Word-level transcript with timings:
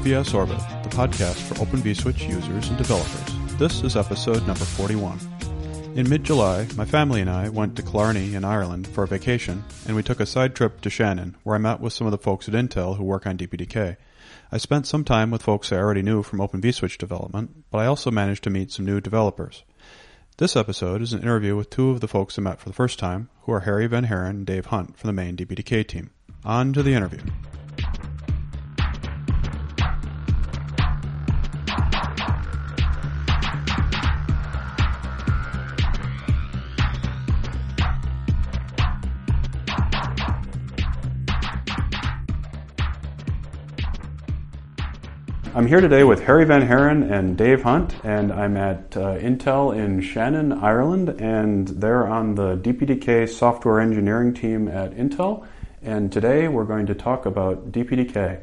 OVS 0.00 0.32
Orbit, 0.32 0.56
the 0.82 0.88
podcast 0.88 1.34
for 1.42 1.60
Open 1.60 1.80
vSwitch 1.80 2.26
users 2.26 2.68
and 2.68 2.78
developers. 2.78 3.58
This 3.58 3.82
is 3.82 3.98
episode 3.98 4.46
number 4.46 4.64
41. 4.64 5.20
In 5.94 6.08
mid-July, 6.08 6.66
my 6.74 6.86
family 6.86 7.20
and 7.20 7.28
I 7.28 7.50
went 7.50 7.76
to 7.76 7.82
Killarney 7.82 8.34
in 8.34 8.42
Ireland 8.42 8.88
for 8.88 9.04
a 9.04 9.06
vacation, 9.06 9.62
and 9.86 9.94
we 9.94 10.02
took 10.02 10.18
a 10.18 10.24
side 10.24 10.54
trip 10.54 10.80
to 10.80 10.88
Shannon, 10.88 11.36
where 11.42 11.54
I 11.54 11.58
met 11.58 11.80
with 11.80 11.92
some 11.92 12.06
of 12.06 12.12
the 12.12 12.18
folks 12.18 12.48
at 12.48 12.54
Intel 12.54 12.96
who 12.96 13.04
work 13.04 13.26
on 13.26 13.36
DPDK. 13.36 13.98
I 14.50 14.56
spent 14.56 14.86
some 14.86 15.04
time 15.04 15.30
with 15.30 15.42
folks 15.42 15.70
I 15.70 15.76
already 15.76 16.00
knew 16.00 16.22
from 16.22 16.40
Open 16.40 16.62
vSwitch 16.62 16.96
development, 16.96 17.66
but 17.70 17.80
I 17.80 17.86
also 17.86 18.10
managed 18.10 18.44
to 18.44 18.50
meet 18.50 18.72
some 18.72 18.86
new 18.86 19.02
developers. 19.02 19.64
This 20.38 20.56
episode 20.56 21.02
is 21.02 21.12
an 21.12 21.20
interview 21.20 21.56
with 21.56 21.68
two 21.68 21.90
of 21.90 22.00
the 22.00 22.08
folks 22.08 22.38
I 22.38 22.42
met 22.42 22.58
for 22.58 22.70
the 22.70 22.74
first 22.74 22.98
time, 22.98 23.28
who 23.42 23.52
are 23.52 23.60
Harry 23.60 23.86
Van 23.86 24.06
Haaren 24.06 24.30
and 24.30 24.46
Dave 24.46 24.66
Hunt 24.66 24.96
from 24.96 25.08
the 25.08 25.12
main 25.12 25.36
DPDK 25.36 25.86
team. 25.86 26.08
On 26.42 26.72
to 26.72 26.82
the 26.82 26.94
interview. 26.94 27.20
I'm 45.60 45.66
here 45.66 45.82
today 45.82 46.04
with 46.04 46.22
Harry 46.22 46.46
Van 46.46 46.66
Haaren 46.66 47.12
and 47.12 47.36
Dave 47.36 47.64
Hunt, 47.64 47.94
and 48.02 48.32
I'm 48.32 48.56
at 48.56 48.96
uh, 48.96 49.18
Intel 49.18 49.76
in 49.76 50.00
Shannon, 50.00 50.54
Ireland, 50.54 51.10
and 51.20 51.68
they're 51.68 52.08
on 52.08 52.34
the 52.34 52.56
DPDK 52.56 53.28
software 53.28 53.78
engineering 53.78 54.32
team 54.32 54.68
at 54.68 54.92
Intel. 54.92 55.46
And 55.82 56.10
today 56.10 56.48
we're 56.48 56.64
going 56.64 56.86
to 56.86 56.94
talk 56.94 57.26
about 57.26 57.72
DPDK. 57.72 58.40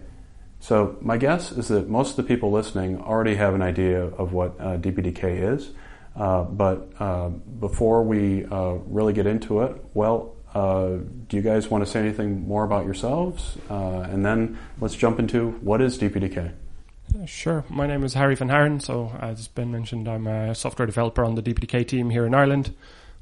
So, 0.59 0.95
my 1.01 1.17
guess 1.17 1.51
is 1.51 1.69
that 1.69 1.89
most 1.89 2.11
of 2.11 2.17
the 2.17 2.23
people 2.23 2.51
listening 2.51 3.01
already 3.01 3.33
have 3.33 3.55
an 3.55 3.63
idea 3.63 4.03
of 4.03 4.33
what 4.33 4.51
uh, 4.59 4.77
DPDK 4.77 5.55
is. 5.55 5.71
Uh, 6.15 6.43
but 6.43 6.87
uh, 6.99 7.29
before 7.29 8.03
we 8.03 8.45
uh, 8.45 8.73
really 8.85 9.13
get 9.13 9.25
into 9.25 9.63
it, 9.63 9.75
well, 9.95 10.35
uh, 10.53 10.97
do 11.27 11.35
you 11.35 11.41
guys 11.41 11.67
want 11.67 11.83
to 11.83 11.89
say 11.89 11.99
anything 11.99 12.47
more 12.47 12.63
about 12.63 12.85
yourselves? 12.85 13.57
and 13.71 14.23
then 14.23 14.59
let's 14.79 14.93
jump 14.93 15.17
into 15.17 15.49
what 15.61 15.81
is 15.81 15.97
DPDK? 15.97 16.53
Sure. 17.25 17.63
My 17.69 17.87
name 17.87 18.03
is 18.03 18.13
Harry 18.13 18.35
Van 18.35 18.49
Haaren. 18.49 18.81
So, 18.81 19.11
as 19.19 19.47
been 19.47 19.71
mentioned, 19.71 20.07
I'm 20.07 20.27
a 20.27 20.53
software 20.53 20.85
developer 20.85 21.23
on 21.23 21.35
the 21.35 21.41
DPDK 21.41 21.87
team 21.87 22.09
here 22.09 22.25
in 22.25 22.33
Ireland. 22.33 22.75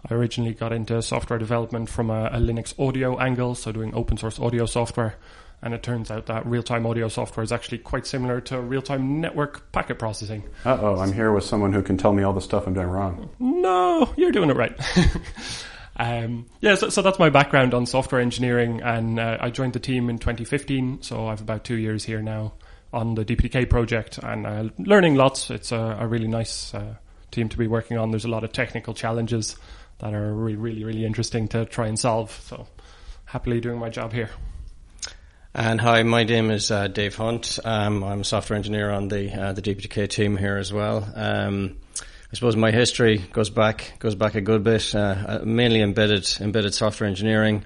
I 0.09 0.13
originally 0.13 0.53
got 0.53 0.71
into 0.71 1.01
software 1.01 1.39
development 1.39 1.89
from 1.89 2.09
a, 2.09 2.25
a, 2.25 2.37
Linux 2.37 2.77
audio 2.79 3.17
angle, 3.19 3.55
so 3.55 3.71
doing 3.71 3.93
open 3.95 4.17
source 4.17 4.39
audio 4.39 4.65
software. 4.65 5.15
And 5.61 5.73
it 5.73 5.81
turns 5.81 6.11
out 6.11 6.27
that 6.27 6.45
real 6.45 6.61
time 6.61 6.85
audio 6.85 7.07
software 7.07 7.43
is 7.43 7.51
actually 7.51 7.79
quite 7.79 8.05
similar 8.05 8.41
to 8.41 8.59
real 8.59 8.81
time 8.81 9.19
network 9.19 9.71
packet 9.71 9.97
processing. 9.97 10.43
Uh 10.63 10.77
oh, 10.79 10.97
I'm 10.97 11.13
here 11.13 11.31
with 11.31 11.43
someone 11.43 11.73
who 11.73 11.81
can 11.81 11.97
tell 11.97 12.13
me 12.13 12.23
all 12.23 12.33
the 12.33 12.41
stuff 12.41 12.67
I'm 12.67 12.73
doing 12.73 12.87
wrong. 12.87 13.29
No, 13.39 14.13
you're 14.15 14.31
doing 14.31 14.49
it 14.49 14.57
right. 14.57 14.79
Um, 15.97 16.47
yeah, 16.59 16.75
so, 16.75 16.89
so, 16.89 17.01
that's 17.01 17.19
my 17.19 17.29
background 17.29 17.73
on 17.73 17.85
software 17.85 18.19
engineering, 18.19 18.81
and 18.81 19.17
uh, 19.17 19.37
I 19.39 19.49
joined 19.49 19.71
the 19.71 19.79
team 19.79 20.09
in 20.09 20.17
2015. 20.17 21.03
So 21.03 21.27
I've 21.27 21.39
about 21.39 21.63
two 21.63 21.77
years 21.77 22.03
here 22.03 22.21
now, 22.21 22.53
on 22.95 23.13
the 23.15 23.25
DPDK 23.25 23.69
project 23.69 24.17
and 24.19 24.47
uh, 24.47 24.69
learning 24.77 25.15
lots. 25.15 25.51
It's 25.51 25.73
a, 25.73 25.97
a 25.99 26.07
really 26.07 26.29
nice 26.29 26.73
uh, 26.73 26.95
team 27.29 27.49
to 27.49 27.57
be 27.57 27.67
working 27.67 27.97
on. 27.97 28.09
There's 28.09 28.25
a 28.25 28.29
lot 28.29 28.45
of 28.45 28.53
technical 28.53 28.93
challenges 28.93 29.57
that 29.99 30.13
are 30.13 30.33
really, 30.33 30.55
really, 30.55 30.83
really 30.85 31.05
interesting 31.05 31.49
to 31.49 31.65
try 31.65 31.87
and 31.87 31.99
solve. 31.99 32.31
So 32.31 32.67
happily 33.25 33.59
doing 33.59 33.79
my 33.79 33.89
job 33.89 34.13
here. 34.13 34.29
And 35.53 35.79
hi, 35.79 36.03
my 36.03 36.23
name 36.23 36.51
is 36.51 36.71
uh, 36.71 36.87
Dave 36.87 37.15
Hunt. 37.15 37.59
Um, 37.65 38.03
I'm 38.03 38.21
a 38.21 38.25
software 38.25 38.57
engineer 38.57 38.91
on 38.91 39.09
the 39.09 39.31
uh, 39.31 39.53
the 39.53 39.61
DPDK 39.61 40.09
team 40.09 40.37
here 40.37 40.57
as 40.57 40.71
well. 40.71 41.07
Um, 41.15 41.77
I 41.99 42.35
suppose 42.35 42.55
my 42.55 42.71
history 42.71 43.19
goes 43.31 43.49
back 43.49 43.93
goes 43.99 44.15
back 44.15 44.35
a 44.35 44.41
good 44.41 44.63
bit. 44.63 44.93
Uh, 44.93 45.15
uh 45.27 45.39
mainly 45.45 45.81
embedded 45.81 46.29
embedded 46.41 46.73
software 46.73 47.09
engineering, 47.09 47.63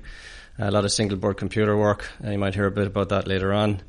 a 0.59 0.69
lot 0.69 0.85
of 0.85 0.91
single 0.91 1.17
board 1.17 1.37
computer 1.37 1.75
work. 1.75 2.11
you 2.23 2.37
might 2.37 2.53
hear 2.53 2.67
a 2.67 2.71
bit 2.71 2.87
about 2.87 3.09
that 3.09 3.27
later 3.27 3.53
on. 3.53 3.81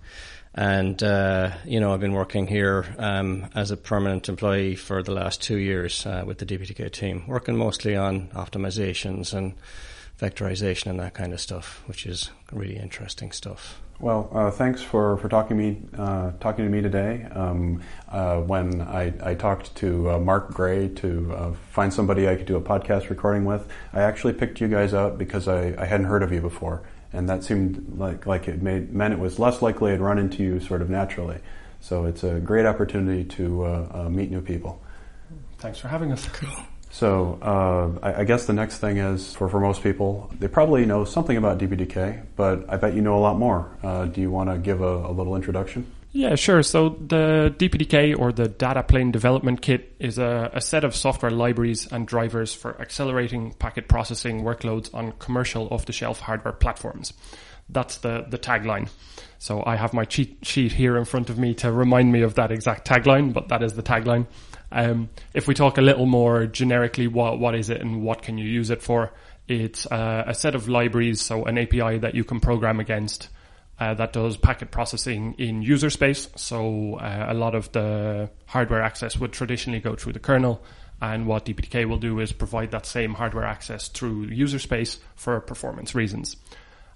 And, 0.55 1.01
uh, 1.03 1.53
you 1.65 1.79
know, 1.79 1.95
I've 1.95 2.01
been 2.01 2.13
working 2.13 2.47
here 2.47 2.85
um, 2.99 3.47
as 3.55 3.71
a 3.71 3.77
permanent 3.77 4.29
employee 4.29 4.75
for 4.75 5.03
the 5.03 5.13
last 5.13 5.41
two 5.41 5.57
years 5.57 6.05
uh, 6.07 6.25
with 6.27 6.39
the 6.39 6.47
DPDK 6.47 6.91
team, 6.91 7.25
working 7.29 7.57
mostly 7.57 7.97
on 7.97 8.29
optimizations 8.31 9.33
and 9.33 9.55
vectorization 10.21 10.87
and 10.87 11.01
that 11.01 11.15
kind 11.15 11.33
of 11.33 11.41
stuff, 11.41 11.83
which 11.87 12.05
is 12.05 12.31
really 12.53 12.77
interesting 12.77 13.31
stuff. 13.31 13.81
Well, 14.01 14.31
uh, 14.33 14.51
thanks 14.51 14.83
for, 14.83 15.19
for 15.19 15.29
talking 15.29 15.59
me 15.59 15.83
uh, 15.97 16.33
talking 16.41 16.65
to 16.65 16.71
me 16.71 16.81
today. 16.81 17.27
Um, 17.33 17.83
uh, 18.09 18.41
when 18.41 18.81
I, 18.81 19.13
I, 19.23 19.35
talked 19.35 19.77
to 19.77 20.13
uh, 20.13 20.19
Mark 20.19 20.55
Gray 20.55 20.89
to 20.89 21.35
uh, 21.35 21.53
find 21.71 21.93
somebody 21.93 22.27
I 22.27 22.37
could 22.37 22.47
do 22.47 22.57
a 22.57 22.63
podcast 22.63 23.11
recording 23.11 23.45
with, 23.45 23.69
I 23.93 24.01
actually 24.01 24.33
picked 24.33 24.59
you 24.59 24.69
guys 24.69 24.95
out 24.95 25.19
because 25.19 25.49
I, 25.49 25.75
I 25.77 25.85
hadn't 25.85 26.07
heard 26.07 26.23
of 26.23 26.33
you 26.33 26.41
before 26.41 26.83
and 27.13 27.29
that 27.29 27.45
seemed 27.45 27.99
like 27.99 28.27
like 28.27 28.49
it 28.49 28.63
made 28.63 28.93
meant 28.93 29.13
it 29.13 29.21
was 29.21 29.39
less 29.39 29.63
likely 29.63 29.93
I'd 29.93 30.01
run 30.01 30.19
into 30.19 30.43
you 30.43 30.61
sort 30.61 30.83
of 30.83 30.91
naturally. 30.91 31.39
So 31.81 32.05
it's 32.05 32.25
a 32.25 32.39
great 32.41 32.67
opportunity 32.67 33.25
to 33.37 33.65
uh, 33.65 33.89
uh, 33.93 34.09
meet 34.09 34.31
new 34.31 34.43
people. 34.43 34.83
Thanks 35.59 35.79
for 35.79 35.89
having 35.89 36.13
us. 36.13 36.27
Cool. 36.33 36.51
So 36.93 37.39
uh, 37.41 38.07
I, 38.07 38.21
I, 38.21 38.25
guess 38.25 38.47
the 38.47 38.53
next 38.53 38.79
thing 38.79 38.97
is 38.97 39.33
for, 39.35 39.49
for 39.49 39.61
most 39.61 39.81
people, 39.83 40.29
they 40.39 40.49
probably 40.49 40.85
know 40.85 41.05
something 41.05 41.37
about 41.37 41.59
DPDK, 41.59 42.25
but 42.35 42.69
I 42.69 42.77
bet 42.77 42.95
you 42.95 43.01
know 43.01 43.17
a 43.17 43.21
lot 43.21 43.39
more. 43.39 43.71
Uh, 43.81 44.07
do 44.07 44.21
you 44.21 44.31
want 44.31 44.51
to 44.51 44.59
give 44.59 44.81
a, 44.81 45.07
a 45.07 45.13
little 45.13 45.37
introduction? 45.37 45.87
Yeah, 46.13 46.35
sure. 46.35 46.63
So 46.65 46.89
the 46.89 47.55
DPDK 47.57 48.19
or 48.19 48.33
the 48.33 48.49
Data 48.49 48.83
Plane 48.83 49.13
Development 49.13 49.61
Kit 49.63 49.95
is 50.01 50.19
a, 50.19 50.51
a, 50.53 50.61
set 50.61 50.83
of 50.83 50.97
software 50.97 51.31
libraries 51.31 51.87
and 51.91 52.07
drivers 52.07 52.53
for 52.53 52.81
accelerating 52.81 53.53
packet 53.53 53.87
processing 53.87 54.43
workloads 54.43 54.93
on 54.93 55.13
commercial 55.13 55.69
off-the-shelf 55.69 56.19
hardware 56.19 56.53
platforms. 56.53 57.13
That's 57.69 57.99
the, 57.99 58.27
the 58.29 58.39
tagline. 58.39 58.89
So 59.39 59.63
I 59.65 59.77
have 59.77 59.95
my 59.95 60.05
cheat 60.05 60.39
sheet 60.43 60.73
here 60.73 60.97
in 60.97 61.05
front 61.05 61.31
of 61.31 61.39
me 61.39 61.55
to 61.55 61.71
remind 61.71 62.11
me 62.11 62.23
of 62.23 62.35
that 62.35 62.51
exact 62.51 62.89
tagline, 62.89 63.33
but 63.33 63.49
that 63.49 63.63
is 63.63 63.75
the 63.75 63.83
tagline. 63.83 64.27
Um, 64.73 65.11
if 65.33 65.47
we 65.47 65.55
talk 65.55 65.79
a 65.79 65.81
little 65.81 66.07
more 66.07 66.47
generically, 66.47 67.07
what, 67.07 67.39
what 67.39 67.55
is 67.55 67.71
it 67.71 67.81
and 67.81 68.03
what 68.03 68.23
can 68.23 68.37
you 68.37 68.49
use 68.49 68.71
it 68.71 68.83
for? 68.83 69.13
It's 69.47 69.87
uh, 69.87 70.25
a 70.27 70.35
set 70.35 70.57
of 70.57 70.69
libraries, 70.69 71.21
so 71.21 71.45
an 71.45 71.57
API 71.57 71.99
that 71.99 72.17
you 72.17 72.25
can 72.25 72.41
program 72.41 72.81
against 72.81 73.29
uh, 73.81 73.95
that 73.95 74.13
does 74.13 74.37
packet 74.37 74.71
processing 74.71 75.35
in 75.39 75.63
user 75.63 75.89
space. 75.89 76.29
So 76.37 76.97
uh, 76.97 77.27
a 77.31 77.35
lot 77.35 77.55
of 77.55 77.73
the 77.73 78.29
hardware 78.47 78.83
access 78.83 79.17
would 79.17 79.33
traditionally 79.33 79.81
go 79.81 79.97
through 79.97 80.13
the 80.13 80.19
kernel. 80.21 80.63
And 81.01 81.27
what 81.27 81.47
DPDK 81.47 81.89
will 81.89 81.97
do 81.97 82.21
is 82.21 82.31
provide 82.31 82.73
that 82.73 82.85
same 82.85 83.15
hardware 83.15 83.45
access 83.45 83.89
through 83.89 84.25
user 84.25 84.59
space 84.59 84.99
for 85.17 85.41
performance 85.41 85.95
reasons. 85.95 86.37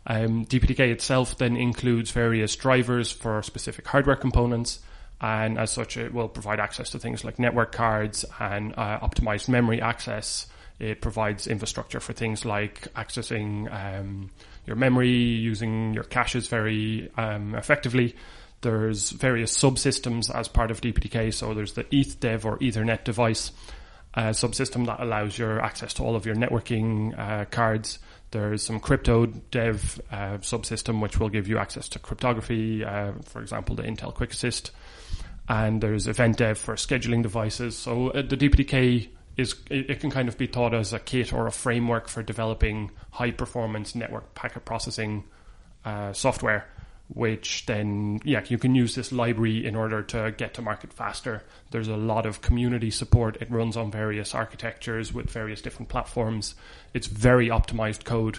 Um, 0.06 0.44
DPDK 0.44 0.90
itself 0.90 1.38
then 1.38 1.56
includes 1.56 2.10
various 2.10 2.54
drivers 2.54 3.10
for 3.10 3.42
specific 3.42 3.88
hardware 3.88 4.16
components. 4.16 4.80
And 5.22 5.58
as 5.58 5.70
such, 5.70 5.96
it 5.96 6.12
will 6.12 6.28
provide 6.28 6.60
access 6.60 6.90
to 6.90 6.98
things 6.98 7.24
like 7.24 7.38
network 7.38 7.72
cards 7.72 8.26
and 8.38 8.74
uh, 8.76 9.00
optimized 9.00 9.48
memory 9.48 9.80
access. 9.80 10.48
It 10.78 11.00
provides 11.00 11.46
infrastructure 11.46 12.00
for 12.00 12.12
things 12.12 12.44
like 12.44 12.92
accessing 12.94 13.72
um, 13.72 14.30
your 14.66 14.76
memory, 14.76 15.10
using 15.10 15.94
your 15.94 16.04
caches 16.04 16.48
very 16.48 17.10
um, 17.16 17.54
effectively. 17.54 18.16
There's 18.60 19.10
various 19.10 19.56
subsystems 19.56 20.34
as 20.34 20.48
part 20.48 20.70
of 20.70 20.80
DPDK. 20.80 21.34
So 21.34 21.52
there's 21.52 21.74
the 21.74 21.84
EthDev 21.84 22.44
or 22.44 22.58
Ethernet 22.58 23.04
device 23.04 23.52
uh, 24.14 24.30
subsystem 24.30 24.86
that 24.86 25.00
allows 25.00 25.36
your 25.36 25.60
access 25.60 25.92
to 25.94 26.02
all 26.02 26.16
of 26.16 26.24
your 26.24 26.34
networking 26.34 27.18
uh, 27.18 27.44
cards. 27.46 27.98
There's 28.30 28.62
some 28.62 28.80
crypto 28.80 29.26
dev 29.26 30.00
uh, 30.10 30.38
subsystem 30.38 31.00
which 31.00 31.18
will 31.18 31.28
give 31.28 31.46
you 31.46 31.58
access 31.58 31.88
to 31.90 31.98
cryptography, 31.98 32.84
uh, 32.84 33.12
for 33.26 33.42
example, 33.42 33.76
the 33.76 33.82
Intel 33.82 34.14
QuickAssist. 34.14 34.70
And 35.48 35.82
there's 35.82 36.08
event 36.08 36.38
dev 36.38 36.56
for 36.56 36.74
scheduling 36.74 37.22
devices. 37.22 37.76
So 37.76 38.08
uh, 38.08 38.22
the 38.22 38.36
DPDK 38.36 39.08
is 39.36 39.54
it, 39.70 40.00
can 40.00 40.10
kind 40.10 40.28
of 40.28 40.38
be 40.38 40.46
thought 40.46 40.74
as 40.74 40.92
a 40.92 40.98
kit 40.98 41.32
or 41.32 41.46
a 41.46 41.52
framework 41.52 42.08
for 42.08 42.22
developing 42.22 42.90
high 43.10 43.30
performance 43.30 43.94
network 43.94 44.34
packet 44.34 44.64
processing 44.64 45.24
uh, 45.84 46.12
software 46.12 46.66
which 47.08 47.66
then 47.66 48.18
yeah 48.24 48.42
you 48.48 48.56
can 48.56 48.74
use 48.74 48.94
this 48.94 49.12
library 49.12 49.64
in 49.66 49.76
order 49.76 50.02
to 50.02 50.32
get 50.38 50.54
to 50.54 50.62
market 50.62 50.92
faster. 50.92 51.42
There's 51.70 51.88
a 51.88 51.96
lot 51.96 52.24
of 52.24 52.40
community 52.40 52.90
support. 52.90 53.36
It 53.40 53.50
runs 53.50 53.76
on 53.76 53.90
various 53.90 54.34
architectures 54.34 55.12
with 55.12 55.30
various 55.30 55.60
different 55.60 55.88
platforms. 55.88 56.54
It's 56.94 57.06
very 57.06 57.48
optimized 57.48 58.04
code 58.04 58.38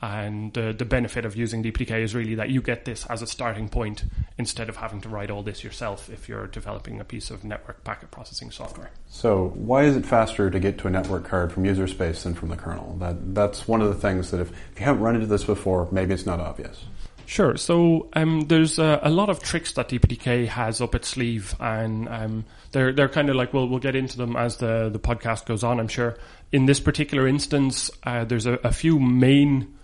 and 0.00 0.56
uh, 0.58 0.72
the 0.72 0.84
benefit 0.84 1.24
of 1.24 1.36
using 1.36 1.62
DPDK 1.62 2.02
is 2.02 2.14
really 2.14 2.34
that 2.34 2.50
you 2.50 2.60
get 2.60 2.84
this 2.84 3.06
as 3.06 3.22
a 3.22 3.26
starting 3.26 3.68
point 3.68 4.04
instead 4.36 4.68
of 4.68 4.76
having 4.76 5.00
to 5.00 5.08
write 5.08 5.30
all 5.30 5.42
this 5.42 5.64
yourself 5.64 6.10
if 6.10 6.28
you're 6.28 6.46
developing 6.46 7.00
a 7.00 7.04
piece 7.04 7.30
of 7.30 7.44
network 7.44 7.82
packet 7.82 8.10
processing 8.10 8.50
software. 8.50 8.90
So, 9.08 9.52
why 9.54 9.84
is 9.84 9.96
it 9.96 10.04
faster 10.04 10.50
to 10.50 10.60
get 10.60 10.78
to 10.78 10.88
a 10.88 10.90
network 10.90 11.24
card 11.24 11.52
from 11.52 11.64
user 11.64 11.86
space 11.86 12.24
than 12.24 12.34
from 12.34 12.50
the 12.50 12.56
kernel? 12.56 12.96
That 12.98 13.34
that's 13.34 13.66
one 13.66 13.80
of 13.80 13.88
the 13.88 14.00
things 14.00 14.30
that 14.32 14.40
if, 14.40 14.50
if 14.50 14.80
you 14.80 14.84
haven't 14.84 15.02
run 15.02 15.14
into 15.14 15.26
this 15.26 15.44
before, 15.44 15.88
maybe 15.90 16.12
it's 16.12 16.26
not 16.26 16.40
obvious. 16.40 16.84
Sure. 17.26 17.56
So 17.56 18.08
um, 18.12 18.42
there's 18.42 18.78
a, 18.78 19.00
a, 19.02 19.10
lot 19.10 19.28
of 19.28 19.42
tricks 19.42 19.72
that 19.72 19.88
DPDK 19.88 20.46
has 20.46 20.80
up 20.80 20.94
its 20.94 21.08
sleeve, 21.08 21.56
and 21.58 22.08
um, 22.08 22.44
they're 22.70 22.92
they're 22.92 23.08
kind 23.08 23.28
of 23.28 23.34
like 23.34 23.52
well, 23.52 23.68
we'll 23.68 23.80
get 23.80 23.96
into 23.96 24.16
them 24.16 24.36
as 24.36 24.58
the 24.58 24.90
the 24.90 25.00
podcast 25.00 25.44
goes 25.44 25.64
on. 25.64 25.80
I'm 25.80 25.88
sure. 25.88 26.16
In 26.52 26.66
this 26.66 26.78
particular 26.78 27.26
instance, 27.26 27.90
uh, 28.04 28.24
there's 28.24 28.46
a, 28.46 28.54
a, 28.62 28.72
few 28.72 29.00
main 29.00 29.75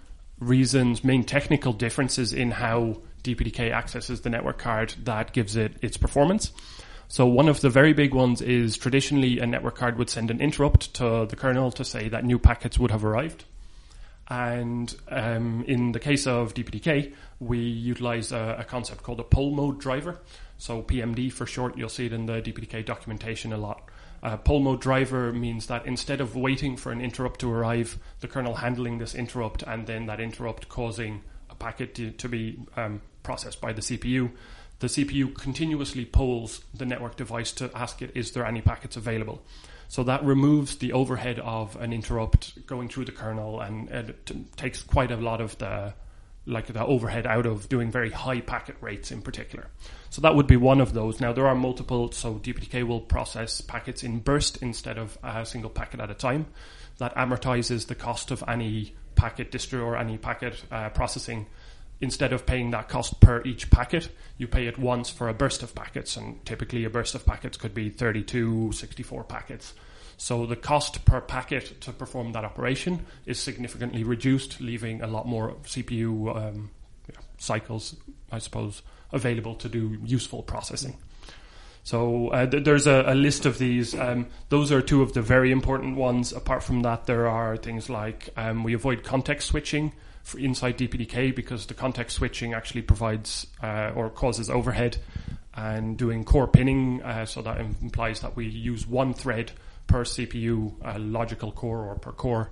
reasons, 0.47 1.05
main 1.05 1.25
technical 1.25 1.73
differences 1.73 2.33
in 2.33 2.51
how 2.51 2.99
DPDK 3.23 3.71
accesses 3.71 4.23
the 4.23 4.31
network 4.31 4.59
card 4.59 4.95
that 5.05 5.33
gives 5.33 5.57
it 5.57 5.75
its 5.81 5.97
performance. 5.97 6.53
So 7.09 7.27
one 7.27 7.49
of 7.49 7.61
the 7.61 7.69
very 7.69 7.93
big 7.93 8.15
ones 8.15 8.41
is 8.41 8.77
traditionally 8.77 9.39
a 9.39 9.47
network 9.47 9.77
card 9.77 9.99
would 9.99 10.09
send 10.09 10.31
an 10.31 10.41
interrupt 10.41 10.95
to 10.95 11.27
the 11.29 11.37
kernel 11.37 11.71
to 11.73 11.85
say 11.85 12.09
that 12.09 12.25
new 12.25 12.39
packets 12.39 12.79
would 12.79 12.91
have 12.91 13.05
arrived. 13.05 13.45
And 14.29 14.95
um, 15.09 15.63
in 15.69 15.93
the 15.93 16.01
case 16.01 16.27
of 16.27 16.55
DPDK, 16.55 17.13
we 17.39 17.59
utilize 17.59 18.33
a, 18.33 18.57
a, 18.61 18.65
concept 18.65 19.03
called 19.03 19.21
a 19.21 19.25
poll 19.25 19.51
mode 19.51 19.79
driver. 19.79 20.21
So 20.57 20.81
PMD 20.81 21.31
for 21.31 21.45
short, 21.45 21.77
you'll 21.77 21.91
see 21.91 22.07
it 22.07 22.15
in 22.15 22.25
the 22.25 22.41
DPDK 22.41 22.87
documentation 22.87 23.53
a 23.53 23.59
lot. 23.59 23.83
Uh, 24.23 24.37
poll 24.37 24.61
mode 24.61 24.81
driver 24.81 25.33
means 25.33 25.67
that 25.67 25.85
instead 25.85 26.21
of 26.21 26.37
waiting 26.37 26.77
for 26.77 26.93
an 26.93 27.01
interrupt 27.01 27.41
to 27.41 27.51
arrive, 27.51 27.99
the 28.21 28.29
kernel 28.29 28.55
handling 28.55 28.99
this 28.99 29.15
interrupt 29.15 29.63
and 29.65 29.87
then 29.87 30.07
that 30.07 30.21
interrupt 30.21 30.69
causing 30.69 31.23
a 31.51 31.55
packet 31.55 31.95
to, 31.97 32.13
to 32.13 32.29
be 32.29 32.59
um, 32.77 33.01
processed 33.25 33.61
by 33.61 33.73
the 33.73 33.81
CPU, 33.81 34.31
the 34.79 34.87
CPU 34.87 35.35
continuously 35.35 36.05
polls 36.05 36.65
the 36.75 36.87
network 36.87 37.17
device 37.17 37.53
to 37.53 37.71
ask 37.75 38.03
it, 38.03 38.13
is 38.15 38.33
there 38.33 38.47
any 38.47 38.61
packets 38.61 38.97
available? 38.97 39.43
So 39.89 40.03
that 40.05 40.25
removes 40.25 40.77
the 40.77 40.93
overhead 40.93 41.39
of 41.41 41.77
an 41.77 41.93
interrupt 41.93 42.67
going 42.67 42.89
through 42.89 43.05
the 43.07 43.13
kernel 43.13 43.61
and 43.61 43.91
it 43.91 44.31
takes 44.57 44.83
quite 44.83 45.11
a 45.11 45.17
lot 45.17 45.41
of 45.41 45.59
the 45.59 45.95
like 46.45 46.67
the 46.67 46.85
overhead 46.85 47.27
out 47.27 47.47
of 47.47 47.69
doing 47.69 47.91
very 47.91 48.11
high 48.11 48.41
packet 48.41 48.77
rates 48.81 49.11
in 49.11 49.23
particular. 49.23 49.69
So 50.11 50.21
that 50.23 50.35
would 50.35 50.47
be 50.47 50.57
one 50.57 50.81
of 50.81 50.93
those. 50.93 51.21
Now 51.21 51.33
there 51.33 51.47
are 51.47 51.55
multiple, 51.55 52.11
so 52.13 52.35
DPDK 52.35 52.87
will 52.87 53.01
process 53.01 53.61
packets 53.61 54.03
in 54.03 54.19
burst 54.19 54.63
instead 54.63 54.99
of 54.99 55.17
a 55.23 55.47
single 55.47 55.71
packet 55.71 56.01
at 56.01 56.11
a 56.11 56.15
time. 56.15 56.47
That 56.99 57.15
amortizes 57.15 57.87
the 57.87 57.95
cost 57.95 58.31
of 58.31 58.43
any 58.49 58.95
packet 59.15 59.53
distro 59.53 59.85
or 59.85 59.97
any 59.97 60.19
packet 60.19 60.63
uh, 60.71 60.91
processing 60.91 61.47
instead 62.03 62.33
of 62.33 62.45
paying 62.45 62.73
that 62.73 62.89
cost 62.89 63.21
per 63.21 63.41
each 63.45 63.71
packet, 63.71 64.11
you 64.37 64.49
pay 64.49 64.67
it 64.67 64.77
once 64.77 65.09
for 65.09 65.29
a 65.29 65.35
burst 65.35 65.63
of 65.63 65.75
packets. 65.75 66.17
And 66.17 66.45
typically, 66.45 66.85
a 66.85 66.91
burst 66.91 67.15
of 67.15 67.25
packets 67.25 67.57
could 67.57 67.73
be 67.73 67.89
32, 67.89 68.73
64 68.73 69.25
packets. 69.25 69.73
So 70.23 70.47
the 70.47 70.55
cost 70.55 71.05
per 71.05 71.21
packet 71.21 71.81
to 71.81 71.93
perform 71.93 72.31
that 72.31 72.45
operation 72.45 73.07
is 73.27 73.41
significantly 73.41 74.05
reduced, 74.05 74.61
leaving 74.61 75.03
a 75.03 75.09
lot 75.09 75.27
more 75.27 75.57
CPU 75.65 76.37
um, 76.37 76.71
cycles, 77.39 77.97
I 78.31 78.39
suppose, 78.39 78.83
available 79.11 79.57
to 79.57 79.69
do 79.69 79.99
useful 80.05 80.45
processing. 80.45 80.97
So 81.83 82.29
uh, 82.29 82.47
th- 82.47 82.63
there's 82.63 82.87
a, 82.87 83.03
a, 83.09 83.17
list 83.17 83.47
of 83.47 83.59
these. 83.59 83.97
Um, 83.97 84.29
those 84.49 84.71
are 84.71 84.81
two 84.81 85.03
of 85.03 85.13
the 85.13 85.23
very 85.23 85.51
important 85.51 85.97
ones. 85.97 86.33
Apart 86.33 86.63
from 86.63 86.83
that, 86.83 87.07
there 87.07 87.27
are 87.27 87.57
things 87.57 87.91
like 87.91 88.29
um, 88.37 88.63
we 88.63 88.75
avoid 88.75 89.03
context 89.03 89.49
switching 89.49 89.91
inside 90.39 90.79
DPDK 90.79 91.35
because 91.35 91.67
the 91.67 91.75
context 91.75 92.17
switching 92.17 92.55
actually 92.55 92.83
provides 92.83 93.49
uh, 93.61 93.91
or 93.97 94.09
causes 94.09 94.49
overhead 94.49 94.99
and 95.55 95.99
doing 95.99 96.23
core 96.23 96.47
pinning. 96.47 97.03
Uh, 97.03 97.27
so 97.27 97.43
that 97.43 97.59
implies 97.59 98.21
that 98.21 98.37
we 98.37 98.47
use 98.47 98.87
one 98.87 99.15
thread 99.15 99.51
per 99.93 100.05
CPU, 100.05 100.73
uh, 100.83 100.99
logical 100.99 101.53
core 101.53 101.87
or 101.87 101.97
per 101.97 102.13
core. 102.13 102.51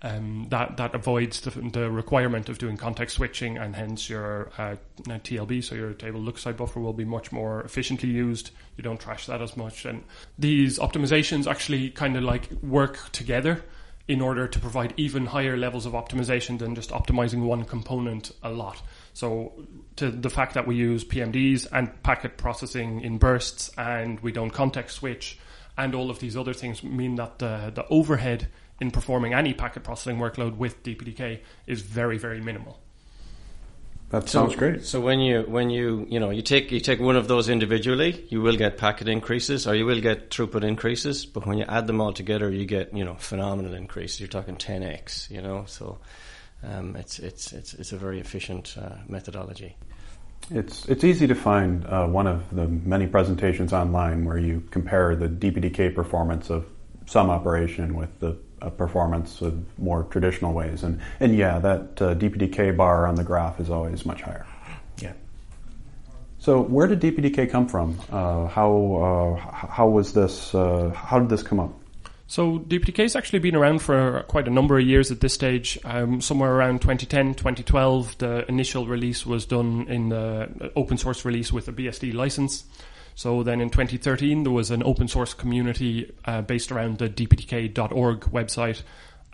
Um, 0.00 0.48
that 0.50 0.76
that 0.76 0.94
avoids 0.94 1.40
the, 1.42 1.50
the, 1.50 1.90
requirement 1.90 2.50
of 2.50 2.58
doing 2.58 2.76
context 2.76 3.16
switching, 3.16 3.56
and 3.56 3.74
hence 3.74 4.10
your 4.10 4.50
uh, 4.58 4.76
TLB, 5.02 5.64
so 5.64 5.74
your 5.74 5.94
table 5.94 6.20
look 6.20 6.38
side 6.38 6.58
buffer, 6.58 6.80
will 6.80 6.92
be 6.92 7.06
much 7.06 7.32
more 7.32 7.62
efficiently 7.62 8.10
used. 8.10 8.50
You 8.76 8.82
don't 8.82 9.00
trash 9.00 9.26
that 9.26 9.40
as 9.40 9.56
much, 9.56 9.86
and 9.86 10.04
these 10.38 10.78
optimizations 10.78 11.46
actually 11.46 11.90
kind 11.90 12.16
of 12.16 12.22
like 12.22 12.50
work 12.62 12.98
together 13.12 13.62
in 14.06 14.20
order 14.20 14.46
to 14.46 14.58
provide 14.58 14.92
even 14.98 15.24
higher 15.24 15.56
levels 15.56 15.86
of 15.86 15.92
optimization 15.92 16.58
than 16.58 16.74
just 16.74 16.90
optimizing 16.90 17.44
one 17.44 17.64
component 17.64 18.30
a 18.42 18.50
lot. 18.50 18.82
So 19.14 19.52
to 19.96 20.10
the 20.10 20.28
fact 20.28 20.52
that 20.54 20.66
we 20.66 20.76
use 20.76 21.02
PMDs 21.02 21.66
and 21.72 22.02
packet 22.02 22.36
processing 22.36 23.00
in 23.00 23.16
bursts 23.16 23.70
and 23.78 24.20
we 24.20 24.32
don't 24.32 24.50
context 24.50 24.96
switch 24.96 25.38
and 25.76 25.94
all 25.94 26.10
of 26.10 26.20
these 26.20 26.36
other 26.36 26.52
things 26.52 26.82
mean 26.82 27.16
that 27.16 27.38
the, 27.38 27.72
the 27.74 27.86
overhead 27.88 28.48
in 28.80 28.90
performing 28.90 29.34
any 29.34 29.54
packet 29.54 29.82
processing 29.82 30.18
workload 30.18 30.56
with 30.56 30.82
DPDK 30.82 31.40
is 31.66 31.82
very, 31.82 32.18
very 32.18 32.40
minimal. 32.40 32.80
That 34.10 34.28
sounds 34.28 34.52
so, 34.52 34.58
great. 34.58 34.84
So 34.84 35.00
when 35.00 35.18
you 35.18 35.42
when 35.42 35.70
you 35.70 36.06
you 36.08 36.20
know 36.20 36.30
you 36.30 36.42
take 36.42 36.70
you 36.70 36.78
take 36.78 37.00
one 37.00 37.16
of 37.16 37.26
those 37.26 37.48
individually, 37.48 38.24
you 38.28 38.42
will 38.42 38.56
get 38.56 38.78
packet 38.78 39.08
increases 39.08 39.66
or 39.66 39.74
you 39.74 39.86
will 39.86 40.00
get 40.00 40.30
throughput 40.30 40.62
increases. 40.62 41.26
But 41.26 41.46
when 41.46 41.58
you 41.58 41.64
add 41.66 41.88
them 41.88 42.00
all 42.00 42.12
together, 42.12 42.48
you 42.50 42.64
get 42.64 42.94
you 42.94 43.04
know 43.04 43.14
phenomenal 43.14 43.74
increases. 43.74 44.20
You're 44.20 44.28
talking 44.28 44.56
10x. 44.56 45.30
You 45.30 45.42
know, 45.42 45.64
so 45.66 45.98
um, 46.62 46.94
it's 46.94 47.18
it's 47.18 47.52
it's 47.52 47.74
it's 47.74 47.92
a 47.92 47.96
very 47.96 48.20
efficient 48.20 48.76
uh, 48.78 48.96
methodology. 49.08 49.76
It's 50.50 50.86
it's 50.86 51.04
easy 51.04 51.26
to 51.26 51.34
find 51.34 51.86
uh, 51.86 52.06
one 52.06 52.26
of 52.26 52.54
the 52.54 52.68
many 52.68 53.06
presentations 53.06 53.72
online 53.72 54.24
where 54.24 54.38
you 54.38 54.62
compare 54.70 55.16
the 55.16 55.28
DPDK 55.28 55.94
performance 55.94 56.50
of 56.50 56.66
some 57.06 57.30
operation 57.30 57.94
with 57.94 58.20
the 58.20 58.36
a 58.64 58.70
performance 58.70 59.42
of 59.42 59.62
more 59.78 60.04
traditional 60.04 60.52
ways. 60.52 60.82
And, 60.82 61.00
and 61.20 61.36
yeah, 61.36 61.58
that 61.58 62.02
uh, 62.02 62.14
DPDK 62.14 62.76
bar 62.76 63.06
on 63.06 63.14
the 63.14 63.24
graph 63.24 63.60
is 63.60 63.70
always 63.70 64.06
much 64.06 64.22
higher. 64.22 64.46
Yeah. 64.98 65.12
So 66.38 66.60
where 66.60 66.86
did 66.86 67.00
DPDK 67.00 67.50
come 67.50 67.68
from? 67.68 68.00
Uh, 68.10 68.46
how, 68.48 69.36
uh, 69.40 69.66
how 69.66 69.88
was 69.88 70.12
this, 70.12 70.54
uh, 70.54 70.90
how 70.94 71.18
did 71.18 71.28
this 71.28 71.42
come 71.42 71.60
up? 71.60 71.74
So 72.26 72.58
DPDK 72.58 73.02
has 73.02 73.16
actually 73.16 73.40
been 73.40 73.54
around 73.54 73.80
for 73.80 74.24
quite 74.28 74.48
a 74.48 74.50
number 74.50 74.78
of 74.78 74.86
years 74.86 75.10
at 75.10 75.20
this 75.20 75.34
stage. 75.34 75.78
Um, 75.84 76.20
somewhere 76.20 76.52
around 76.52 76.80
2010, 76.80 77.34
2012, 77.34 78.18
the 78.18 78.48
initial 78.48 78.86
release 78.86 79.26
was 79.26 79.44
done 79.44 79.86
in 79.88 80.08
the 80.08 80.72
open 80.74 80.96
source 80.96 81.24
release 81.24 81.52
with 81.52 81.68
a 81.68 81.72
BSD 81.72 82.14
license. 82.14 82.64
So 83.14 83.42
then 83.42 83.60
in 83.60 83.70
2013, 83.70 84.42
there 84.42 84.52
was 84.52 84.70
an 84.70 84.82
open 84.82 85.06
source 85.06 85.34
community 85.34 86.12
uh, 86.24 86.42
based 86.42 86.72
around 86.72 86.98
the 86.98 87.08
dpdk.org 87.08 88.20
website. 88.20 88.82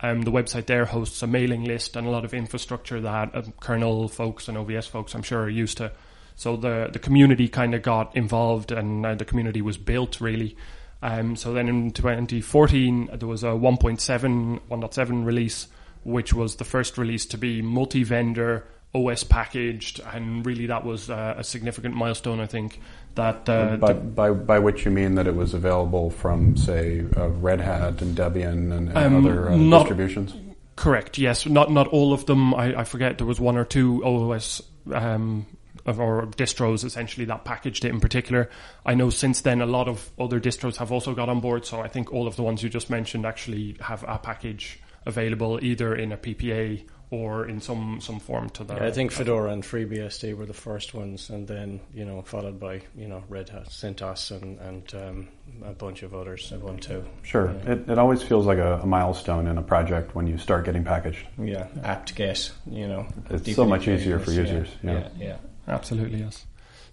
Um, 0.01 0.23
the 0.23 0.31
website 0.31 0.65
there 0.65 0.85
hosts 0.85 1.21
a 1.21 1.27
mailing 1.27 1.63
list 1.63 1.95
and 1.95 2.05
a 2.05 2.09
lot 2.09 2.25
of 2.25 2.33
infrastructure 2.33 2.99
that 3.01 3.35
um, 3.35 3.53
kernel 3.59 4.07
folks 4.07 4.47
and 4.47 4.57
OVS 4.57 4.89
folks, 4.89 5.15
I'm 5.15 5.23
sure, 5.23 5.43
are 5.43 5.49
used 5.49 5.77
to. 5.77 5.91
So 6.35 6.57
the 6.57 6.89
the 6.91 6.99
community 6.99 7.47
kind 7.47 7.75
of 7.75 7.83
got 7.83 8.15
involved 8.15 8.71
and 8.71 9.05
uh, 9.05 9.15
the 9.15 9.25
community 9.25 9.61
was 9.61 9.77
built 9.77 10.19
really. 10.19 10.57
Um, 11.01 11.35
so 11.35 11.53
then 11.53 11.67
in 11.67 11.91
2014, 11.91 13.09
there 13.13 13.27
was 13.27 13.43
a 13.43 13.47
1.7, 13.47 14.59
1.7 14.69 15.25
release, 15.25 15.67
which 16.03 16.33
was 16.33 16.57
the 16.57 16.63
first 16.63 16.97
release 16.97 17.25
to 17.27 17.37
be 17.37 17.61
multi-vendor 17.61 18.65
OS 18.93 19.23
packaged, 19.23 20.01
and 20.13 20.45
really 20.45 20.67
that 20.67 20.85
was 20.85 21.09
uh, 21.09 21.35
a 21.37 21.43
significant 21.43 21.95
milestone, 21.95 22.39
I 22.39 22.45
think. 22.45 22.79
That 23.15 23.47
uh, 23.49 23.77
by, 23.77 23.93
by, 23.93 24.31
by 24.31 24.59
which 24.59 24.85
you 24.85 24.91
mean 24.91 25.15
that 25.15 25.27
it 25.27 25.35
was 25.35 25.53
available 25.53 26.09
from, 26.09 26.55
say, 26.55 27.05
uh, 27.17 27.29
Red 27.29 27.61
Hat 27.61 28.01
and 28.01 28.15
Debian 28.15 28.71
and, 28.71 28.89
and 28.89 28.97
um, 28.97 29.25
other 29.25 29.49
uh, 29.49 29.55
not, 29.55 29.79
distributions. 29.79 30.35
Correct. 30.75 31.17
Yes, 31.17 31.45
not 31.45 31.71
not 31.71 31.87
all 31.87 32.13
of 32.13 32.25
them. 32.25 32.53
I, 32.53 32.79
I 32.79 32.83
forget 32.85 33.17
there 33.17 33.27
was 33.27 33.39
one 33.39 33.57
or 33.57 33.65
two 33.65 34.03
OS 34.03 34.61
um, 34.93 35.45
or 35.85 36.27
distros 36.27 36.83
essentially 36.83 37.25
that 37.25 37.45
packaged 37.45 37.85
it 37.85 37.89
in 37.89 37.99
particular. 37.99 38.49
I 38.85 38.93
know 38.93 39.09
since 39.09 39.41
then 39.41 39.61
a 39.61 39.65
lot 39.65 39.87
of 39.87 40.09
other 40.19 40.39
distros 40.39 40.77
have 40.77 40.91
also 40.91 41.13
got 41.13 41.29
on 41.29 41.39
board. 41.39 41.65
So 41.65 41.81
I 41.81 41.87
think 41.87 42.13
all 42.13 42.27
of 42.27 42.35
the 42.35 42.43
ones 42.43 42.63
you 42.63 42.69
just 42.69 42.89
mentioned 42.89 43.25
actually 43.25 43.77
have 43.81 44.03
a 44.07 44.17
package 44.17 44.79
available 45.05 45.59
either 45.61 45.95
in 45.95 46.11
a 46.11 46.17
PPA 46.17 46.83
or 47.11 47.45
in 47.45 47.59
some 47.59 47.99
some 47.99 48.19
form 48.19 48.49
to 48.49 48.63
that. 48.63 48.77
Yeah, 48.77 48.87
I 48.87 48.91
think 48.91 49.11
Fedora 49.11 49.51
and 49.51 49.63
FreeBSD 49.63 50.35
were 50.35 50.45
the 50.45 50.53
first 50.53 50.93
ones, 50.93 51.29
and 51.29 51.45
then 51.45 51.81
you 51.93 52.05
know 52.05 52.21
followed 52.21 52.59
by 52.59 52.81
you 52.95 53.07
know 53.07 53.23
Red 53.27 53.49
Hat, 53.49 53.67
CentOS, 53.67 54.31
and 54.31 54.57
and 54.59 54.95
um, 54.95 55.27
a 55.63 55.73
bunch 55.73 56.03
of 56.03 56.15
others 56.15 56.51
at 56.53 56.61
one 56.61 56.77
too. 56.77 57.03
Sure, 57.21 57.51
yeah. 57.51 57.73
it, 57.73 57.89
it 57.89 57.97
always 57.99 58.23
feels 58.23 58.45
like 58.45 58.59
a, 58.59 58.79
a, 58.79 58.85
milestone 58.85 59.47
in 59.47 59.57
a 59.57 59.61
project 59.61 60.15
when 60.15 60.25
you 60.25 60.37
start 60.37 60.63
getting 60.63 60.85
packaged. 60.85 61.27
Yeah, 61.37 61.67
apt 61.83 62.15
get 62.15 62.49
you 62.65 62.87
know. 62.87 63.05
It's 63.29 63.53
so 63.55 63.65
much 63.65 63.89
easier 63.89 64.17
for 64.17 64.31
users. 64.31 64.69
Yeah, 64.81 64.91
yeah, 64.91 65.09
yeah. 65.17 65.37
Absolutely 65.71 66.19
yes. 66.19 66.45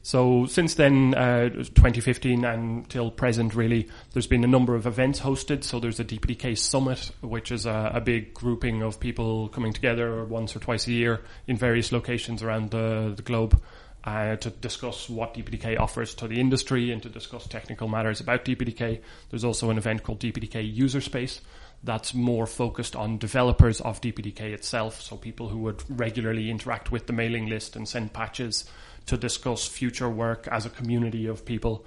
So 0.03 0.47
since 0.47 0.75
then, 0.75 1.15
uh, 1.15 1.51
2015 1.51 2.45
until 2.45 3.11
present, 3.11 3.55
really, 3.55 3.89
there's 4.13 4.27
been 4.27 4.45
a 4.45 4.49
number 4.49 4.75
of 4.75 4.87
events 4.87 5.21
hosted. 5.21 5.65
So 5.65 5.81
there's 5.81 6.01
a 6.01 6.05
DPDK 6.05 6.57
Summit, 6.57 7.11
which 7.21 7.51
is 7.53 7.67
a, 7.67 7.91
a, 7.95 8.01
big 8.01 8.33
grouping 8.33 8.83
of 8.83 9.01
people 9.01 9.49
coming 9.49 9.73
together 9.73 10.25
once 10.25 10.55
or 10.55 10.61
twice 10.61 10.87
a 10.87 10.93
year 10.93 11.21
in 11.47 11.57
various 11.57 11.93
locations 11.93 12.43
around 12.43 12.71
the, 12.71 13.13
the 13.17 13.23
globe. 13.23 13.61
Uh, 14.05 14.37
to 14.37 14.49
discuss 14.49 15.11
what 15.11 15.35
DPDK 15.35 15.79
offers 15.79 16.15
to 16.15 16.29
the 16.29 16.41
industry 16.41 16.93
and 16.93 17.03
to 17.03 17.11
discuss 17.11 17.47
technical 17.47 17.89
matters 17.89 18.21
about 18.21 18.45
DPDK. 18.45 19.01
There's 19.29 19.45
also 19.45 19.69
an 19.69 19.77
event 19.77 20.05
called 20.05 20.21
DPDK 20.21 20.73
User 20.73 21.01
Space. 21.03 21.43
That's 21.83 22.13
more 22.13 22.47
focused 22.47 22.97
on 22.97 23.19
developers 23.19 23.81
of 23.81 24.01
DPDK 24.01 24.53
itself, 24.53 25.01
so 25.01 25.17
people 25.17 25.49
who 25.49 25.59
would 25.59 25.83
regularly 25.89 26.51
interact 26.51 26.91
with 26.91 27.07
the 27.07 27.13
mailing 27.13 27.47
list 27.47 27.77
and 27.77 27.89
send 27.89 28.13
patches 28.13 28.65
to 29.07 29.17
discuss 29.17 29.67
future 29.67 30.09
work 30.09 30.49
as 30.51 30.67
a 30.67 30.71
community 30.71 31.27
of 31.27 31.45
people. 31.45 31.85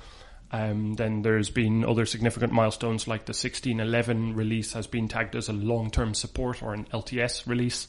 Um, 0.52 0.96
then 0.96 1.22
there's 1.22 1.50
been 1.50 1.86
other 1.86 2.06
significant 2.06 2.52
milestones 2.52 3.08
like 3.08 3.26
the 3.26 3.32
1611 3.32 4.36
release 4.36 4.74
has 4.74 4.88
been 4.88 5.08
tagged 5.08 5.36
as 5.36 5.48
a 5.48 5.54
long-term 5.54 6.14
support 6.14 6.62
or 6.62 6.74
an 6.74 6.86
LTS 6.94 7.48
release. 7.48 7.88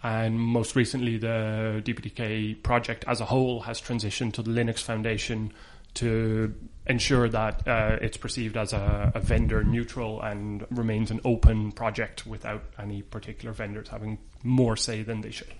And 0.00 0.38
most 0.38 0.76
recently, 0.76 1.18
the 1.18 1.82
DPDK 1.84 2.62
project 2.62 3.04
as 3.08 3.20
a 3.20 3.24
whole 3.24 3.60
has 3.60 3.80
transitioned 3.80 4.34
to 4.34 4.42
the 4.42 4.50
Linux 4.50 4.80
Foundation 4.80 5.52
to 5.94 6.54
ensure 6.86 7.28
that 7.28 7.66
uh, 7.68 7.98
it's 8.00 8.16
perceived 8.16 8.56
as 8.56 8.72
a, 8.72 9.12
a, 9.14 9.20
vendor 9.20 9.62
neutral 9.62 10.22
and 10.22 10.66
remains 10.70 11.10
an 11.10 11.20
open 11.24 11.70
project 11.72 12.26
without 12.26 12.62
any 12.78 13.02
particular 13.02 13.52
vendors 13.52 13.88
having 13.88 14.18
more 14.42 14.76
say 14.76 15.02
than 15.02 15.20
they 15.20 15.30
should. 15.30 15.52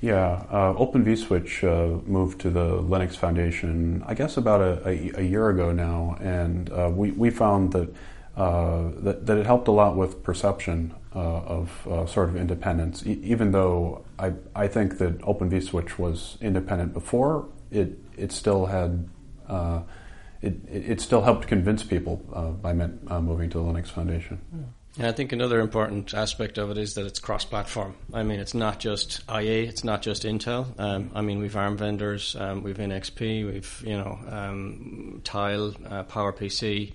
Yeah, 0.00 0.44
uh, 0.52 0.74
Open 0.76 1.04
vSwitch 1.04 1.64
uh, 1.64 2.02
moved 2.06 2.40
to 2.42 2.50
the 2.50 2.82
Linux 2.82 3.16
Foundation, 3.16 4.02
I 4.06 4.12
guess, 4.12 4.36
about 4.36 4.60
a, 4.60 4.86
a, 4.86 5.20
a 5.20 5.22
year 5.22 5.48
ago 5.48 5.72
now, 5.72 6.18
and 6.20 6.70
uh, 6.70 6.90
we, 6.92 7.12
we 7.12 7.30
found 7.30 7.72
that, 7.72 7.94
uh, 8.36 8.90
that, 8.98 9.24
that 9.24 9.38
it 9.38 9.46
helped 9.46 9.68
a 9.68 9.70
lot 9.70 9.96
with 9.96 10.22
perception 10.22 10.94
uh, 11.14 11.18
of 11.18 12.10
sort 12.10 12.28
of 12.28 12.36
independence. 12.36 13.06
E- 13.06 13.20
even 13.22 13.52
though 13.52 14.04
I 14.18 14.32
I 14.54 14.66
think 14.66 14.98
that 14.98 15.20
Open 15.22 15.48
vSwitch 15.48 15.96
was 15.96 16.36
independent 16.40 16.92
before, 16.92 17.46
it 17.70 17.98
it 18.16 18.32
still 18.32 18.66
had 18.66 19.08
it, 20.44 20.54
it 20.68 21.00
still 21.00 21.22
helped 21.22 21.46
convince 21.48 21.82
people 21.82 22.22
uh, 22.32 22.50
by 22.50 22.70
uh, 22.70 23.20
moving 23.20 23.48
to 23.50 23.58
the 23.58 23.64
Linux 23.64 23.88
Foundation. 23.88 24.40
Yeah, 24.96 25.08
I 25.08 25.12
think 25.12 25.32
another 25.32 25.60
important 25.60 26.14
aspect 26.14 26.56
of 26.56 26.70
it 26.70 26.78
is 26.78 26.94
that 26.94 27.04
it's 27.04 27.18
cross-platform. 27.18 27.96
I 28.12 28.22
mean, 28.22 28.38
it's 28.38 28.54
not 28.54 28.78
just 28.78 29.22
IA, 29.28 29.64
it's 29.64 29.82
not 29.82 30.02
just 30.02 30.22
Intel. 30.22 30.78
Um, 30.78 31.10
I 31.14 31.20
mean, 31.20 31.40
we've 31.40 31.56
ARM 31.56 31.76
vendors, 31.76 32.36
um, 32.36 32.62
we've 32.62 32.76
NXP, 32.76 33.52
we've 33.52 33.82
you 33.84 33.96
know 33.96 34.18
um, 34.28 35.20
Tile, 35.24 35.74
uh, 35.88 36.04
PowerPC. 36.04 36.92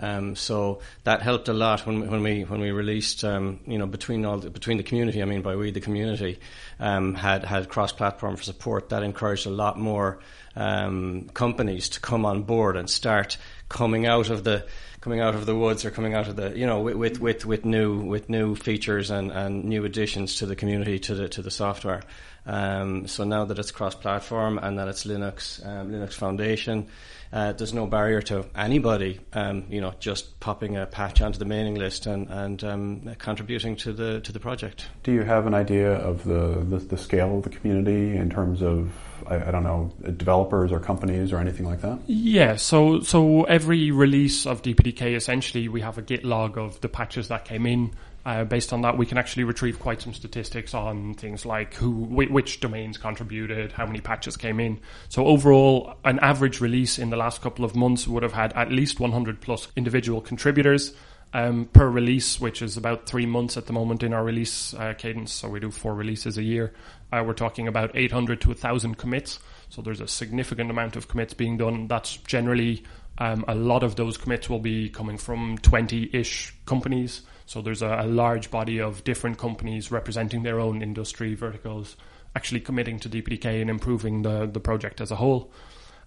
Um, 0.00 0.36
so 0.36 0.80
that 1.04 1.22
helped 1.22 1.48
a 1.48 1.52
lot 1.52 1.84
when, 1.86 2.08
when 2.08 2.22
we 2.22 2.42
when 2.42 2.60
we 2.60 2.70
released 2.70 3.24
um, 3.24 3.60
you 3.66 3.78
know 3.78 3.86
between 3.86 4.24
all 4.24 4.38
the, 4.38 4.50
between 4.50 4.76
the 4.76 4.82
community. 4.82 5.22
I 5.22 5.24
mean 5.24 5.42
by 5.42 5.56
we 5.56 5.70
the 5.70 5.80
community 5.80 6.38
um, 6.78 7.14
had 7.14 7.44
had 7.44 7.68
cross 7.68 7.92
platform 7.92 8.36
for 8.36 8.44
support. 8.44 8.90
That 8.90 9.02
encouraged 9.02 9.46
a 9.46 9.50
lot 9.50 9.78
more 9.78 10.20
um, 10.58 11.28
companies 11.34 11.88
to 11.90 12.00
come 12.00 12.26
on 12.26 12.42
board 12.42 12.76
and 12.76 12.90
start 12.90 13.38
coming 13.68 14.06
out 14.06 14.28
of 14.28 14.44
the 14.44 14.66
coming 15.00 15.20
out 15.20 15.34
of 15.34 15.46
the 15.46 15.54
woods 15.54 15.84
or 15.84 15.90
coming 15.90 16.14
out 16.14 16.26
of 16.26 16.36
the 16.36 16.58
you 16.58 16.66
know 16.66 16.80
with 16.80 17.18
with, 17.20 17.46
with, 17.46 17.64
new 17.64 18.00
with 18.00 18.28
new 18.28 18.54
features 18.54 19.10
and, 19.10 19.30
and 19.30 19.64
new 19.64 19.84
additions 19.84 20.36
to 20.36 20.46
the 20.46 20.56
community 20.56 20.98
to 20.98 21.14
the 21.14 21.28
to 21.28 21.42
the 21.42 21.50
software. 21.50 22.02
Um, 22.44 23.06
so 23.06 23.24
now 23.24 23.44
that 23.44 23.58
it's 23.58 23.70
cross 23.70 23.94
platform 23.94 24.58
and 24.58 24.78
that 24.78 24.88
it's 24.88 25.04
Linux 25.04 25.64
um, 25.64 25.92
Linux 25.92 26.14
Foundation 26.14 26.88
uh, 27.32 27.52
there's 27.52 27.74
no 27.74 27.86
barrier 27.86 28.22
to 28.22 28.46
anybody, 28.56 29.20
um, 29.34 29.64
you 29.68 29.80
know, 29.80 29.92
just 30.00 30.40
popping 30.40 30.76
a 30.76 30.86
patch 30.86 31.20
onto 31.20 31.38
the 31.38 31.44
mailing 31.44 31.74
list 31.74 32.06
and, 32.06 32.28
and 32.30 32.64
um, 32.64 33.14
contributing 33.18 33.76
to 33.76 33.92
the 33.92 34.20
to 34.20 34.32
the 34.32 34.40
project. 34.40 34.86
Do 35.02 35.12
you 35.12 35.22
have 35.22 35.46
an 35.46 35.54
idea 35.54 35.92
of 35.92 36.24
the, 36.24 36.64
the, 36.68 36.78
the 36.78 36.96
scale 36.96 37.36
of 37.36 37.44
the 37.44 37.50
community 37.50 38.16
in 38.16 38.30
terms 38.30 38.62
of 38.62 38.92
I, 39.26 39.48
I, 39.48 39.50
don't 39.50 39.62
know 39.62 39.92
developers 40.16 40.72
or 40.72 40.80
companies 40.80 41.32
or 41.32 41.38
anything 41.38 41.66
like 41.66 41.80
that? 41.82 41.98
Yeah, 42.06 42.56
so 42.56 43.00
so 43.00 43.44
every 43.44 43.90
release 43.90 44.46
of 44.46 44.62
DPDK 44.62 45.16
essentially 45.16 45.68
we 45.68 45.80
have 45.80 45.98
a 45.98 46.02
Git 46.02 46.24
log 46.24 46.58
of 46.58 46.80
the 46.80 46.88
patches 46.88 47.28
that 47.28 47.44
came 47.44 47.66
in. 47.66 47.92
Uh, 48.26 48.44
based 48.44 48.74
on 48.74 48.82
that, 48.82 48.98
we 48.98 49.06
can 49.06 49.16
actually 49.16 49.44
retrieve 49.44 49.78
quite 49.78 50.02
some 50.02 50.12
statistics 50.12 50.74
on 50.74 51.14
things 51.14 51.46
like 51.46 51.72
who, 51.74 51.90
which 51.90 52.60
domains 52.60 52.98
contributed, 52.98 53.72
how 53.72 53.86
many 53.86 54.00
patches 54.00 54.36
came 54.36 54.60
in. 54.60 54.78
So 55.08 55.24
overall, 55.24 55.94
an 56.04 56.18
average 56.18 56.60
release 56.60 56.98
in 56.98 57.08
the 57.08 57.16
last 57.16 57.40
couple 57.40 57.64
of 57.64 57.74
months 57.74 58.06
would 58.06 58.22
have 58.22 58.34
had 58.34 58.52
at 58.52 58.70
least 58.70 59.00
100 59.00 59.40
plus 59.40 59.68
individual 59.76 60.20
contributors. 60.20 60.92
Um, 61.34 61.66
per 61.66 61.86
release, 61.86 62.40
which 62.40 62.62
is 62.62 62.78
about 62.78 63.06
three 63.06 63.26
months 63.26 63.58
at 63.58 63.66
the 63.66 63.74
moment 63.74 64.02
in 64.02 64.14
our 64.14 64.24
release 64.24 64.72
uh, 64.72 64.94
cadence. 64.96 65.30
So 65.30 65.50
we 65.50 65.60
do 65.60 65.70
four 65.70 65.94
releases 65.94 66.38
a 66.38 66.42
year. 66.42 66.72
Uh, 67.12 67.22
we're 67.26 67.34
talking 67.34 67.68
about 67.68 67.90
800 67.94 68.40
to 68.40 68.48
1,000 68.48 68.96
commits. 68.96 69.38
So 69.68 69.82
there's 69.82 70.00
a 70.00 70.08
significant 70.08 70.70
amount 70.70 70.96
of 70.96 71.06
commits 71.06 71.34
being 71.34 71.58
done. 71.58 71.86
That's 71.86 72.16
generally 72.16 72.82
um, 73.18 73.44
a 73.48 73.54
lot 73.54 73.82
of 73.82 73.96
those 73.96 74.16
commits 74.16 74.48
will 74.48 74.60
be 74.60 74.88
coming 74.88 75.18
from 75.18 75.58
20 75.58 76.10
ish 76.12 76.54
companies. 76.66 77.22
So 77.46 77.60
there's 77.60 77.82
a, 77.82 78.00
a, 78.00 78.06
large 78.06 78.50
body 78.50 78.78
of 78.78 79.04
different 79.04 79.38
companies 79.38 79.90
representing 79.90 80.44
their 80.44 80.60
own 80.60 80.82
industry 80.82 81.34
verticals 81.34 81.96
actually 82.36 82.60
committing 82.60 83.00
to 83.00 83.08
DPDK 83.08 83.60
and 83.60 83.70
improving 83.70 84.22
the, 84.22 84.46
the 84.46 84.60
project 84.60 85.00
as 85.00 85.10
a 85.10 85.16
whole. 85.16 85.50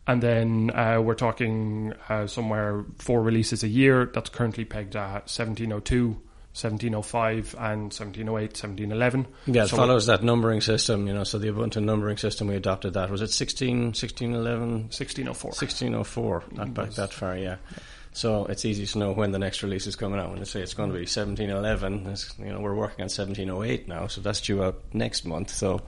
And 0.08 0.22
then 0.22 0.72
uh, 0.72 1.00
we're 1.02 1.16
talking 1.16 1.94
uh, 2.10 2.28
somewhere 2.28 2.84
four 2.98 3.22
releases 3.22 3.64
a 3.64 3.68
year. 3.68 4.10
That's 4.12 4.30
currently 4.30 4.66
pegged 4.66 4.96
at 4.96 5.30
1702, 5.30 6.08
1705, 6.08 7.56
and 7.60 7.84
1708, 7.84 8.34
1711. 8.34 9.28
Yeah, 9.46 9.64
it 9.64 9.68
so 9.68 9.78
follows 9.78 10.08
that 10.08 10.24
numbering 10.24 10.62
system, 10.62 11.08
you 11.08 11.14
know. 11.14 11.24
So 11.24 11.38
the 11.38 11.48
Ubuntu 11.50 11.84
numbering 11.84 12.18
system, 12.18 12.48
we 12.48 12.56
adopted 12.56 12.96
that. 12.96 13.12
Was 13.12 13.22
it 13.22 13.30
16, 13.30 13.94
1611? 13.94 14.70
1604. 14.90 15.50
1604, 15.50 16.44
not 16.52 16.74
back 16.74 16.92
that 16.92 17.14
far, 17.14 17.38
yeah. 17.38 17.44
yeah. 17.44 17.80
So 18.14 18.46
it's 18.46 18.66
easy 18.66 18.86
to 18.86 18.98
know 18.98 19.12
when 19.14 19.32
the 19.32 19.40
next 19.40 19.64
release 19.64 19.88
is 19.88 19.96
coming 19.96 20.20
out. 20.20 20.30
When 20.32 20.40
they 20.40 20.46
say 20.46 20.62
it's 20.62 20.74
going 20.74 20.90
to 20.90 20.94
be 20.94 21.02
1711, 21.02 22.16
you 22.46 22.52
know, 22.52 22.60
we're 22.60 22.76
working 22.76 23.02
on 23.02 23.10
1708 23.10 23.88
now, 23.88 24.08
so 24.08 24.20
that's 24.20 24.42
due 24.42 24.64
out 24.64 24.82
next 24.94 25.26
month. 25.26 25.50
So, 25.52 25.82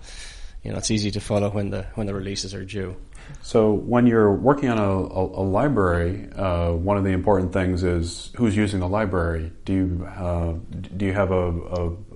you 0.63 0.71
know, 0.71 0.77
it's 0.77 0.91
easy 0.91 1.11
to 1.11 1.19
follow 1.19 1.49
when 1.49 1.71
the 1.71 1.83
when 1.95 2.07
the 2.07 2.13
releases 2.13 2.53
are 2.53 2.63
due. 2.63 2.95
So 3.41 3.73
when 3.73 4.07
you're 4.07 4.33
working 4.33 4.69
on 4.69 4.77
a, 4.77 4.83
a, 4.83 5.41
a 5.41 5.43
library, 5.43 6.29
uh, 6.31 6.71
one 6.71 6.97
of 6.97 7.03
the 7.03 7.11
important 7.11 7.51
things 7.51 7.83
is 7.83 8.31
who's 8.37 8.55
using 8.55 8.79
the 8.79 8.87
library. 8.87 9.51
Do 9.65 9.73
you 9.73 10.05
uh, 10.05 10.53
do 10.95 11.05
you 11.05 11.13
have 11.13 11.31
a, 11.31 11.49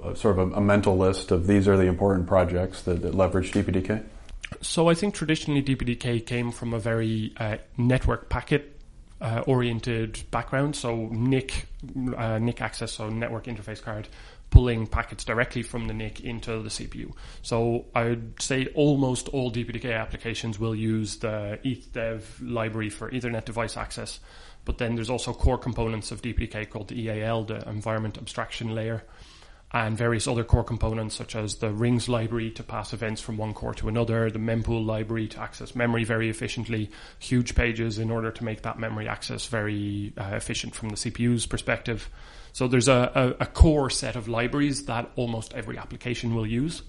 a, 0.04 0.16
sort 0.16 0.40
of 0.40 0.54
a, 0.54 0.62
mental 0.62 0.98
list 0.98 1.32
of 1.32 1.48
these 1.48 1.68
are 1.68 1.76
the 1.76 1.86
important 1.86 2.28
projects 2.28 2.82
that, 2.84 3.02
that 3.02 3.14
leverage 3.14 3.52
DPDK? 3.52 4.04
So 4.62 4.90
I 4.90 4.94
think 4.94 5.14
traditionally 5.14 5.62
DPDK 5.62 6.26
came 6.26 6.52
from 6.52 6.74
a 6.74 6.80
very 6.80 7.34
uh, 7.38 7.58
network 7.78 8.30
packet 8.30 8.77
uh, 9.22 9.44
oriented 9.48 10.24
background. 10.32 10.76
So 10.76 11.08
NIC, 11.12 11.66
uh, 12.16 12.40
NIC 12.40 12.62
access, 12.62 12.94
so 12.94 13.10
network 13.10 13.46
interface 13.46 13.82
card, 13.82 14.08
pulling 14.50 14.88
packets 14.88 15.24
directly 15.24 15.64
from 15.64 15.88
the 15.88 15.94
NIC 15.94 16.22
into 16.22 16.62
the 16.62 16.70
CPU. 16.70 17.14
So 17.42 17.86
I'd 17.96 18.42
say 18.42 18.68
almost 18.76 19.28
all 19.30 19.52
DPDK 19.52 19.98
applications 20.00 20.60
will 20.60 20.76
use 20.76 21.18
the 21.18 21.60
EthDev 21.66 22.24
library 22.42 22.90
for 22.90 23.10
Ethernet 23.12 23.46
device 23.46 23.78
access. 23.78 24.20
But 24.66 24.78
then 24.80 24.96
there's 24.96 25.10
also 25.10 25.34
core 25.34 25.58
components 25.58 26.12
of 26.12 26.22
DPDK 26.22 26.70
called 26.70 26.90
the 26.90 27.02
EAL, 27.02 27.46
the 27.46 27.68
Environment 27.70 28.18
Abstraction 28.18 28.76
Layer 28.76 29.04
and 29.72 29.98
various 29.98 30.28
other 30.28 30.46
core 30.46 30.64
components 30.64 31.16
such 31.16 31.36
as 31.36 31.56
the 31.56 31.72
rings 31.72 32.08
library 32.08 32.52
to 32.52 32.64
pass 32.64 32.94
events 32.94 33.22
from 33.22 33.38
one 33.38 33.54
core 33.54 33.74
to 33.74 33.90
another, 33.90 34.32
the 34.32 34.40
mempool 34.40 34.86
library 34.86 35.28
to 35.28 35.42
access 35.42 35.76
memory 35.76 36.06
very 36.06 36.30
efficiently, 36.30 36.90
huge 37.20 37.54
pages 37.54 38.00
in 38.00 38.10
order 38.10 38.32
to 38.32 38.44
make 38.46 38.62
that 38.62 38.80
memory 38.80 39.10
access 39.10 39.46
very 39.46 40.14
uh, 40.18 40.30
efficient 40.34 40.74
from 40.74 40.90
the 40.90 40.96
CPU's 40.96 41.46
perspective. 41.46 42.10
So 42.54 42.68
there's 42.68 42.88
a, 42.88 43.36
a, 43.40 43.44
a, 43.44 43.46
core 43.46 43.90
set 43.90 44.16
of 44.16 44.28
libraries 44.28 44.86
that 44.86 45.12
almost 45.16 45.54
every 45.54 45.78
application 45.78 46.34
will 46.34 46.48
use. 46.48 46.82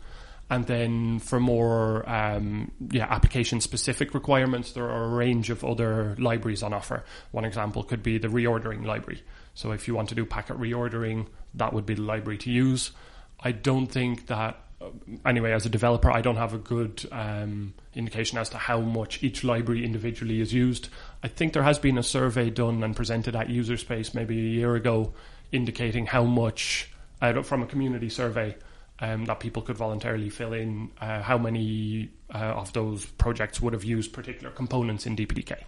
And 0.49 0.67
then 0.67 1.19
for 1.19 1.41
more 1.41 2.09
um, 2.09 2.71
yeah, 2.91 3.07
application 3.11 3.61
specific 3.61 4.15
requirements, 4.15 4.73
there 4.73 4.89
are 4.89 5.05
a 5.05 5.09
range 5.09 5.51
of 5.51 5.65
other 5.65 6.17
libraries 6.19 6.63
on 6.63 6.73
offer. 6.73 7.05
One 7.33 7.45
example 7.45 7.83
could 7.83 8.03
be 8.03 8.19
the 8.19 8.29
reordering 8.29 8.87
library. 8.87 9.23
So 9.59 9.73
if 9.73 9.89
you 9.89 9.95
want 9.97 10.09
to 10.11 10.15
do 10.15 10.25
packet 10.25 10.57
reordering, 10.57 11.27
that 11.55 11.73
would 11.73 11.85
be 11.85 11.95
the 11.95 12.03
library 12.03 12.39
to 12.39 12.51
use. 12.51 12.93
I 13.41 13.51
don't 13.51 13.89
think 13.89 14.29
that, 14.29 14.57
uh, 14.81 14.91
anyway, 15.27 15.51
as 15.51 15.67
a 15.67 15.69
developer, 15.69 16.13
I 16.13 16.21
don't 16.21 16.37
have 16.37 16.55
a 16.55 16.59
good 16.59 17.05
um, 17.11 17.75
indication 17.93 18.39
as 18.39 18.51
to 18.51 18.57
how 18.57 18.79
much 18.79 19.21
each 19.21 19.43
library 19.43 19.85
individually 19.85 20.41
is 20.41 20.55
used. 20.55 20.91
I 21.25 21.29
think 21.29 21.55
there 21.55 21.65
has 21.65 21.77
been 21.77 21.99
a 21.99 22.05
survey 22.05 22.51
done 22.51 22.85
and 22.85 22.95
presented 22.95 23.35
at 23.35 23.51
User 23.51 23.77
Space 23.77 24.15
maybe 24.15 24.39
a 24.39 24.49
year 24.49 24.77
ago 24.77 25.13
indicating 25.51 26.07
how 26.07 26.23
much, 26.23 26.93
uh, 27.21 27.43
from 27.43 27.65
a 27.65 27.67
community 27.67 28.11
survey, 28.11 28.55
um, 29.01 29.25
that 29.25 29.41
people 29.41 29.63
could 29.63 29.77
voluntarily 29.77 30.31
fill 30.31 30.53
in 30.53 30.93
uh, 31.01 31.21
how 31.21 31.37
many 31.37 32.11
uh, 32.33 32.39
of 32.39 32.73
those 32.75 33.07
projects 33.07 33.61
would 33.61 33.73
have 33.73 33.83
used 33.83 34.13
particular 34.13 34.53
components 34.53 35.05
in 35.05 35.17
DPDK, 35.17 35.65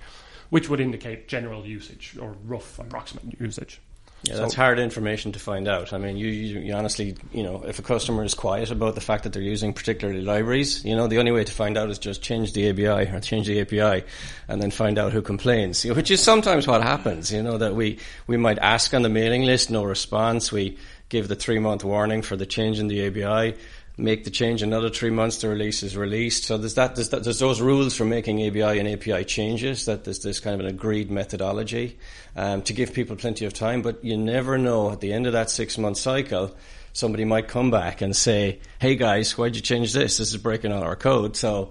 which 0.50 0.68
would 0.68 0.80
indicate 0.80 1.28
general 1.28 1.64
usage 1.64 2.16
or 2.20 2.36
rough 2.44 2.78
approximate 2.78 3.40
usage. 3.40 3.80
Yeah, 4.24 4.34
so, 4.34 4.40
that's 4.42 4.54
hard 4.54 4.78
information 4.78 5.32
to 5.32 5.38
find 5.38 5.66
out. 5.66 5.94
I 5.94 5.98
mean, 5.98 6.18
you, 6.18 6.26
you, 6.26 6.58
you, 6.60 6.74
honestly, 6.74 7.16
you 7.32 7.42
know, 7.42 7.64
if 7.66 7.78
a 7.78 7.82
customer 7.82 8.22
is 8.22 8.34
quiet 8.34 8.70
about 8.70 8.94
the 8.94 9.00
fact 9.00 9.24
that 9.24 9.32
they're 9.32 9.40
using 9.40 9.72
particularly 9.72 10.20
libraries, 10.20 10.84
you 10.84 10.94
know, 10.94 11.06
the 11.06 11.18
only 11.18 11.32
way 11.32 11.42
to 11.42 11.52
find 11.52 11.78
out 11.78 11.88
is 11.88 11.98
just 11.98 12.20
change 12.20 12.52
the 12.52 12.68
ABI 12.68 13.10
or 13.10 13.20
change 13.20 13.46
the 13.46 13.62
API 13.62 14.04
and 14.46 14.60
then 14.60 14.70
find 14.70 14.98
out 14.98 15.12
who 15.12 15.22
complains, 15.22 15.84
which 15.96 16.10
is 16.10 16.22
sometimes 16.22 16.66
what 16.66 16.82
happens, 16.82 17.32
you 17.32 17.42
know, 17.42 17.56
that 17.56 17.74
we, 17.74 17.98
we 18.26 18.36
might 18.36 18.58
ask 18.58 18.92
on 18.92 19.00
the 19.00 19.08
mailing 19.08 19.44
list, 19.44 19.70
no 19.70 19.84
response. 19.84 20.52
We, 20.52 20.76
give 21.10 21.28
the 21.28 21.34
three 21.34 21.58
month 21.58 21.84
warning 21.84 22.22
for 22.22 22.36
the 22.36 22.46
change 22.46 22.78
in 22.78 22.88
the 22.88 23.06
ABI, 23.06 23.58
make 24.00 24.24
the 24.24 24.30
change 24.30 24.62
another 24.62 24.90
three 24.90 25.10
months, 25.10 25.38
the 25.38 25.48
release 25.48 25.82
is 25.82 25.96
released. 25.96 26.44
So 26.44 26.58
there's 26.58 26.74
that, 26.74 26.96
there's, 26.96 27.10
that, 27.10 27.24
there's 27.24 27.38
those 27.38 27.60
rules 27.60 27.96
for 27.96 28.04
making 28.04 28.46
ABI 28.46 28.78
and 28.78 28.88
API 28.88 29.24
changes, 29.24 29.84
that 29.84 30.04
there's 30.04 30.20
this 30.20 30.40
kind 30.40 30.54
of 30.54 30.60
an 30.60 30.66
agreed 30.66 31.10
methodology 31.10 31.98
um, 32.36 32.62
to 32.62 32.72
give 32.72 32.92
people 32.92 33.16
plenty 33.16 33.44
of 33.44 33.52
time, 33.52 33.82
but 33.82 34.04
you 34.04 34.16
never 34.16 34.58
know 34.58 34.90
at 34.90 35.00
the 35.00 35.12
end 35.12 35.26
of 35.26 35.32
that 35.32 35.50
six 35.50 35.78
month 35.78 35.96
cycle, 35.96 36.54
somebody 36.92 37.24
might 37.24 37.48
come 37.48 37.70
back 37.70 38.00
and 38.00 38.16
say, 38.16 38.58
hey 38.80 38.96
guys, 38.96 39.36
why'd 39.36 39.54
you 39.54 39.62
change 39.62 39.92
this? 39.92 40.16
This 40.16 40.32
is 40.32 40.36
breaking 40.36 40.72
all 40.72 40.82
our 40.82 40.96
code. 40.96 41.36
So 41.36 41.70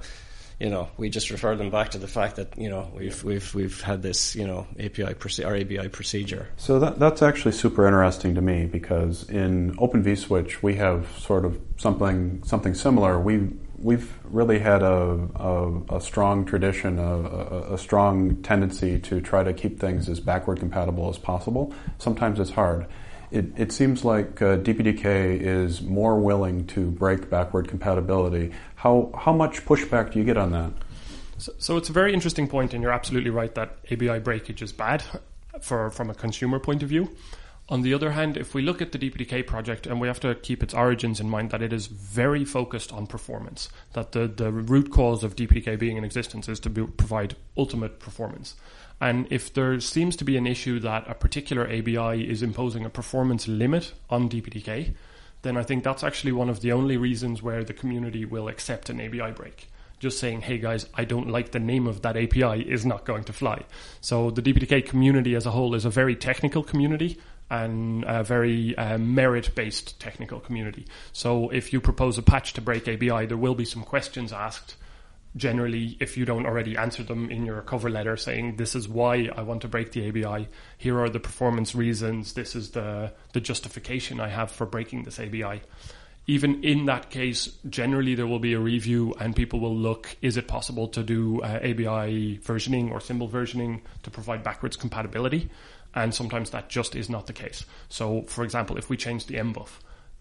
you 0.59 0.69
know, 0.69 0.89
we 0.97 1.09
just 1.09 1.29
refer 1.29 1.55
them 1.55 1.69
back 1.69 1.91
to 1.91 1.97
the 1.97 2.07
fact 2.07 2.35
that 2.35 2.57
you 2.57 2.69
know 2.69 2.91
we've 2.93 3.23
we've 3.23 3.55
we've 3.55 3.81
had 3.81 4.01
this 4.01 4.35
you 4.35 4.45
know 4.45 4.67
API 4.77 5.13
proce- 5.13 5.45
or 5.45 5.55
ABI 5.55 5.89
procedure. 5.89 6.49
So 6.57 6.79
that 6.79 6.99
that's 6.99 7.21
actually 7.21 7.53
super 7.53 7.85
interesting 7.85 8.35
to 8.35 8.41
me 8.41 8.65
because 8.65 9.29
in 9.29 9.75
Open 9.79 10.03
vSwitch 10.03 10.61
we 10.61 10.75
have 10.75 11.07
sort 11.17 11.45
of 11.45 11.59
something 11.77 12.43
something 12.43 12.73
similar. 12.73 13.19
We 13.19 13.49
we've 13.81 14.13
really 14.25 14.59
had 14.59 14.81
a, 14.81 15.27
a, 15.35 15.95
a 15.97 16.01
strong 16.01 16.45
tradition, 16.45 16.99
a, 16.99 17.73
a, 17.73 17.77
strong 17.77 18.35
tendency 18.43 18.99
to 18.99 19.21
try 19.21 19.41
to 19.41 19.53
keep 19.53 19.79
things 19.79 20.09
as 20.09 20.19
backward 20.19 20.59
compatible 20.59 21.09
as 21.09 21.17
possible. 21.17 21.73
Sometimes 21.97 22.41
it's 22.41 22.51
hard. 22.51 22.85
It, 23.31 23.45
it 23.57 23.71
seems 23.71 24.03
like 24.03 24.41
uh, 24.41 24.57
DPDK 24.57 25.39
is 25.39 25.81
more 25.81 26.19
willing 26.19 26.65
to 26.67 26.89
break 26.89 27.29
backward 27.29 27.67
compatibility. 27.67 28.51
How, 28.75 29.12
how 29.15 29.33
much 29.33 29.65
pushback 29.65 30.13
do 30.13 30.19
you 30.19 30.25
get 30.25 30.38
on 30.38 30.51
that? 30.51 30.74
So, 31.38 31.53
so 31.57 31.77
it's 31.77 31.89
a 31.89 31.93
very 31.93 32.13
interesting 32.13 32.48
point, 32.48 32.74
and 32.74 32.81
you're 32.81 32.91
absolutely 32.91 33.29
right 33.29 33.53
that 33.55 33.77
ABI 33.91 34.19
breakage 34.19 34.62
is 34.62 34.71
bad 34.71 35.03
for, 35.62 35.91
from 35.91 36.09
a 36.09 36.15
consumer 36.15 36.59
point 36.59 36.81
of 36.81 36.89
view. 36.89 37.15
On 37.69 37.83
the 37.83 37.93
other 37.93 38.12
hand, 38.12 38.36
if 38.36 38.55
we 38.55 38.63
look 38.63 38.81
at 38.81 38.93
the 38.93 38.98
DPDK 38.98 39.45
project, 39.45 39.86
and 39.86 40.01
we 40.01 40.07
have 40.07 40.19
to 40.21 40.33
keep 40.33 40.63
its 40.63 40.74
origins 40.74 41.19
in 41.19 41.29
mind, 41.29 41.51
that 41.51 41.62
it 41.62 41.71
is 41.71 41.86
very 41.86 42.43
focused 42.43 42.91
on 42.91 43.05
performance. 43.05 43.69
That 43.93 44.12
the, 44.12 44.27
the 44.27 44.51
root 44.51 44.91
cause 44.91 45.24
of 45.24 45.36
DPDK 45.36 45.77
being 45.77 45.95
in 45.95 46.03
existence 46.03 46.50
is 46.50 46.59
to 46.62 46.69
be, 46.71 46.88
provide 46.88 47.36
ultimate 47.55 48.00
performance. 48.00 48.55
And 49.01 49.27
if 49.29 49.53
there 49.53 49.79
seems 49.79 50.15
to 50.18 50.25
be 50.25 50.36
an 50.38 50.46
issue 50.46 50.79
that 50.82 51.10
a 51.10 51.13
particular 51.13 51.65
ABI 51.68 52.29
is 52.29 52.44
imposing 52.44 52.86
a 52.86 52.89
performance 52.89 53.48
limit 53.48 53.94
on 54.10 54.29
DPDK, 54.29 54.94
then 55.41 55.56
I 55.56 55.63
think 55.63 55.84
that's 55.84 56.03
actually 56.03 56.34
one 56.34 56.50
of 56.50 56.60
the 56.60 56.74
only 56.74 56.98
reasons 56.98 57.41
where 57.41 57.63
the 57.63 57.74
community 57.74 58.25
will 58.25 58.50
accept 58.50 58.89
an 58.89 59.00
ABI 59.00 59.32
break. 59.32 59.70
Just 60.00 60.20
saying, 60.20 60.41
hey 60.41 60.58
guys, 60.58 60.86
I 60.94 61.06
don't 61.06 61.29
like 61.29 61.51
the 61.51 61.60
name 61.60 61.88
of 61.88 62.01
that 62.01 62.18
API 62.18 62.62
is 62.62 62.86
not 62.86 63.06
going 63.06 63.25
to 63.25 63.34
fly. 63.34 63.63
So 64.01 64.32
the 64.32 64.41
DPDK 64.41 64.86
community 64.86 65.36
as 65.36 65.46
a 65.46 65.51
whole 65.51 65.75
is 65.75 65.86
a 65.86 65.89
very 65.89 66.15
technical 66.15 66.63
community 66.63 67.20
and 67.50 68.06
a 68.08 68.24
very 68.24 68.77
uh, 68.77 68.98
merit 68.98 69.53
based 69.56 70.00
technical 70.00 70.39
community. 70.39 70.86
So 71.12 71.50
if 71.50 71.74
you 71.74 71.82
propose 71.82 72.18
a 72.18 72.22
patch 72.22 72.53
to 72.53 72.62
break 72.62 72.88
ABI, 72.88 73.25
there 73.25 73.38
will 73.38 73.56
be 73.56 73.65
some 73.65 73.84
questions 73.84 74.32
asked 74.32 74.75
generally, 75.36 75.98
if 76.00 76.17
you 76.17 76.25
don't 76.25 76.45
already 76.45 76.75
answer 76.75 77.03
them 77.03 77.29
in 77.29 77.45
your 77.45 77.62
cover 77.62 77.89
letter 77.89 78.17
saying, 78.17 78.55
this 78.55 78.75
is 78.75 78.88
why 78.88 79.29
I 79.36 79.41
want 79.43 79.62
to 79.62 79.67
break 79.67 79.91
the 79.91 80.07
ABI, 80.07 80.48
here 80.77 81.00
are 81.00 81.09
the 81.09 81.19
performance 81.19 81.75
reasons, 81.75 82.33
this 82.33 82.55
is 82.55 82.71
the, 82.71 83.12
the 83.33 83.41
justification 83.41 84.19
I 84.19 84.29
have 84.29 84.51
for 84.51 84.65
breaking 84.65 85.03
this 85.03 85.19
ABI. 85.19 85.62
Even 86.27 86.63
in 86.63 86.86
that 86.86 87.09
case, 87.09 87.48
generally 87.69 88.13
there 88.13 88.27
will 88.27 88.39
be 88.39 88.53
a 88.53 88.59
review 88.59 89.15
and 89.19 89.36
people 89.36 89.59
will 89.59 89.75
look, 89.75 90.15
is 90.21 90.38
it 90.38 90.48
possible 90.48 90.88
to 90.89 91.01
do 91.01 91.41
uh, 91.41 91.59
ABI 91.63 92.39
versioning 92.43 92.91
or 92.91 93.00
symbol 93.00 93.27
versioning 93.27 93.81
to 94.03 94.12
provide 94.12 94.43
backwards 94.43 94.75
compatibility? 94.75 95.50
And 95.95 96.13
sometimes 96.13 96.51
that 96.51 96.69
just 96.69 96.95
is 96.95 97.09
not 97.09 97.25
the 97.25 97.33
case. 97.33 97.65
So, 97.89 98.21
for 98.24 98.43
example, 98.43 98.77
if 98.77 98.89
we 98.89 98.98
change 98.98 99.25
the 99.25 99.36
mbuf, 99.36 99.69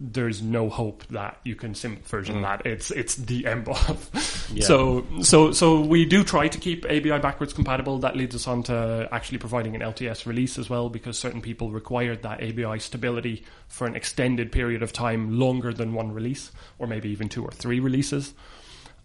there's 0.01 0.41
no 0.41 0.69
hope 0.69 1.05
that 1.09 1.41
you 1.43 1.57
can 1.57 1.75
sim 1.75 1.97
version 2.05 2.37
mm. 2.37 2.43
that. 2.43 2.65
It's 2.65 2.91
it's 2.93 3.17
the 3.17 3.43
mbuf. 3.43 4.51
yeah. 4.55 4.65
So 4.65 5.05
so 5.23 5.51
so 5.53 5.81
we 5.81 6.05
do 6.05 6.23
try 6.23 6.47
to 6.47 6.59
keep 6.59 6.85
ABI 6.85 7.19
backwards 7.19 7.53
compatible. 7.53 7.99
That 7.99 8.17
leads 8.17 8.35
us 8.37 8.47
on 8.47 8.63
to 8.65 9.09
actually 9.11 9.39
providing 9.39 9.75
an 9.75 9.81
LTS 9.81 10.25
release 10.25 10.57
as 10.57 10.71
well, 10.71 10.89
because 10.89 11.19
certain 11.19 11.41
people 11.41 11.71
required 11.71 12.23
that 12.23 12.43
ABI 12.43 12.79
stability 12.79 13.45
for 13.67 13.89
an 13.89 13.97
extended 13.97 14.53
period 14.53 14.83
of 14.83 14.93
time, 14.93 15.37
longer 15.37 15.73
than 15.73 15.95
one 15.95 16.13
release, 16.13 16.53
or 16.79 16.87
maybe 16.87 17.11
even 17.11 17.29
two 17.29 17.45
or 17.45 17.51
three 17.51 17.81
releases. 17.81 18.35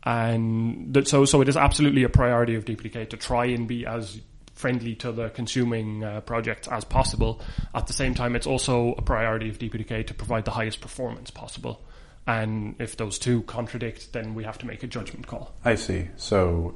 And 0.03 0.93
that, 0.93 1.07
so 1.07 1.25
so 1.25 1.41
it 1.41 1.49
is 1.49 1.57
absolutely 1.57 2.03
a 2.03 2.09
priority 2.09 2.53
of 2.53 2.65
DPDK 2.65 3.09
to 3.09 3.17
try 3.17 3.45
and 3.45 3.67
be 3.67 3.87
as 3.87 4.19
friendly 4.63 4.95
to 4.95 5.11
the 5.11 5.27
consuming 5.31 6.05
uh, 6.05 6.21
projects 6.21 6.69
as 6.69 6.85
possible. 6.85 7.41
At 7.75 7.87
the 7.87 7.91
same 7.91 8.13
time, 8.15 8.33
it's 8.33 8.47
also 8.47 8.93
a 8.97 9.01
priority 9.01 9.49
of 9.49 9.59
DPDK 9.59 10.07
to 10.07 10.13
provide 10.13 10.45
the 10.45 10.51
highest 10.51 10.79
performance 10.79 11.29
possible. 11.29 11.81
And 12.25 12.75
if 12.79 12.95
those 12.95 13.19
two 13.19 13.41
contradict, 13.41 14.13
then 14.13 14.35
we 14.35 14.45
have 14.45 14.57
to 14.59 14.65
make 14.65 14.81
a 14.81 14.87
judgment 14.87 15.27
call. 15.27 15.53
I 15.65 15.75
see. 15.75 16.07
So, 16.15 16.75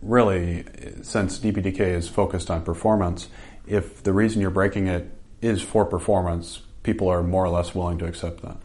really, 0.00 0.64
since 1.02 1.38
DPDK 1.38 1.80
is 1.80 2.08
focused 2.08 2.50
on 2.50 2.62
performance, 2.62 3.28
if 3.66 4.02
the 4.02 4.14
reason 4.14 4.40
you're 4.40 4.50
breaking 4.50 4.86
it 4.86 5.10
is 5.42 5.60
for 5.60 5.84
performance, 5.84 6.62
people 6.82 7.08
are 7.08 7.22
more 7.22 7.44
or 7.44 7.50
less 7.50 7.74
willing 7.74 7.98
to 7.98 8.06
accept 8.06 8.40
that. 8.40 8.56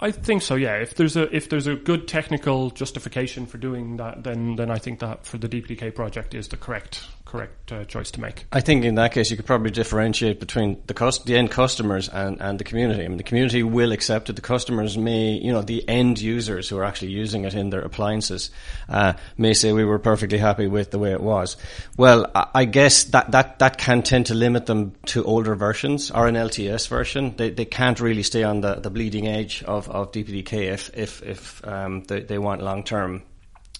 I 0.00 0.10
think 0.10 0.42
so. 0.42 0.54
Yeah, 0.54 0.76
if 0.76 0.94
there's 0.94 1.16
a 1.16 1.24
if 1.34 1.50
there's 1.50 1.66
a 1.66 1.76
good 1.76 2.08
technical 2.08 2.70
justification 2.70 3.46
for 3.46 3.58
doing 3.58 3.98
that, 3.98 4.24
then 4.24 4.56
then 4.56 4.70
I 4.70 4.78
think 4.78 5.00
that 5.00 5.26
for 5.26 5.36
the 5.36 5.48
DPDK 5.48 5.94
project 5.94 6.34
is 6.34 6.48
the 6.48 6.56
correct 6.56 7.04
correct 7.30 7.70
uh, 7.70 7.84
choice 7.84 8.10
to 8.10 8.20
make. 8.20 8.44
I 8.50 8.60
think 8.60 8.84
in 8.84 8.96
that 8.96 9.12
case 9.12 9.30
you 9.30 9.36
could 9.36 9.46
probably 9.46 9.70
differentiate 9.70 10.40
between 10.40 10.82
the 10.86 10.94
cost, 10.94 11.26
the 11.26 11.36
end 11.36 11.52
customers 11.52 12.08
and, 12.08 12.40
and 12.40 12.58
the 12.58 12.64
community. 12.64 13.04
I 13.04 13.08
mean, 13.08 13.18
the 13.18 13.22
community 13.22 13.62
will 13.62 13.92
accept 13.92 14.28
it. 14.28 14.34
The 14.34 14.42
customers 14.42 14.98
may, 14.98 15.32
you 15.34 15.52
know, 15.52 15.62
the 15.62 15.88
end 15.88 16.20
users 16.20 16.68
who 16.68 16.76
are 16.78 16.84
actually 16.84 17.12
using 17.12 17.44
it 17.44 17.54
in 17.54 17.70
their 17.70 17.82
appliances 17.82 18.50
uh, 18.88 19.12
may 19.38 19.54
say 19.54 19.72
we 19.72 19.84
were 19.84 20.00
perfectly 20.00 20.38
happy 20.38 20.66
with 20.66 20.90
the 20.90 20.98
way 20.98 21.12
it 21.12 21.20
was. 21.20 21.56
Well, 21.96 22.30
I 22.34 22.64
guess 22.64 23.04
that, 23.04 23.30
that, 23.30 23.60
that 23.60 23.78
can 23.78 24.02
tend 24.02 24.26
to 24.26 24.34
limit 24.34 24.66
them 24.66 24.94
to 25.06 25.24
older 25.24 25.54
versions 25.54 26.10
or 26.10 26.26
an 26.26 26.34
LTS 26.34 26.88
version. 26.88 27.36
They, 27.36 27.50
they 27.50 27.64
can't 27.64 28.00
really 28.00 28.24
stay 28.24 28.42
on 28.42 28.60
the, 28.60 28.74
the 28.74 28.90
bleeding 28.90 29.28
edge 29.28 29.62
of, 29.62 29.88
of 29.88 30.10
DPDK 30.10 30.72
if, 30.72 30.90
if, 30.96 31.22
if 31.22 31.66
um, 31.66 32.02
they, 32.04 32.20
they 32.20 32.38
want 32.38 32.60
long 32.60 32.82
term 32.82 33.22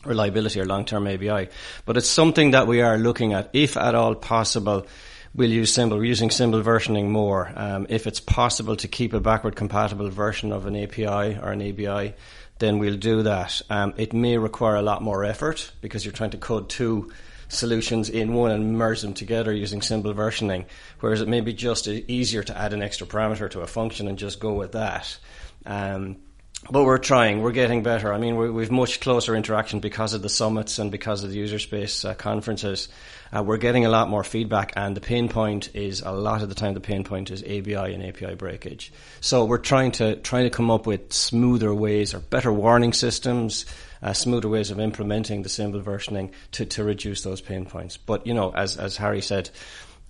reliability 0.04 0.60
or 0.60 0.64
long-term 0.64 1.06
ABI. 1.06 1.48
But 1.84 1.96
it's 1.96 2.08
something 2.08 2.52
that 2.52 2.66
we 2.66 2.80
are 2.80 2.98
looking 2.98 3.32
at, 3.32 3.50
if 3.52 3.76
at 3.76 3.94
all 3.94 4.14
possible. 4.14 4.86
We'll 5.32 5.50
use 5.50 5.72
symbol. 5.72 5.98
We're 5.98 6.04
using 6.04 6.30
symbol 6.30 6.60
versioning 6.60 7.08
more. 7.08 7.52
Um, 7.54 7.86
if 7.88 8.08
it's 8.08 8.18
possible 8.18 8.74
to 8.76 8.88
keep 8.88 9.12
a 9.12 9.20
backward 9.20 9.54
compatible 9.54 10.10
version 10.10 10.50
of 10.50 10.66
an 10.66 10.74
API 10.74 11.38
or 11.40 11.52
an 11.52 11.62
ABI, 11.62 12.14
then 12.58 12.78
we'll 12.78 12.96
do 12.96 13.22
that. 13.22 13.62
Um, 13.70 13.94
it 13.96 14.12
may 14.12 14.38
require 14.38 14.76
a 14.76 14.82
lot 14.82 15.02
more 15.02 15.24
effort 15.24 15.70
because 15.80 16.04
you're 16.04 16.12
trying 16.12 16.30
to 16.30 16.38
code 16.38 16.68
two 16.68 17.12
solutions 17.48 18.08
in 18.08 18.32
one 18.32 18.50
and 18.50 18.78
merge 18.78 19.02
them 19.02 19.14
together 19.14 19.52
using 19.52 19.82
symbol 19.82 20.14
versioning, 20.14 20.66
whereas 21.00 21.20
it 21.20 21.28
may 21.28 21.40
be 21.40 21.52
just 21.52 21.88
easier 21.88 22.42
to 22.42 22.56
add 22.56 22.72
an 22.72 22.82
extra 22.82 23.06
parameter 23.06 23.50
to 23.50 23.60
a 23.60 23.66
function 23.66 24.08
and 24.08 24.18
just 24.18 24.40
go 24.40 24.52
with 24.52 24.72
that. 24.72 25.18
Um, 25.66 26.16
but 26.68 26.84
we're 26.84 26.98
trying. 26.98 27.40
We're 27.40 27.52
getting 27.52 27.82
better. 27.82 28.12
I 28.12 28.18
mean, 28.18 28.36
we 28.36 28.62
have 28.62 28.70
much 28.70 29.00
closer 29.00 29.34
interaction 29.34 29.80
because 29.80 30.12
of 30.12 30.20
the 30.20 30.28
summits 30.28 30.78
and 30.78 30.90
because 30.90 31.24
of 31.24 31.30
the 31.30 31.36
user 31.36 31.58
space 31.58 32.04
uh, 32.04 32.14
conferences. 32.14 32.88
Uh, 33.34 33.42
we're 33.42 33.56
getting 33.56 33.86
a 33.86 33.88
lot 33.88 34.08
more 34.08 34.24
feedback, 34.24 34.72
and 34.76 34.96
the 34.96 35.00
pain 35.00 35.28
point 35.28 35.74
is 35.74 36.02
a 36.02 36.10
lot 36.10 36.42
of 36.42 36.48
the 36.48 36.54
time 36.54 36.74
the 36.74 36.80
pain 36.80 37.02
point 37.02 37.30
is 37.30 37.42
ABI 37.42 37.94
and 37.94 38.04
API 38.04 38.34
breakage. 38.34 38.92
So 39.20 39.44
we're 39.44 39.58
trying 39.58 39.92
to 39.92 40.16
trying 40.16 40.44
to 40.44 40.50
come 40.50 40.70
up 40.70 40.86
with 40.86 41.12
smoother 41.12 41.72
ways 41.72 42.12
or 42.12 42.18
better 42.18 42.52
warning 42.52 42.92
systems, 42.92 43.64
uh, 44.02 44.12
smoother 44.12 44.48
ways 44.48 44.70
of 44.70 44.80
implementing 44.80 45.42
the 45.42 45.48
symbol 45.48 45.80
versioning 45.80 46.32
to 46.52 46.66
to 46.66 46.84
reduce 46.84 47.22
those 47.22 47.40
pain 47.40 47.64
points. 47.64 47.96
But 47.96 48.26
you 48.26 48.34
know, 48.34 48.52
as 48.54 48.76
as 48.76 48.98
Harry 48.98 49.22
said, 49.22 49.48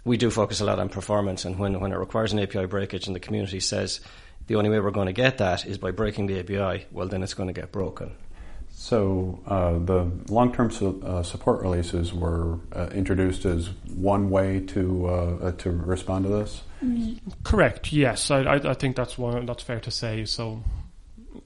we 0.05 0.17
do 0.17 0.31
focus 0.31 0.61
a 0.61 0.65
lot 0.65 0.81
on 0.81 0.89
performance, 0.89 1.45
and 1.45 1.59
when 1.59 1.79
when 1.79 1.93
it 1.93 1.99
requires 1.99 2.33
an 2.33 2.41
API 2.41 2.65
breakage, 2.65 3.07
and 3.07 3.15
the 3.15 3.21
community 3.21 3.61
says 3.61 4.01
the 4.51 4.57
only 4.57 4.69
way 4.69 4.81
we're 4.81 4.91
going 4.91 5.07
to 5.07 5.13
get 5.13 5.39
that 5.39 5.65
is 5.65 5.79
by 5.79 5.93
breaking 5.93 6.27
the 6.27 6.41
API, 6.41 6.85
well, 6.91 7.07
then 7.07 7.23
it's 7.23 7.35
going 7.35 7.47
to 7.47 7.53
get 7.53 7.71
broken. 7.71 8.11
So 8.69 9.39
uh, 9.47 9.79
the 9.79 10.11
long-term 10.29 10.73
su- 10.73 11.01
uh, 11.07 11.23
support 11.23 11.63
releases 11.63 12.13
were 12.13 12.59
uh, 12.75 12.89
introduced 12.93 13.45
as 13.45 13.69
one 13.95 14.29
way 14.29 14.59
to 14.75 15.07
uh, 15.07 15.11
uh, 15.11 15.53
to 15.53 15.71
respond 15.71 16.25
to 16.25 16.31
this. 16.31 16.63
Correct. 17.45 17.93
Yes, 17.93 18.29
I, 18.33 18.41
I, 18.41 18.71
I, 18.71 18.75
think 18.75 18.97
that's 18.97 19.17
one. 19.17 19.47
That's 19.47 19.63
fair 19.63 19.79
to 19.79 19.91
say. 19.93 20.25
So 20.25 20.65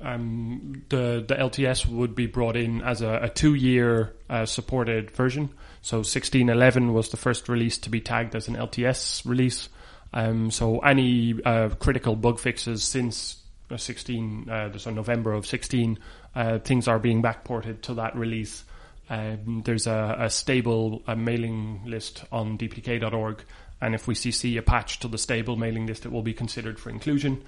um, 0.00 0.84
the 0.88 1.22
the 1.28 1.34
LTS 1.34 1.84
would 1.84 2.14
be 2.14 2.26
brought 2.26 2.56
in 2.56 2.80
as 2.80 3.02
a, 3.02 3.24
a 3.24 3.28
two-year 3.28 4.14
uh, 4.30 4.46
supported 4.46 5.10
version. 5.10 5.50
So 5.82 6.00
16.11 6.00 6.94
was 6.94 7.10
the 7.10 7.18
first 7.18 7.50
release 7.50 7.76
to 7.78 7.90
be 7.90 8.00
tagged 8.00 8.34
as 8.34 8.48
an 8.48 8.56
LTS 8.56 9.26
release. 9.26 9.68
Um, 10.14 10.50
so 10.52 10.78
any 10.78 11.34
uh, 11.44 11.70
critical 11.70 12.14
bug 12.14 12.38
fixes 12.38 12.84
since 12.84 13.42
uh, 13.70 13.76
16, 13.76 14.48
uh, 14.48 14.78
so 14.78 14.90
November 14.90 15.32
of 15.32 15.44
16, 15.44 15.98
uh, 16.36 16.58
things 16.60 16.86
are 16.86 17.00
being 17.00 17.20
backported 17.20 17.82
to 17.82 17.94
that 17.94 18.16
release. 18.16 18.64
Um, 19.10 19.62
there's 19.64 19.86
a, 19.86 20.16
a 20.20 20.30
stable 20.30 21.02
a 21.06 21.16
mailing 21.16 21.82
list 21.84 22.24
on 22.32 22.56
dpdk.org, 22.56 23.42
and 23.80 23.94
if 23.94 24.06
we 24.06 24.14
CC 24.14 24.56
a 24.56 24.62
patch 24.62 25.00
to 25.00 25.08
the 25.08 25.18
stable 25.18 25.56
mailing 25.56 25.86
list, 25.86 26.06
it 26.06 26.12
will 26.12 26.22
be 26.22 26.32
considered 26.32 26.78
for 26.78 26.90
inclusion. 26.90 27.42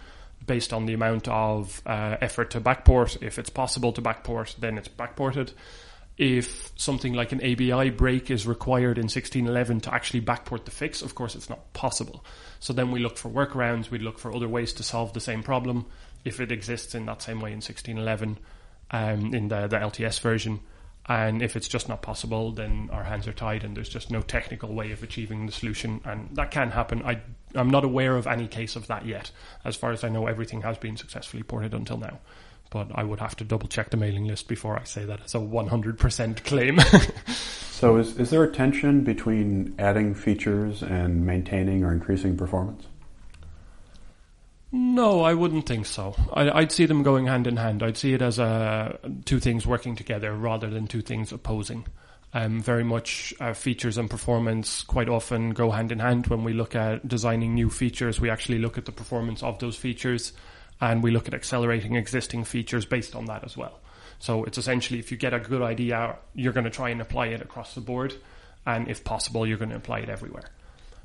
based 0.44 0.72
on 0.72 0.86
the 0.86 0.92
amount 0.92 1.28
of 1.28 1.80
uh, 1.86 2.16
effort 2.20 2.50
to 2.50 2.60
backport. 2.60 3.22
If 3.22 3.38
it's 3.38 3.50
possible 3.50 3.92
to 3.92 4.02
backport, 4.02 4.56
then 4.56 4.76
it's 4.76 4.88
backported. 4.88 5.52
If 6.18 6.72
something 6.76 7.12
like 7.12 7.32
an 7.32 7.40
ABI 7.40 7.90
break 7.90 8.30
is 8.30 8.46
required 8.46 8.96
in 8.96 9.04
1611 9.04 9.80
to 9.82 9.94
actually 9.94 10.22
backport 10.22 10.64
the 10.64 10.70
fix, 10.70 11.02
of 11.02 11.14
course 11.14 11.34
it's 11.34 11.50
not 11.50 11.72
possible. 11.74 12.24
So 12.58 12.72
then 12.72 12.90
we 12.90 13.00
look 13.00 13.18
for 13.18 13.28
workarounds, 13.28 13.90
we 13.90 13.98
look 13.98 14.18
for 14.18 14.34
other 14.34 14.48
ways 14.48 14.72
to 14.74 14.82
solve 14.82 15.12
the 15.12 15.20
same 15.20 15.42
problem 15.42 15.84
if 16.24 16.40
it 16.40 16.50
exists 16.50 16.94
in 16.94 17.06
that 17.06 17.22
same 17.22 17.40
way 17.40 17.50
in 17.50 17.58
1611 17.58 18.38
um, 18.90 19.34
in 19.34 19.48
the, 19.48 19.66
the 19.66 19.76
LTS 19.76 20.20
version. 20.20 20.60
And 21.08 21.40
if 21.40 21.54
it's 21.54 21.68
just 21.68 21.88
not 21.88 22.02
possible, 22.02 22.50
then 22.50 22.88
our 22.92 23.04
hands 23.04 23.28
are 23.28 23.32
tied 23.32 23.62
and 23.62 23.76
there's 23.76 23.88
just 23.88 24.10
no 24.10 24.22
technical 24.22 24.74
way 24.74 24.90
of 24.90 25.02
achieving 25.02 25.46
the 25.46 25.52
solution. 25.52 26.00
And 26.04 26.34
that 26.34 26.50
can 26.50 26.70
happen. 26.70 27.02
I, 27.04 27.20
I'm 27.54 27.70
not 27.70 27.84
aware 27.84 28.16
of 28.16 28.26
any 28.26 28.48
case 28.48 28.74
of 28.74 28.88
that 28.88 29.06
yet. 29.06 29.30
As 29.64 29.76
far 29.76 29.92
as 29.92 30.02
I 30.02 30.08
know, 30.08 30.26
everything 30.26 30.62
has 30.62 30.78
been 30.78 30.96
successfully 30.96 31.44
ported 31.44 31.74
until 31.74 31.98
now. 31.98 32.18
But 32.70 32.88
I 32.94 33.04
would 33.04 33.20
have 33.20 33.36
to 33.36 33.44
double 33.44 33.68
check 33.68 33.90
the 33.90 33.96
mailing 33.96 34.26
list 34.26 34.48
before 34.48 34.78
I 34.78 34.84
say 34.84 35.04
that 35.04 35.20
as 35.24 35.34
a 35.34 35.38
100% 35.38 36.44
claim. 36.44 36.80
so, 37.70 37.96
is, 37.96 38.18
is 38.18 38.30
there 38.30 38.42
a 38.42 38.52
tension 38.52 39.02
between 39.04 39.74
adding 39.78 40.14
features 40.14 40.82
and 40.82 41.24
maintaining 41.24 41.84
or 41.84 41.92
increasing 41.92 42.36
performance? 42.36 42.86
No, 44.72 45.22
I 45.22 45.32
wouldn't 45.32 45.66
think 45.66 45.86
so. 45.86 46.16
I, 46.32 46.60
would 46.60 46.72
see 46.72 46.86
them 46.86 47.02
going 47.02 47.26
hand 47.26 47.46
in 47.46 47.56
hand. 47.56 47.82
I'd 47.82 47.96
see 47.96 48.14
it 48.14 48.20
as 48.20 48.38
uh, 48.38 48.98
two 49.24 49.38
things 49.38 49.66
working 49.66 49.94
together 49.94 50.34
rather 50.34 50.68
than 50.68 50.86
two 50.86 51.02
things 51.02 51.32
opposing. 51.32 51.86
Um, 52.34 52.60
very 52.60 52.84
much 52.84 53.32
uh, 53.40 53.54
features 53.54 53.96
and 53.96 54.10
performance 54.10 54.82
quite 54.82 55.08
often 55.08 55.50
go 55.50 55.70
hand 55.70 55.92
in 55.92 56.00
hand. 56.00 56.26
When 56.26 56.44
we 56.44 56.52
look 56.52 56.74
at 56.74 57.06
designing 57.06 57.54
new 57.54 57.70
features, 57.70 58.20
we 58.20 58.28
actually 58.28 58.58
look 58.58 58.76
at 58.76 58.84
the 58.84 58.92
performance 58.92 59.42
of 59.42 59.58
those 59.60 59.76
features 59.76 60.32
and 60.80 61.02
we 61.02 61.10
look 61.10 61.28
at 61.28 61.34
accelerating 61.34 61.96
existing 61.96 62.44
features 62.44 62.84
based 62.84 63.14
on 63.14 63.26
that 63.26 63.44
as 63.44 63.56
well. 63.56 63.80
So 64.18 64.44
it's 64.44 64.58
essentially 64.58 64.98
if 64.98 65.10
you 65.10 65.16
get 65.16 65.34
a 65.34 65.40
good 65.40 65.62
idea, 65.62 66.16
you're 66.34 66.52
going 66.52 66.64
to 66.64 66.70
try 66.70 66.90
and 66.90 67.00
apply 67.00 67.28
it 67.28 67.40
across 67.40 67.74
the 67.74 67.80
board. 67.80 68.14
And 68.64 68.88
if 68.88 69.04
possible, 69.04 69.46
you're 69.46 69.58
going 69.58 69.70
to 69.70 69.76
apply 69.76 70.00
it 70.00 70.08
everywhere. 70.08 70.50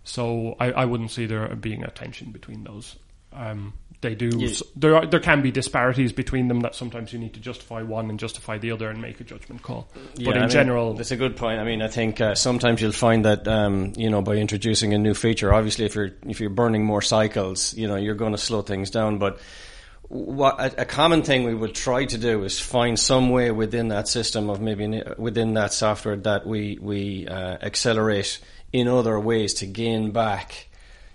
So 0.04 0.56
I, 0.60 0.72
I 0.72 0.86
wouldn't 0.86 1.12
see 1.12 1.26
there 1.26 1.48
being 1.56 1.84
a 1.84 1.92
tension 1.92 2.32
between 2.32 2.64
those. 2.64 2.96
Um, 3.34 3.74
they 4.02 4.16
do. 4.16 4.32
Yeah. 4.36 4.50
There 4.76 4.96
are, 4.96 5.06
there 5.06 5.20
can 5.20 5.42
be 5.42 5.52
disparities 5.52 6.12
between 6.12 6.48
them 6.48 6.62
that 6.62 6.76
sometimes 6.76 7.14
you 7.14 7.20
need 7.20 7.36
to 7.36 7.40
justify 7.40 7.84
one 7.84 8.10
and 8.10 8.20
justify 8.20 8.58
the 8.58 8.72
other 8.72 8.90
and 8.90 9.02
make 9.02 9.20
a 9.20 9.24
judgment 9.24 9.62
call. 9.62 9.88
Yeah, 10.16 10.26
but 10.26 10.38
in 10.38 10.38
I 10.38 10.42
mean, 10.42 10.50
general, 10.50 10.94
that's 10.96 11.12
a 11.12 11.18
good 11.18 11.38
point. 11.38 11.60
I 11.60 11.64
mean, 11.64 11.82
I 11.82 11.88
think 11.88 12.20
uh, 12.20 12.36
sometimes 12.36 12.82
you'll 12.82 12.92
find 12.92 13.26
that 13.26 13.48
um, 13.48 13.94
you 13.96 14.10
know 14.10 14.22
by 14.22 14.36
introducing 14.36 14.94
a 14.94 14.98
new 14.98 15.14
feature, 15.14 15.54
obviously 15.54 15.86
if 15.86 15.96
you're 15.96 16.12
if 16.28 16.40
you're 16.40 16.50
burning 16.50 16.84
more 16.84 17.02
cycles, 17.02 17.74
you 17.76 17.88
know 17.88 17.96
you're 17.96 18.16
going 18.16 18.34
to 18.34 18.40
slow 18.40 18.64
things 18.64 18.90
down. 18.90 19.20
But 19.20 19.40
what 20.08 20.60
a, 20.60 20.82
a, 20.82 20.86
common 20.86 21.22
thing 21.22 21.46
we 21.46 21.56
would 21.56 21.74
try 21.74 22.04
to 22.04 22.18
do 22.18 22.44
is 22.44 22.60
find 22.60 23.00
some 23.00 23.30
way 23.30 23.50
within 23.52 23.90
that 23.90 24.10
system 24.10 24.50
of 24.50 24.60
maybe 24.60 25.02
within 25.18 25.54
that 25.54 25.74
software 25.74 26.18
that 26.18 26.46
we 26.46 26.78
we 26.82 27.28
uh, 27.28 27.58
accelerate 27.62 28.40
in 28.74 28.88
other 28.88 29.20
ways 29.20 29.54
to 29.56 29.68
gain 29.68 30.12
back 30.12 30.68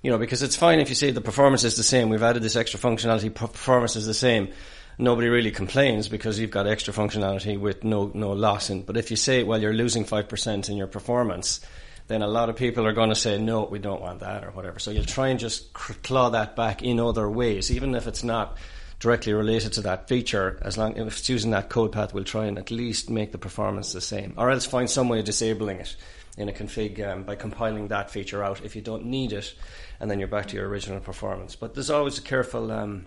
you 0.07 0.12
know, 0.12 0.19
because 0.19 0.45
it's 0.45 0.55
fine 0.55 0.79
if 0.79 0.88
you 0.88 0.95
say 0.95 1.11
the 1.11 1.21
performance 1.21 1.64
is 1.64 1.75
the 1.75 1.83
same. 1.83 2.11
We've 2.11 2.23
added 2.23 2.40
this 2.40 2.55
extra 2.55 2.79
functionality. 2.79 3.35
Performance 3.35 3.97
is 3.97 4.07
the 4.07 4.14
same. 4.14 4.51
Nobody 4.99 5.27
really 5.27 5.51
complains 5.51 6.09
because 6.09 6.38
you've 6.38 6.53
got 6.53 6.69
extra 6.69 6.95
functionality 6.95 7.59
with 7.59 7.83
no 7.83 8.12
no 8.14 8.31
loss 8.31 8.71
in. 8.71 8.83
But 8.83 8.97
if 8.97 9.11
you 9.11 9.16
say, 9.16 9.42
well, 9.42 9.61
you're 9.61 9.73
losing 9.73 10.05
five 10.05 10.29
percent 10.29 10.69
in 10.69 10.77
your 10.77 10.87
performance, 10.87 11.59
then 12.07 12.23
a 12.23 12.29
lot 12.29 12.49
of 12.49 12.55
people 12.55 12.87
are 12.87 12.92
going 12.92 13.09
to 13.09 13.16
say, 13.16 13.37
no, 13.37 13.64
we 13.64 13.81
don't 13.81 14.01
want 14.01 14.21
that 14.21 14.45
or 14.45 14.53
whatever. 14.53 14.79
So 14.79 14.92
you'll 14.92 15.03
try 15.03 15.27
and 15.27 15.40
just 15.40 15.73
claw 15.73 16.29
that 16.29 16.55
back 16.55 16.85
in 16.85 17.01
other 17.01 17.29
ways, 17.29 17.73
even 17.73 17.97
if 17.97 18.07
it's 18.07 18.23
not 18.23 18.59
directly 19.01 19.33
related 19.33 19.73
to 19.73 19.81
that 19.81 20.07
feature. 20.07 20.57
As 20.62 20.79
long 20.79 20.97
if 20.97 21.19
it's 21.19 21.29
using 21.29 21.51
that 21.51 21.69
code 21.69 21.90
path, 21.90 22.14
we'll 22.14 22.23
try 22.23 22.45
and 22.47 22.59
at 22.61 22.71
least 22.71 23.11
make 23.11 23.33
the 23.33 23.38
performance 23.38 23.92
the 23.92 24.01
same, 24.01 24.35
or 24.37 24.53
else 24.53 24.66
find 24.66 24.88
some 24.88 25.09
way 25.09 25.19
of 25.19 25.25
disabling 25.25 25.81
it 25.81 25.97
in 26.37 26.49
a 26.49 26.53
config 26.53 27.07
um, 27.07 27.22
by 27.22 27.35
compiling 27.35 27.88
that 27.88 28.11
feature 28.11 28.44
out 28.44 28.64
if 28.64 28.77
you 28.77 28.83
don't 28.83 29.07
need 29.07 29.33
it 29.33 29.55
and 30.01 30.11
then 30.11 30.18
you're 30.18 30.29
back 30.29 30.46
to 30.46 30.57
your 30.57 30.68
original 30.68 31.01
performance. 31.01 31.57
But 31.57 31.75
there's 31.75 31.90
always 31.90 32.18
a 32.18 32.22
careful. 32.22 32.70
Um, 32.70 33.07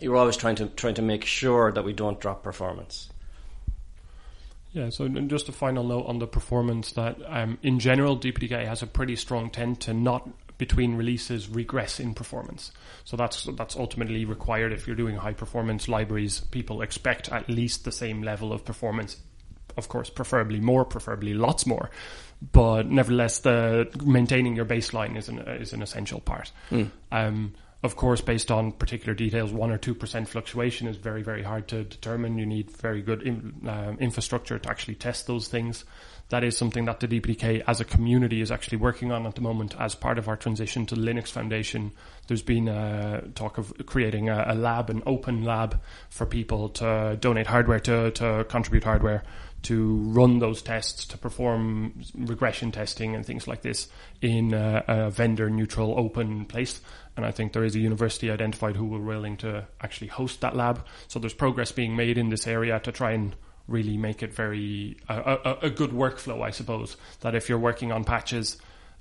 you're 0.00 0.16
always 0.16 0.36
trying 0.36 0.56
to 0.56 0.66
trying 0.66 0.94
to 0.94 1.02
make 1.02 1.24
sure 1.24 1.72
that 1.72 1.84
we 1.84 1.92
don't 1.92 2.20
drop 2.20 2.42
performance. 2.42 3.10
Yeah, 4.72 4.88
so 4.88 5.06
just 5.06 5.50
a 5.50 5.52
final 5.52 5.84
note 5.84 6.06
on 6.06 6.18
the 6.18 6.26
performance 6.26 6.92
that 6.92 7.18
um, 7.26 7.58
in 7.62 7.78
general, 7.78 8.16
DPDK 8.16 8.66
has 8.66 8.82
a 8.82 8.86
pretty 8.86 9.16
strong 9.16 9.50
tend 9.50 9.80
to 9.82 9.92
not 9.92 10.30
between 10.56 10.94
releases 10.94 11.48
regress 11.48 12.00
in 12.00 12.14
performance. 12.14 12.72
So 13.04 13.16
that's 13.16 13.44
that's 13.56 13.76
ultimately 13.76 14.24
required 14.24 14.72
if 14.72 14.86
you're 14.86 14.96
doing 14.96 15.16
high 15.16 15.34
performance 15.34 15.88
libraries. 15.88 16.40
People 16.40 16.80
expect 16.80 17.28
at 17.30 17.50
least 17.50 17.84
the 17.84 17.92
same 17.92 18.22
level 18.22 18.52
of 18.52 18.64
performance. 18.64 19.16
Of 19.76 19.88
course, 19.88 20.10
preferably 20.10 20.60
more, 20.60 20.84
preferably 20.84 21.34
lots 21.34 21.66
more 21.66 21.90
but 22.50 22.90
nevertheless, 22.90 23.40
the 23.40 23.88
maintaining 24.04 24.56
your 24.56 24.64
baseline 24.64 25.16
is 25.16 25.28
an 25.28 25.38
is 25.38 25.72
an 25.72 25.82
essential 25.82 26.20
part. 26.20 26.50
Mm. 26.70 26.90
Um, 27.12 27.54
of 27.84 27.96
course, 27.96 28.20
based 28.20 28.50
on 28.50 28.72
particular 28.72 29.14
details, 29.14 29.52
one 29.52 29.70
or 29.70 29.78
two 29.78 29.94
percent 29.94 30.28
fluctuation 30.28 30.88
is 30.88 30.96
very 30.96 31.22
very 31.22 31.42
hard 31.42 31.68
to 31.68 31.84
determine. 31.84 32.38
You 32.38 32.46
need 32.46 32.70
very 32.70 33.02
good 33.02 33.22
in, 33.22 33.68
uh, 33.68 33.94
infrastructure 34.00 34.58
to 34.58 34.70
actually 34.70 34.96
test 34.96 35.26
those 35.26 35.46
things. 35.48 35.84
That 36.28 36.44
is 36.44 36.56
something 36.56 36.86
that 36.86 37.00
the 37.00 37.08
DPDK 37.08 37.62
as 37.66 37.80
a 37.80 37.84
community 37.84 38.40
is 38.40 38.50
actually 38.50 38.78
working 38.78 39.12
on 39.12 39.26
at 39.26 39.34
the 39.34 39.42
moment 39.42 39.74
as 39.78 39.94
part 39.94 40.18
of 40.18 40.28
our 40.28 40.36
transition 40.36 40.86
to 40.86 40.94
the 40.94 41.02
Linux 41.02 41.28
Foundation. 41.28 41.92
There's 42.26 42.42
been 42.42 42.68
a 42.68 43.24
talk 43.34 43.58
of 43.58 43.74
creating 43.84 44.30
a, 44.30 44.44
a 44.48 44.54
lab, 44.54 44.88
an 44.88 45.02
open 45.04 45.44
lab 45.44 45.78
for 46.08 46.24
people 46.24 46.70
to 46.70 47.18
donate 47.20 47.48
hardware 47.48 47.80
to, 47.80 48.12
to 48.12 48.46
contribute 48.48 48.84
hardware 48.84 49.24
to 49.62 49.96
run 50.08 50.38
those 50.38 50.62
tests, 50.62 51.04
to 51.06 51.18
perform 51.18 52.02
regression 52.14 52.72
testing 52.72 53.14
and 53.14 53.24
things 53.24 53.46
like 53.46 53.62
this 53.62 53.88
in 54.20 54.54
a, 54.54 54.84
a 54.88 55.10
vendor 55.10 55.48
neutral 55.48 55.98
open 55.98 56.44
place. 56.46 56.80
And 57.16 57.24
I 57.24 57.30
think 57.30 57.52
there 57.52 57.64
is 57.64 57.76
a 57.76 57.78
university 57.78 58.30
identified 58.30 58.76
who 58.76 58.86
were 58.86 59.00
willing 59.00 59.36
to 59.38 59.66
actually 59.80 60.08
host 60.08 60.40
that 60.40 60.56
lab. 60.56 60.84
So 61.08 61.18
there's 61.18 61.34
progress 61.34 61.70
being 61.72 61.94
made 61.94 62.18
in 62.18 62.30
this 62.30 62.46
area 62.46 62.80
to 62.80 62.92
try 62.92 63.12
and 63.12 63.36
really 63.68 63.96
make 63.96 64.22
it 64.22 64.34
very 64.34 64.96
a, 65.08 65.38
a, 65.44 65.58
a 65.62 65.70
good 65.70 65.90
workflow, 65.90 66.42
I 66.42 66.50
suppose. 66.50 66.96
That 67.20 67.34
if 67.34 67.48
you're 67.48 67.58
working 67.58 67.92
on 67.92 68.04
patches 68.04 68.56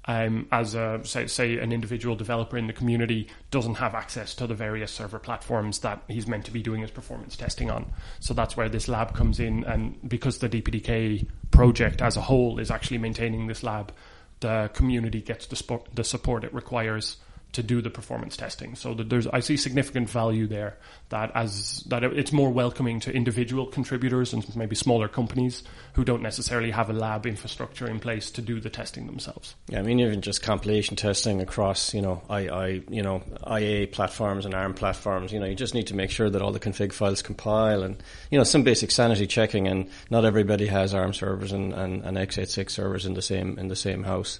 um, 0.05 0.47
as 0.51 0.73
a, 0.73 0.99
say, 1.03 1.27
say 1.27 1.57
an 1.59 1.71
individual 1.71 2.15
developer 2.15 2.57
in 2.57 2.67
the 2.67 2.73
community 2.73 3.27
doesn't 3.51 3.75
have 3.75 3.93
access 3.93 4.33
to 4.35 4.47
the 4.47 4.55
various 4.55 4.91
server 4.91 5.19
platforms 5.19 5.79
that 5.79 6.01
he's 6.07 6.27
meant 6.27 6.45
to 6.45 6.51
be 6.51 6.61
doing 6.61 6.81
his 6.81 6.91
performance 6.91 7.35
testing 7.35 7.69
on. 7.69 7.91
So 8.19 8.33
that's 8.33 8.57
where 8.57 8.69
this 8.69 8.87
lab 8.87 9.13
comes 9.13 9.39
in, 9.39 9.63
and 9.65 9.97
because 10.07 10.39
the 10.39 10.49
DPDK 10.49 11.27
project 11.51 12.01
as 12.01 12.17
a 12.17 12.21
whole 12.21 12.59
is 12.59 12.71
actually 12.71 12.97
maintaining 12.97 13.47
this 13.47 13.63
lab, 13.63 13.93
the 14.39 14.71
community 14.73 15.21
gets 15.21 15.45
the, 15.45 15.79
the 15.93 16.03
support 16.03 16.43
it 16.43 16.53
requires 16.53 17.17
to 17.53 17.61
do 17.61 17.81
the 17.81 17.89
performance 17.89 18.37
testing. 18.37 18.75
So 18.75 18.93
that 18.93 19.09
there's, 19.09 19.27
I 19.27 19.41
see 19.41 19.57
significant 19.57 20.09
value 20.09 20.47
there 20.47 20.77
that 21.09 21.31
as, 21.35 21.83
that 21.87 22.03
it's 22.03 22.31
more 22.31 22.49
welcoming 22.49 22.99
to 23.01 23.11
individual 23.11 23.65
contributors 23.65 24.33
and 24.33 24.55
maybe 24.55 24.75
smaller 24.75 25.07
companies 25.07 25.63
who 25.93 26.05
don't 26.05 26.21
necessarily 26.21 26.71
have 26.71 26.89
a 26.89 26.93
lab 26.93 27.25
infrastructure 27.25 27.87
in 27.87 27.99
place 27.99 28.31
to 28.31 28.41
do 28.41 28.59
the 28.59 28.69
testing 28.69 29.05
themselves. 29.05 29.55
Yeah, 29.67 29.79
I 29.79 29.81
mean, 29.81 29.99
even 29.99 30.21
just 30.21 30.41
compilation 30.41 30.95
testing 30.95 31.41
across, 31.41 31.93
you 31.93 32.01
know, 32.01 32.21
I, 32.29 32.47
I, 32.47 32.67
you 32.89 33.01
know, 33.01 33.21
IA 33.49 33.87
platforms 33.87 34.45
and 34.45 34.53
ARM 34.53 34.73
platforms, 34.73 35.33
you 35.33 35.39
know, 35.39 35.45
you 35.45 35.55
just 35.55 35.73
need 35.73 35.87
to 35.87 35.95
make 35.95 36.11
sure 36.11 36.29
that 36.29 36.41
all 36.41 36.51
the 36.51 36.59
config 36.59 36.93
files 36.93 37.21
compile 37.21 37.83
and, 37.83 38.01
you 38.29 38.37
know, 38.37 38.45
some 38.45 38.63
basic 38.63 38.91
sanity 38.91 39.27
checking 39.27 39.67
and 39.67 39.89
not 40.09 40.23
everybody 40.23 40.67
has 40.67 40.93
ARM 40.93 41.13
servers 41.13 41.51
and, 41.51 41.73
and, 41.73 42.03
and 42.03 42.17
x86 42.17 42.69
servers 42.69 43.05
in 43.05 43.13
the 43.13 43.21
same, 43.21 43.59
in 43.59 43.67
the 43.67 43.75
same 43.75 44.03
house. 44.03 44.39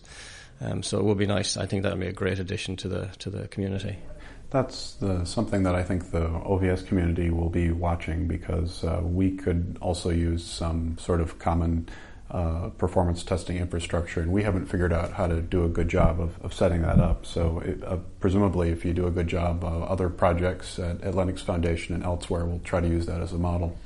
Um, 0.62 0.84
so 0.84 1.00
it 1.00 1.04
would 1.04 1.18
be 1.18 1.26
nice. 1.26 1.58
I 1.58 1.66
think 1.66 1.84
that 1.84 1.92
would 1.92 2.02
be 2.02 2.08
a 2.08 2.14
great 2.14 2.40
addition 2.40 2.76
to 2.78 2.88
the 2.88 3.10
to 3.20 3.30
the 3.30 3.48
community. 3.48 3.98
That's 4.52 4.94
the, 4.96 5.24
something 5.26 5.64
that 5.64 5.76
I 5.76 5.84
think 5.84 6.12
the 6.12 6.28
OVS 6.28 6.86
community 6.86 7.30
will 7.30 7.50
be 7.50 7.72
watching 7.72 8.28
because 8.28 8.84
uh, 8.84 9.00
we 9.02 9.32
could 9.38 9.78
also 9.80 10.10
use 10.10 10.44
some 10.46 10.98
sort 10.98 11.22
of 11.22 11.40
common 11.40 11.88
uh, 12.30 12.68
performance 12.78 13.24
testing 13.24 13.58
infrastructure, 13.58 14.20
and 14.20 14.32
we 14.32 14.44
haven't 14.44 14.66
figured 14.66 14.92
out 14.92 15.14
how 15.14 15.28
to 15.28 15.42
do 15.42 15.64
a 15.64 15.70
good 15.70 15.88
job 15.88 16.20
of, 16.20 16.38
of 16.44 16.54
setting 16.54 16.82
that 16.82 17.00
up. 17.00 17.26
So, 17.26 17.60
it, 17.60 17.82
uh, 17.86 17.98
presumably, 18.20 18.72
if 18.72 18.84
you 18.84 18.94
do 18.94 19.08
a 19.08 19.12
good 19.12 19.28
job, 19.28 19.64
uh, 19.64 19.68
other 19.68 20.10
projects 20.10 20.80
at, 20.80 21.02
at 21.02 21.14
Linux 21.14 21.40
Foundation 21.40 21.96
and 21.96 22.04
elsewhere 22.04 22.46
will 22.46 22.60
try 22.60 22.82
to 22.82 22.88
use 22.88 23.06
that 23.06 23.22
as 23.22 23.32
a 23.32 23.38
model 23.38 23.78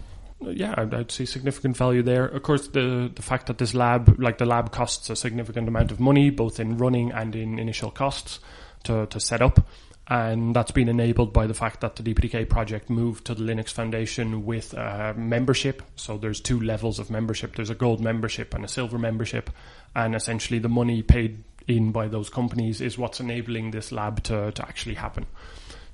yeah, 0.51 0.73
I'd, 0.77 1.11
see 1.11 1.25
significant 1.25 1.77
value 1.77 2.03
there. 2.03 2.25
Of 2.25 2.43
course, 2.43 2.67
the 2.67 3.11
the 3.13 3.21
fact 3.21 3.47
that 3.47 3.57
this 3.57 3.73
lab, 3.73 4.19
like 4.19 4.37
the 4.37 4.45
lab, 4.45 4.71
costs 4.71 5.09
a 5.09 5.15
significant 5.15 5.67
amount 5.67 5.91
of 5.91 5.99
money, 5.99 6.29
both 6.29 6.59
in 6.59 6.77
running 6.77 7.11
and 7.11 7.35
in 7.35 7.59
initial 7.59 7.91
costs 7.91 8.39
to 8.83 9.05
to 9.07 9.19
set 9.19 9.41
up, 9.41 9.65
and 10.07 10.55
that's 10.55 10.71
been 10.71 10.89
enabled 10.89 11.33
by 11.33 11.47
the 11.47 11.53
fact 11.53 11.81
that 11.81 11.95
the 11.95 12.03
DPDK 12.03 12.47
project 12.47 12.89
moved 12.89 13.25
to 13.25 13.35
the 13.35 13.43
Linux 13.43 13.71
Foundation 13.71 14.45
with 14.45 14.73
a 14.73 15.13
membership. 15.17 15.81
So 15.95 16.17
there's 16.17 16.39
two 16.39 16.59
levels 16.59 16.99
of 16.99 17.09
membership. 17.09 17.55
There's 17.55 17.69
a 17.69 17.75
gold 17.75 18.01
membership 18.01 18.53
and 18.53 18.63
a 18.63 18.67
silver 18.67 18.99
membership, 18.99 19.49
and 19.95 20.15
essentially 20.15 20.59
the 20.59 20.69
money 20.69 21.01
paid 21.01 21.43
in 21.67 21.91
by 21.91 22.07
those 22.07 22.29
companies 22.29 22.81
is 22.81 22.97
what's 22.97 23.19
enabling 23.19 23.71
this 23.71 23.91
lab 23.91 24.23
to 24.23 24.51
to 24.51 24.61
actually 24.63 24.95
happen. 24.95 25.25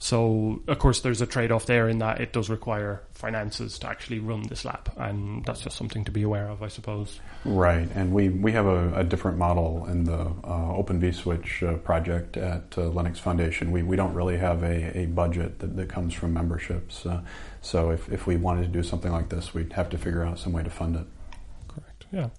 So, 0.01 0.63
of 0.67 0.79
course, 0.79 1.01
there's 1.01 1.21
a 1.21 1.27
trade 1.27 1.51
off 1.51 1.67
there 1.67 1.87
in 1.87 1.99
that 1.99 2.19
it 2.19 2.33
does 2.33 2.49
require 2.49 3.03
finances 3.13 3.77
to 3.77 3.87
actually 3.87 4.17
run 4.17 4.41
this 4.47 4.65
lab, 4.65 4.91
and 4.97 5.45
that's 5.45 5.61
just 5.61 5.77
something 5.77 6.03
to 6.05 6.11
be 6.11 6.23
aware 6.23 6.49
of, 6.49 6.63
I 6.63 6.69
suppose. 6.69 7.19
Right, 7.45 7.87
and 7.93 8.11
we, 8.11 8.29
we 8.29 8.51
have 8.53 8.65
a, 8.65 8.91
a 8.95 9.03
different 9.03 9.37
model 9.37 9.85
in 9.85 10.05
the 10.05 10.33
uh, 10.43 10.75
Open 10.75 10.99
vSwitch 10.99 11.61
uh, 11.61 11.77
project 11.77 12.35
at 12.35 12.63
uh, 12.79 12.89
Linux 12.89 13.17
Foundation. 13.17 13.71
We, 13.71 13.83
we 13.83 13.95
don't 13.95 14.15
really 14.15 14.37
have 14.37 14.63
a, 14.63 15.01
a 15.01 15.05
budget 15.05 15.59
that, 15.59 15.77
that 15.77 15.89
comes 15.89 16.15
from 16.15 16.33
memberships. 16.33 17.05
Uh, 17.05 17.21
so, 17.61 17.91
if, 17.91 18.11
if 18.11 18.25
we 18.25 18.37
wanted 18.37 18.63
to 18.63 18.69
do 18.69 18.81
something 18.81 19.11
like 19.11 19.29
this, 19.29 19.53
we'd 19.53 19.73
have 19.73 19.91
to 19.91 19.99
figure 19.99 20.25
out 20.25 20.39
some 20.39 20.51
way 20.51 20.63
to 20.63 20.71
fund 20.71 20.95
it. 20.95 21.05
Correct, 21.67 22.05
yeah. 22.11 22.29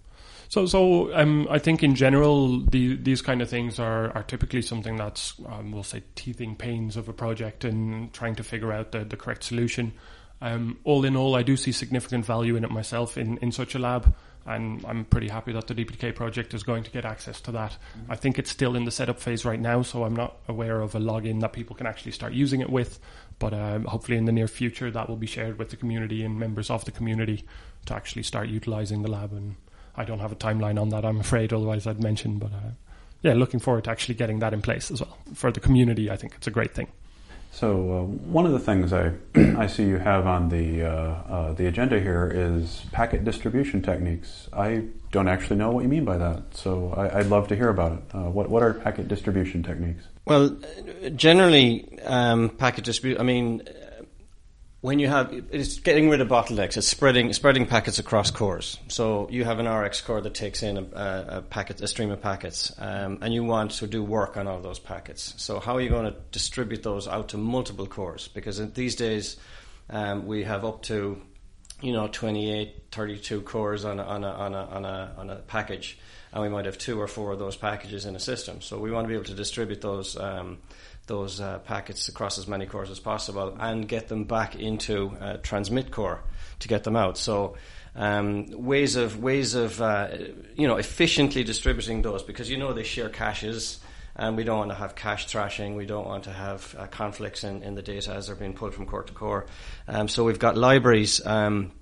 So, 0.52 0.66
so 0.66 1.14
um, 1.14 1.48
I 1.48 1.58
think 1.58 1.82
in 1.82 1.94
general, 1.94 2.60
the, 2.60 2.96
these 2.96 3.22
kind 3.22 3.40
of 3.40 3.48
things 3.48 3.78
are, 3.78 4.10
are 4.10 4.22
typically 4.22 4.60
something 4.60 4.96
that's, 4.96 5.32
um, 5.46 5.72
we'll 5.72 5.82
say, 5.82 6.02
teething 6.14 6.56
pains 6.56 6.98
of 6.98 7.08
a 7.08 7.14
project 7.14 7.64
and 7.64 8.12
trying 8.12 8.34
to 8.34 8.44
figure 8.44 8.70
out 8.70 8.92
the, 8.92 9.02
the 9.02 9.16
correct 9.16 9.44
solution. 9.44 9.94
Um, 10.42 10.78
all 10.84 11.06
in 11.06 11.16
all, 11.16 11.36
I 11.36 11.42
do 11.42 11.56
see 11.56 11.72
significant 11.72 12.26
value 12.26 12.54
in 12.54 12.64
it 12.64 12.70
myself 12.70 13.16
in, 13.16 13.38
in 13.38 13.50
such 13.50 13.74
a 13.74 13.78
lab, 13.78 14.14
and 14.44 14.84
I'm 14.84 15.06
pretty 15.06 15.28
happy 15.28 15.52
that 15.52 15.68
the 15.68 15.74
DPDK 15.74 16.14
project 16.14 16.52
is 16.52 16.62
going 16.62 16.84
to 16.84 16.90
get 16.90 17.06
access 17.06 17.40
to 17.40 17.52
that. 17.52 17.70
Mm-hmm. 17.96 18.12
I 18.12 18.16
think 18.16 18.38
it's 18.38 18.50
still 18.50 18.76
in 18.76 18.84
the 18.84 18.90
setup 18.90 19.20
phase 19.20 19.46
right 19.46 19.58
now, 19.58 19.80
so 19.80 20.04
I'm 20.04 20.14
not 20.14 20.36
aware 20.48 20.82
of 20.82 20.94
a 20.94 21.00
login 21.00 21.40
that 21.40 21.54
people 21.54 21.74
can 21.74 21.86
actually 21.86 22.12
start 22.12 22.34
using 22.34 22.60
it 22.60 22.68
with. 22.68 23.00
But 23.38 23.54
um, 23.54 23.86
hopefully, 23.86 24.18
in 24.18 24.26
the 24.26 24.32
near 24.32 24.48
future, 24.48 24.90
that 24.90 25.08
will 25.08 25.16
be 25.16 25.26
shared 25.26 25.58
with 25.58 25.70
the 25.70 25.76
community 25.76 26.22
and 26.22 26.38
members 26.38 26.68
of 26.68 26.84
the 26.84 26.92
community 26.92 27.46
to 27.86 27.94
actually 27.94 28.24
start 28.24 28.48
utilizing 28.48 29.00
the 29.00 29.10
lab 29.10 29.32
and 29.32 29.56
I 29.96 30.04
don't 30.04 30.20
have 30.20 30.32
a 30.32 30.36
timeline 30.36 30.80
on 30.80 30.88
that, 30.90 31.04
I'm 31.04 31.20
afraid, 31.20 31.52
otherwise 31.52 31.86
I'd 31.86 32.02
mention. 32.02 32.38
But 32.38 32.52
uh, 32.52 32.70
yeah, 33.22 33.34
looking 33.34 33.60
forward 33.60 33.84
to 33.84 33.90
actually 33.90 34.14
getting 34.14 34.38
that 34.40 34.52
in 34.52 34.62
place 34.62 34.90
as 34.90 35.00
well. 35.00 35.16
For 35.34 35.52
the 35.52 35.60
community, 35.60 36.10
I 36.10 36.16
think 36.16 36.34
it's 36.36 36.46
a 36.46 36.50
great 36.50 36.74
thing. 36.74 36.88
So 37.52 37.68
uh, 37.70 38.02
one 38.32 38.46
of 38.46 38.52
the 38.52 38.58
things 38.58 38.94
I, 38.94 39.12
I 39.34 39.66
see 39.66 39.84
you 39.84 39.98
have 39.98 40.26
on 40.26 40.48
the 40.48 40.84
uh, 40.84 40.90
uh, 40.90 41.52
the 41.52 41.66
agenda 41.66 42.00
here 42.00 42.32
is 42.34 42.86
packet 42.92 43.24
distribution 43.24 43.82
techniques. 43.82 44.48
I 44.54 44.84
don't 45.10 45.28
actually 45.28 45.56
know 45.56 45.70
what 45.70 45.82
you 45.82 45.88
mean 45.88 46.06
by 46.06 46.16
that, 46.16 46.56
so 46.56 46.94
I, 46.96 47.18
would 47.18 47.28
love 47.28 47.48
to 47.48 47.56
hear 47.56 47.68
about 47.68 47.92
it. 47.92 48.02
Uh, 48.14 48.30
what 48.30 48.48
what 48.48 48.62
are 48.62 48.72
packet 48.72 49.06
distribution 49.06 49.62
techniques? 49.62 50.04
Well, 50.24 50.56
generally, 51.14 51.98
um, 52.04 52.48
packet 52.48 52.84
distribution. 52.84 53.20
I 53.20 53.24
mean, 53.24 53.62
when 54.82 54.98
you 54.98 55.06
have 55.08 55.32
it's 55.52 55.78
getting 55.78 56.10
rid 56.10 56.20
of 56.20 56.28
bottlenecks, 56.28 56.76
it's 56.76 56.88
spreading 56.88 57.32
spreading 57.32 57.66
packets 57.66 58.00
across 58.00 58.32
cores. 58.32 58.78
So 58.88 59.28
you 59.30 59.44
have 59.44 59.60
an 59.60 59.68
RX 59.68 60.00
core 60.00 60.20
that 60.20 60.34
takes 60.34 60.62
in 60.62 60.76
a, 60.76 61.26
a 61.28 61.42
packet, 61.42 61.80
a 61.80 61.86
stream 61.86 62.10
of 62.10 62.20
packets, 62.20 62.72
um, 62.78 63.18
and 63.22 63.32
you 63.32 63.44
want 63.44 63.70
to 63.72 63.86
do 63.86 64.02
work 64.02 64.36
on 64.36 64.48
all 64.48 64.60
those 64.60 64.80
packets. 64.80 65.34
So 65.38 65.60
how 65.60 65.76
are 65.76 65.80
you 65.80 65.88
going 65.88 66.12
to 66.12 66.16
distribute 66.32 66.82
those 66.82 67.06
out 67.06 67.28
to 67.28 67.38
multiple 67.38 67.86
cores? 67.86 68.26
Because 68.26 68.72
these 68.72 68.96
days 68.96 69.36
um, 69.88 70.26
we 70.26 70.42
have 70.42 70.64
up 70.64 70.82
to 70.82 71.22
you 71.80 71.92
know 71.92 72.08
28, 72.08 72.86
32 72.90 73.40
cores 73.42 73.84
on 73.84 74.00
a, 74.00 74.02
on 74.02 74.24
a, 74.24 74.30
on 74.30 74.54
a, 74.54 74.64
on 74.64 74.84
a, 74.84 75.14
on 75.16 75.30
a 75.30 75.36
package, 75.36 75.96
and 76.32 76.42
we 76.42 76.48
might 76.48 76.64
have 76.64 76.76
two 76.76 77.00
or 77.00 77.06
four 77.06 77.30
of 77.30 77.38
those 77.38 77.54
packages 77.54 78.04
in 78.04 78.16
a 78.16 78.20
system. 78.20 78.60
So 78.60 78.80
we 78.80 78.90
want 78.90 79.04
to 79.04 79.08
be 79.08 79.14
able 79.14 79.26
to 79.26 79.34
distribute 79.34 79.80
those. 79.80 80.16
Um, 80.18 80.58
those 81.06 81.40
uh, 81.40 81.58
packets 81.60 82.08
across 82.08 82.38
as 82.38 82.46
many 82.46 82.66
cores 82.66 82.90
as 82.90 83.00
possible 83.00 83.56
and 83.58 83.88
get 83.88 84.08
them 84.08 84.24
back 84.24 84.54
into 84.54 85.12
uh, 85.20 85.36
transmit 85.42 85.90
core 85.90 86.22
to 86.60 86.68
get 86.68 86.84
them 86.84 86.96
out. 86.96 87.18
So 87.18 87.56
um, 87.94 88.46
ways 88.50 88.96
of 88.96 89.22
ways 89.22 89.54
of 89.54 89.80
uh, 89.82 90.08
you 90.54 90.66
know 90.66 90.76
efficiently 90.76 91.44
distributing 91.44 92.02
those 92.02 92.22
because 92.22 92.48
you 92.48 92.56
know 92.56 92.72
they 92.72 92.84
share 92.84 93.08
caches. 93.08 93.80
And 94.14 94.36
we 94.36 94.44
don't 94.44 94.58
want 94.58 94.70
to 94.70 94.74
have 94.76 94.94
cache 94.94 95.24
thrashing. 95.24 95.74
We 95.74 95.86
don't 95.86 96.06
want 96.06 96.24
to 96.24 96.32
have 96.32 96.76
uh, 96.78 96.86
conflicts 96.86 97.44
in, 97.44 97.62
in 97.62 97.74
the 97.74 97.80
data 97.80 98.12
as 98.12 98.26
they're 98.26 98.36
being 98.36 98.52
pulled 98.52 98.74
from 98.74 98.84
core 98.84 99.04
to 99.04 99.12
core. 99.14 99.46
Um, 99.88 100.06
so 100.06 100.22
we've 100.22 100.38
got 100.38 100.54
libraries 100.54 101.24
um, 101.26 101.72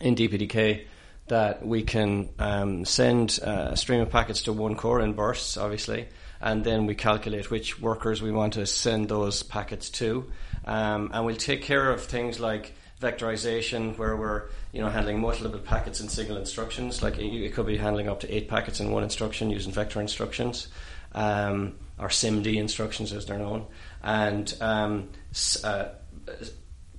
in 0.00 0.16
DPDK 0.16 0.86
that 1.28 1.64
we 1.64 1.82
can 1.82 2.28
um, 2.38 2.84
send 2.84 3.38
uh, 3.40 3.68
a 3.70 3.76
stream 3.76 4.00
of 4.00 4.10
packets 4.10 4.42
to 4.42 4.52
one 4.52 4.74
core 4.74 5.00
in 5.00 5.12
bursts, 5.12 5.56
obviously, 5.56 6.08
and 6.40 6.64
then 6.64 6.86
we 6.86 6.94
calculate 6.94 7.50
which 7.50 7.80
workers 7.80 8.22
we 8.22 8.30
want 8.30 8.54
to 8.54 8.66
send 8.66 9.08
those 9.08 9.42
packets 9.42 9.90
to. 9.90 10.30
Um, 10.64 11.10
and 11.12 11.24
we'll 11.24 11.36
take 11.36 11.62
care 11.62 11.90
of 11.90 12.02
things 12.02 12.40
like 12.40 12.74
vectorization, 13.00 13.96
where 13.98 14.16
we're 14.16 14.48
you 14.72 14.80
know 14.80 14.88
handling 14.88 15.20
multiple 15.20 15.58
packets 15.60 16.00
in 16.00 16.08
single 16.08 16.36
instructions. 16.36 17.02
Like 17.02 17.18
it 17.18 17.54
could 17.54 17.66
be 17.66 17.76
handling 17.76 18.08
up 18.08 18.20
to 18.20 18.34
eight 18.34 18.48
packets 18.48 18.80
in 18.80 18.90
one 18.90 19.02
instruction 19.02 19.50
using 19.50 19.72
vector 19.72 20.00
instructions, 20.00 20.68
um, 21.12 21.76
or 21.98 22.08
SIMD 22.08 22.56
instructions 22.56 23.12
as 23.12 23.26
they're 23.26 23.38
known, 23.38 23.66
and 24.02 24.52
um, 24.60 25.08
uh, 25.62 25.86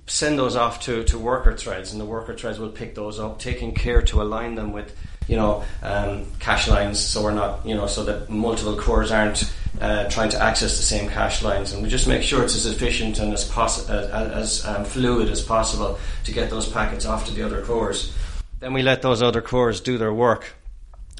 send 0.06 0.38
those 0.38 0.56
off 0.56 0.80
to, 0.80 1.04
to 1.04 1.18
worker 1.18 1.56
threads, 1.56 1.92
and 1.92 2.00
the 2.00 2.04
worker 2.04 2.34
threads 2.34 2.58
will 2.58 2.70
pick 2.70 2.94
those 2.94 3.20
up, 3.20 3.38
taking 3.38 3.74
care 3.74 4.02
to 4.02 4.22
align 4.22 4.54
them 4.54 4.72
with 4.72 4.96
you 5.28 5.36
know, 5.36 5.62
um, 5.82 6.26
cache 6.40 6.68
lines, 6.68 6.98
so 6.98 7.22
we're 7.22 7.32
not, 7.32 7.64
you 7.64 7.74
know, 7.74 7.86
so 7.86 8.04
that 8.04 8.28
multiple 8.28 8.76
cores 8.76 9.12
aren't 9.12 9.52
uh, 9.80 10.08
trying 10.08 10.30
to 10.30 10.42
access 10.42 10.76
the 10.76 10.82
same 10.82 11.08
cache 11.08 11.42
lines, 11.42 11.72
and 11.72 11.82
we 11.82 11.88
just 11.88 12.08
make 12.08 12.22
sure 12.22 12.42
it's 12.42 12.56
as 12.56 12.66
efficient 12.66 13.18
and 13.18 13.32
as 13.32 13.44
poss- 13.44 13.88
uh, 13.88 14.32
as 14.34 14.64
um, 14.66 14.84
fluid 14.84 15.28
as 15.28 15.42
possible 15.42 15.98
to 16.24 16.32
get 16.32 16.50
those 16.50 16.68
packets 16.68 17.06
off 17.06 17.26
to 17.26 17.32
the 17.32 17.42
other 17.42 17.62
cores. 17.62 18.12
Then 18.60 18.72
we 18.72 18.82
let 18.82 19.02
those 19.02 19.22
other 19.22 19.40
cores 19.40 19.80
do 19.80 19.98
their 19.98 20.12
work 20.12 20.57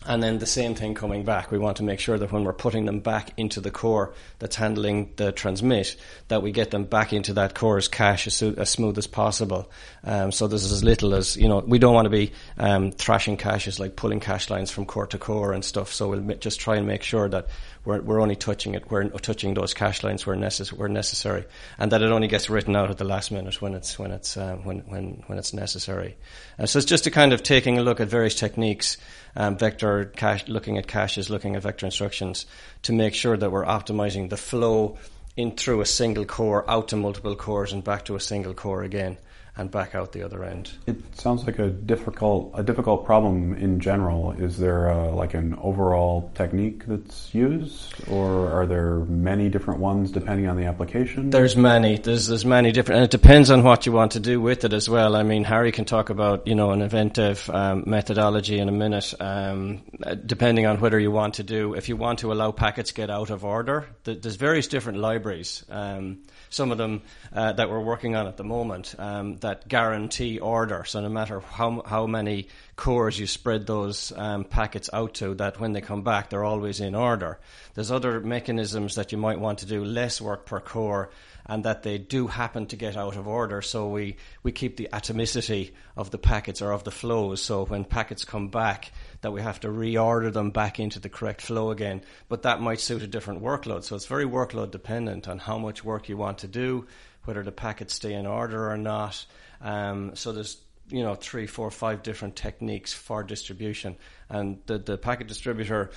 and 0.08 0.22
then 0.22 0.38
the 0.38 0.46
same 0.46 0.74
thing 0.74 0.94
coming 0.94 1.22
back. 1.22 1.50
We 1.50 1.58
want 1.58 1.76
to 1.76 1.82
make 1.82 2.00
sure 2.00 2.16
that 2.16 2.32
when 2.32 2.42
we're 2.42 2.54
putting 2.54 2.86
them 2.86 3.00
back 3.00 3.32
into 3.36 3.60
the 3.60 3.70
core 3.70 4.14
that's 4.38 4.56
handling 4.56 5.12
the 5.16 5.32
transmit, 5.32 5.96
that 6.28 6.42
we 6.42 6.50
get 6.50 6.70
them 6.70 6.84
back 6.84 7.12
into 7.12 7.34
that 7.34 7.54
core's 7.54 7.88
cache 7.88 8.26
as, 8.26 8.42
as 8.42 8.70
smooth 8.70 8.96
as 8.96 9.06
possible. 9.06 9.70
Um, 10.02 10.32
so 10.32 10.48
there's 10.48 10.72
as 10.72 10.82
little 10.82 11.14
as, 11.14 11.36
you 11.36 11.46
know, 11.46 11.58
we 11.58 11.78
don't 11.78 11.92
want 11.92 12.06
to 12.06 12.10
be 12.10 12.32
um, 12.56 12.90
thrashing 12.90 13.36
caches 13.36 13.78
like 13.78 13.96
pulling 13.96 14.18
cache 14.18 14.48
lines 14.48 14.70
from 14.70 14.86
core 14.86 15.06
to 15.08 15.18
core 15.18 15.52
and 15.52 15.62
stuff. 15.62 15.92
So 15.92 16.08
we'll 16.08 16.36
just 16.38 16.58
try 16.58 16.76
and 16.76 16.86
make 16.86 17.02
sure 17.02 17.28
that 17.28 17.48
we're, 17.84 18.00
we're 18.02 18.20
only 18.20 18.36
touching 18.36 18.74
it, 18.74 18.90
we're 18.90 19.08
touching 19.08 19.54
those 19.54 19.72
cache 19.72 20.02
lines 20.02 20.26
where, 20.26 20.36
necess- 20.36 20.72
where 20.72 20.88
necessary, 20.88 21.44
and 21.78 21.90
that 21.92 22.02
it 22.02 22.10
only 22.10 22.28
gets 22.28 22.50
written 22.50 22.76
out 22.76 22.90
at 22.90 22.98
the 22.98 23.04
last 23.04 23.30
minute 23.30 23.62
when 23.62 23.74
it's 23.74 23.98
when 23.98 24.10
it's 24.10 24.36
uh, 24.36 24.56
when 24.56 24.80
when 24.80 25.22
when 25.26 25.38
it's 25.38 25.54
necessary. 25.54 26.16
Uh, 26.58 26.66
so 26.66 26.78
it's 26.78 26.86
just 26.86 27.06
a 27.06 27.10
kind 27.10 27.32
of 27.32 27.42
taking 27.42 27.78
a 27.78 27.82
look 27.82 28.00
at 28.00 28.08
various 28.08 28.34
techniques, 28.34 28.98
um, 29.38 29.56
vector 29.56 30.04
cache, 30.04 30.48
looking 30.48 30.76
at 30.76 30.86
caches, 30.86 31.30
looking 31.30 31.56
at 31.56 31.62
vector 31.62 31.86
instructions, 31.86 32.44
to 32.82 32.92
make 32.92 33.14
sure 33.14 33.36
that 33.36 33.50
we're 33.50 33.64
optimizing 33.64 34.28
the 34.28 34.36
flow 34.36 34.98
in 35.36 35.52
through 35.52 35.80
a 35.80 35.86
single 35.86 36.26
core 36.26 36.68
out 36.68 36.88
to 36.88 36.96
multiple 36.96 37.36
cores 37.36 37.72
and 37.72 37.82
back 37.84 38.04
to 38.04 38.16
a 38.16 38.20
single 38.20 38.52
core 38.52 38.82
again 38.82 39.16
and 39.58 39.70
back 39.70 39.94
out 39.94 40.12
the 40.12 40.22
other 40.22 40.44
end. 40.44 40.70
It 40.86 40.96
sounds 41.18 41.44
like 41.44 41.58
a 41.58 41.68
difficult 41.68 42.52
a 42.54 42.62
difficult 42.62 43.04
problem 43.04 43.54
in 43.54 43.80
general. 43.80 44.30
Is 44.32 44.56
there 44.56 44.86
a, 44.86 45.10
like 45.10 45.34
an 45.34 45.58
overall 45.60 46.30
technique 46.34 46.86
that's 46.86 47.34
used, 47.34 47.94
or 48.08 48.50
are 48.50 48.66
there 48.66 49.00
many 49.00 49.48
different 49.48 49.80
ones 49.80 50.12
depending 50.12 50.46
on 50.46 50.56
the 50.56 50.64
application? 50.64 51.30
There's 51.30 51.56
many. 51.56 51.98
There's 51.98 52.28
there's 52.28 52.44
many 52.44 52.70
different, 52.70 52.98
and 52.98 53.04
it 53.04 53.10
depends 53.10 53.50
on 53.50 53.64
what 53.64 53.84
you 53.84 53.92
want 53.92 54.12
to 54.12 54.20
do 54.20 54.40
with 54.40 54.64
it 54.64 54.72
as 54.72 54.88
well. 54.88 55.16
I 55.16 55.24
mean, 55.24 55.42
Harry 55.42 55.72
can 55.72 55.84
talk 55.84 56.08
about 56.08 56.46
you 56.46 56.54
know 56.54 56.70
an 56.70 56.80
event 56.80 57.14
dev 57.14 57.50
um, 57.52 57.82
methodology 57.86 58.58
in 58.58 58.68
a 58.68 58.72
minute, 58.72 59.12
um, 59.20 59.82
depending 60.24 60.66
on 60.66 60.80
whether 60.80 60.98
you 61.00 61.10
want 61.10 61.34
to 61.34 61.42
do 61.42 61.74
if 61.74 61.88
you 61.88 61.96
want 61.96 62.20
to 62.20 62.32
allow 62.32 62.52
packets 62.52 62.92
get 62.92 63.10
out 63.10 63.30
of 63.30 63.44
order. 63.44 63.86
There's 64.04 64.36
various 64.36 64.68
different 64.68 65.00
libraries. 65.00 65.64
Um, 65.68 66.22
some 66.50 66.70
of 66.70 66.78
them 66.78 67.02
uh, 67.32 67.52
that 67.52 67.68
we're 67.68 67.80
working 67.80 68.16
on 68.16 68.26
at 68.26 68.36
the 68.36 68.44
moment 68.44 68.94
um, 68.98 69.36
that 69.48 69.66
guarantee 69.66 70.38
order. 70.38 70.84
So 70.84 71.00
no 71.00 71.08
matter 71.08 71.40
how 71.40 71.82
how 71.86 72.06
many 72.06 72.48
cores 72.76 73.18
you 73.18 73.26
spread 73.26 73.66
those 73.66 74.12
um, 74.14 74.44
packets 74.44 74.90
out 74.92 75.14
to, 75.14 75.34
that 75.36 75.58
when 75.58 75.72
they 75.72 75.80
come 75.80 76.02
back, 76.02 76.28
they're 76.28 76.44
always 76.44 76.80
in 76.80 76.94
order. 76.94 77.40
There's 77.74 77.90
other 77.90 78.20
mechanisms 78.20 78.96
that 78.96 79.10
you 79.10 79.18
might 79.18 79.40
want 79.40 79.60
to 79.60 79.66
do 79.66 79.84
less 79.84 80.20
work 80.20 80.44
per 80.44 80.60
core 80.60 81.10
and 81.48 81.64
that 81.64 81.82
they 81.82 81.96
do 81.96 82.26
happen 82.26 82.66
to 82.66 82.76
get 82.76 82.96
out 82.96 83.16
of 83.16 83.26
order. 83.26 83.62
So 83.62 83.88
we, 83.88 84.16
we 84.42 84.52
keep 84.52 84.76
the 84.76 84.90
atomicity 84.92 85.72
of 85.96 86.10
the 86.10 86.18
packets 86.18 86.60
or 86.60 86.72
of 86.72 86.84
the 86.84 86.90
flows. 86.90 87.40
So 87.40 87.64
when 87.64 87.84
packets 87.84 88.24
come 88.24 88.48
back, 88.48 88.92
that 89.22 89.32
we 89.32 89.40
have 89.40 89.58
to 89.60 89.68
reorder 89.68 90.30
them 90.30 90.50
back 90.50 90.78
into 90.78 91.00
the 91.00 91.08
correct 91.08 91.40
flow 91.40 91.70
again. 91.70 92.02
But 92.28 92.42
that 92.42 92.60
might 92.60 92.80
suit 92.80 93.02
a 93.02 93.06
different 93.06 93.42
workload. 93.42 93.84
So 93.84 93.96
it's 93.96 94.06
very 94.06 94.26
workload 94.26 94.70
dependent 94.70 95.26
on 95.26 95.38
how 95.38 95.56
much 95.56 95.82
work 95.82 96.10
you 96.10 96.18
want 96.18 96.38
to 96.38 96.48
do, 96.48 96.86
whether 97.28 97.42
the 97.42 97.52
packets 97.52 97.92
stay 97.92 98.14
in 98.14 98.26
order 98.26 98.70
or 98.70 98.78
not. 98.78 99.22
Um, 99.60 100.16
so 100.16 100.32
there's 100.32 100.56
you 100.88 101.02
know 101.02 101.14
three, 101.14 101.46
four, 101.46 101.70
five 101.70 102.02
different 102.02 102.36
techniques 102.36 102.94
for 102.94 103.22
distribution, 103.22 103.96
and 104.30 104.58
the 104.64 104.78
the 104.78 104.96
packet 104.96 105.28
distributor 105.28 105.90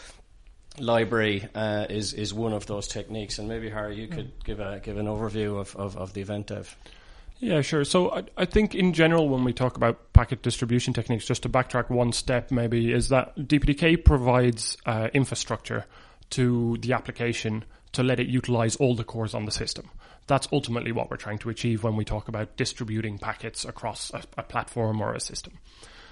library 0.78 1.48
uh, 1.56 1.86
is 1.90 2.14
is 2.14 2.34
one 2.34 2.52
of 2.52 2.66
those 2.66 2.90
techniques. 2.90 3.40
And 3.40 3.48
maybe 3.48 3.70
Harry, 3.70 3.96
you 3.96 4.10
could 4.10 4.34
give 4.44 4.60
a 4.60 4.82
give 4.84 4.98
an 4.98 5.06
overview 5.06 5.58
of, 5.58 5.74
of, 5.78 5.96
of 5.96 6.14
the 6.14 6.20
event 6.20 6.48
dev. 6.48 6.76
Yeah, 7.40 7.62
sure. 7.62 7.86
So 7.86 8.12
I, 8.12 8.24
I, 8.38 8.46
think 8.46 8.76
in 8.76 8.92
general, 8.94 9.28
when 9.30 9.46
we 9.46 9.54
talk 9.54 9.78
about 9.78 10.14
packet 10.14 10.44
distribution 10.44 10.94
techniques, 10.94 11.26
just 11.26 11.44
to 11.44 11.50
backtrack 11.50 11.90
one 11.90 12.12
step, 12.12 12.52
maybe 12.52 12.92
is 12.92 13.10
that 13.10 13.36
DPDK 13.36 14.04
provides 14.04 14.78
uh, 14.86 15.08
infrastructure 15.14 15.86
to 16.32 16.78
the 16.82 16.94
application 16.94 17.64
to 17.94 18.04
let 18.04 18.20
it 18.20 18.28
utilize 18.28 18.76
all 18.76 18.96
the 18.96 19.04
cores 19.04 19.34
on 19.34 19.46
the 19.46 19.52
system. 19.52 19.90
That's 20.32 20.48
ultimately 20.54 20.94
what 20.94 21.12
we're 21.12 21.18
trying 21.18 21.40
to 21.40 21.50
achieve 21.50 21.84
when 21.84 21.98
we 21.98 22.06
talk 22.06 22.30
about 22.30 22.56
distributing 22.56 23.18
packets 23.18 23.66
across 23.66 24.14
a, 24.14 24.24
a 24.38 24.44
platform 24.44 25.02
or 25.02 25.14
a 25.14 25.20
system. 25.20 25.60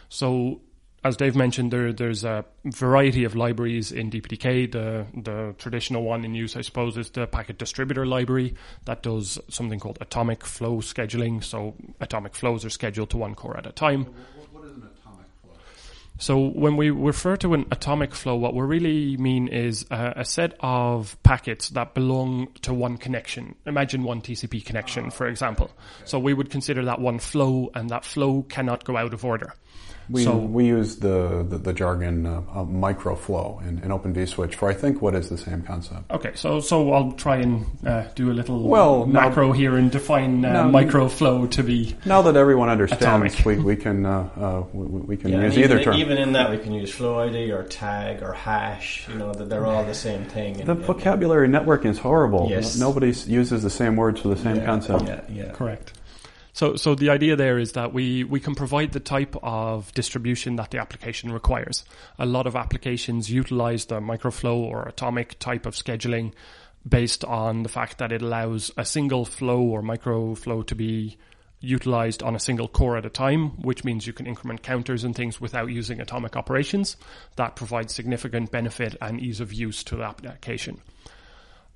So 0.10 0.60
as 1.06 1.16
Dave 1.16 1.38
mentioned, 1.38 1.72
there, 1.72 1.94
there's 1.94 2.26
a 2.26 2.44
variety 2.66 3.24
of 3.24 3.34
libraries 3.34 3.94
in 3.94 4.12
DPDK. 4.12 4.70
The, 4.70 5.06
the 5.16 5.56
traditional 5.58 6.04
one 6.04 6.26
in 6.26 6.36
use, 6.36 6.58
I 6.58 6.62
suppose, 6.62 6.98
is 6.98 7.12
the 7.12 7.28
packet 7.28 7.58
distributor 7.58 8.06
library 8.06 8.56
that 8.84 9.04
does 9.04 9.40
something 9.48 9.80
called 9.80 9.98
atomic 10.02 10.44
flow 10.44 10.80
scheduling. 10.80 11.42
So 11.42 11.76
atomic 12.02 12.36
flows 12.36 12.66
are 12.66 12.70
scheduled 12.70 13.12
to 13.12 13.18
one 13.18 13.36
core 13.36 13.56
at 13.56 13.66
a 13.66 13.72
time. 13.72 14.04
What 14.52 14.66
is 14.66 14.72
an 14.72 14.90
atomic 15.00 15.28
flow? 15.42 15.54
So 16.20 16.38
when 16.38 16.76
we 16.76 16.90
refer 16.90 17.38
to 17.38 17.54
an 17.54 17.66
atomic 17.72 18.14
flow, 18.14 18.36
what 18.36 18.54
we 18.54 18.62
really 18.62 19.16
mean 19.16 19.48
is 19.48 19.86
a, 19.90 20.14
a 20.18 20.26
set 20.26 20.54
of 20.60 21.18
packets 21.24 21.70
that 21.70 21.94
belong 21.94 22.50
to 22.64 22.74
one 22.74 22.98
connection. 22.98 23.56
Imagine 23.66 24.04
one 24.04 24.22
TCP 24.22 24.66
connection, 24.66 25.12
for 25.12 25.28
example. 25.28 25.72
So 26.04 26.20
we 26.20 26.34
would 26.34 26.50
consider 26.50 26.84
that 26.86 27.00
one 27.00 27.20
flow, 27.20 27.72
and 27.74 27.90
that 27.90 28.04
flow 28.04 28.44
cannot 28.44 28.84
go 28.84 28.98
out 28.98 29.14
of 29.14 29.24
order. 29.24 29.54
We, 30.10 30.24
So- 30.24 30.38
we 30.38 30.66
use 30.66 30.96
the, 30.98 31.46
the, 31.48 31.60
the 31.60 31.72
jargon 31.72 32.26
uh, 32.26 32.42
uh, 32.52 32.64
microflow 32.66 33.62
in, 33.68 33.78
in 33.84 33.92
Open 33.92 34.12
vSwitch 34.12 34.56
for 34.56 34.68
I 34.68 34.74
think 34.74 35.04
what 35.04 35.14
is 35.14 35.30
the 35.30 35.38
same 35.38 35.62
concept. 35.62 36.10
Okay, 36.10 36.32
so 36.34 36.60
so 36.62 36.92
I'll 36.94 37.12
try 37.12 37.36
and 37.38 37.68
uh, 37.86 38.06
do 38.16 38.32
a 38.32 38.34
little 38.34 38.68
Well, 38.68 39.06
now- 39.06 39.30
macro 39.30 39.52
here 39.52 39.78
and 39.78 39.92
define 39.92 40.44
uh, 40.44 40.52
Now- 40.52 40.72
microflow 40.72 41.52
to 41.52 41.62
be 41.64 41.96
Now 42.06 42.24
that 42.24 42.36
everyone 42.36 42.70
understands, 42.70 43.04
Atomic. 43.04 43.46
we, 43.46 43.58
we 43.60 43.76
can 43.76 44.04
uh, 44.08 44.30
uh, 44.36 44.64
we, 44.74 44.86
we 45.02 45.16
can 45.18 45.30
Yeah, 45.30 45.44
use 45.44 45.54
and 45.56 45.64
either 45.66 45.80
even, 45.80 45.84
term. 45.84 45.94
Even 46.10 46.24
in 46.24 46.34
that, 46.34 46.50
we 46.50 46.58
can 46.58 46.74
use 46.74 46.92
flow 46.92 47.20
ID 47.20 47.52
or 47.52 47.64
tag 47.64 48.24
or 48.24 48.34
hash. 48.34 49.08
You 49.08 49.16
know, 49.16 49.34
that 49.34 49.48
they're 49.50 49.66
all 49.66 49.86
the 49.86 49.94
same 49.94 50.26
thing. 50.26 50.54
the 50.54 50.72
And- 50.72 50.82
vocabulary 50.82 51.48
networking 51.48 51.88
is 51.88 52.00
horrible. 52.00 52.48
Yes. 52.50 52.78
Nobody 52.78 53.08
uses 53.28 53.62
the 53.62 53.70
same 53.70 53.96
words 53.96 54.22
for 54.22 54.30
the 54.30 54.38
same 54.38 54.58
yeah, 54.58 54.66
concept. 54.66 55.04
Yeah, 55.04 55.22
yeah. 55.30 55.52
correct. 55.52 55.94
So 56.54 56.76
so 56.76 56.96
the 56.96 57.12
idea 57.12 57.36
there 57.36 57.60
is 57.60 57.74
that 57.74 57.94
we 57.94 58.24
we 58.24 58.40
can 58.40 58.56
provide 58.56 58.92
the 58.92 59.00
type 59.00 59.36
of 59.44 59.94
distribution 59.94 60.56
that 60.56 60.72
the 60.72 60.80
application 60.80 61.32
requires. 61.32 61.86
A 62.18 62.26
lot 62.26 62.48
of 62.48 62.56
applications 62.56 63.30
utilize 63.30 63.86
the 63.86 64.00
microflow 64.02 64.58
or 64.58 64.88
atomic 64.88 65.38
type 65.38 65.68
of 65.68 65.76
scheduling 65.76 66.34
based 66.88 67.24
on 67.24 67.64
the 67.64 67.70
fact 67.70 68.00
that 68.00 68.12
it 68.12 68.22
allows 68.22 68.72
a 68.78 68.84
single 68.84 69.26
flow 69.26 69.62
or 69.62 69.84
microflow 69.84 70.66
to 70.66 70.76
be 70.76 71.18
utilized 71.62 72.24
on 72.24 72.36
a 72.36 72.40
single 72.40 72.68
core 72.68 72.98
at 72.98 73.06
a 73.06 73.10
time, 73.10 73.62
which 73.62 73.84
means 73.84 74.08
you 74.08 74.14
can 74.14 74.26
increment 74.26 74.64
counters 74.64 75.04
and 75.04 75.16
things 75.16 75.42
without 75.42 75.70
using 75.70 76.00
atomic 76.00 76.36
operations. 76.36 76.96
That 77.36 77.56
provides 77.56 77.94
significant 77.94 78.52
benefit 78.52 78.96
and 79.02 79.20
ease 79.20 79.40
of 79.40 79.54
use 79.54 79.84
to 79.86 79.98
the 79.98 80.04
application. 80.04 80.82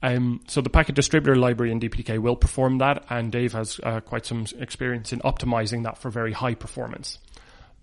Um, 0.01 0.41
so 0.47 0.59
the 0.61 0.69
packet 0.69 0.95
distributor 0.95 1.35
library 1.35 1.71
in 1.71 1.79
DPDK 1.79 2.19
will 2.19 2.35
perform 2.35 2.79
that, 2.79 3.05
and 3.09 3.31
Dave 3.31 3.53
has 3.53 3.79
uh, 3.83 4.01
quite 4.01 4.25
some 4.25 4.45
experience 4.59 5.13
in 5.13 5.19
optimizing 5.19 5.83
that 5.83 5.97
for 5.97 6.09
very 6.09 6.33
high 6.33 6.55
performance. 6.55 7.19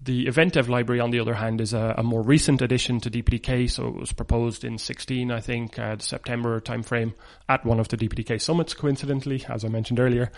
The 0.03 0.27
event 0.29 0.55
dev 0.55 0.69
library, 0.69 1.01
on 1.01 1.11
the 1.11 1.21
other 1.21 1.35
hand, 1.35 1.61
is 1.61 1.75
a, 1.75 1.95
a 1.99 2.03
more 2.03 2.23
recent 2.23 2.63
addition 2.63 3.01
to 3.01 3.11
DPDK. 3.11 3.71
So 3.71 3.89
it 3.89 3.95
was 3.97 4.13
proposed 4.13 4.65
in 4.65 4.79
16, 4.79 5.31
I 5.31 5.41
think, 5.41 5.79
uh, 5.79 5.99
September 5.99 6.59
timeframe 6.61 7.13
at 7.51 7.67
one 7.67 7.79
of 7.79 7.89
the 7.89 7.99
DPDK 7.99 8.41
summits, 8.41 8.73
coincidentally, 8.73 9.45
as 9.47 9.63
I 9.63 9.69
mentioned 9.69 10.01
earlier. 10.01 10.33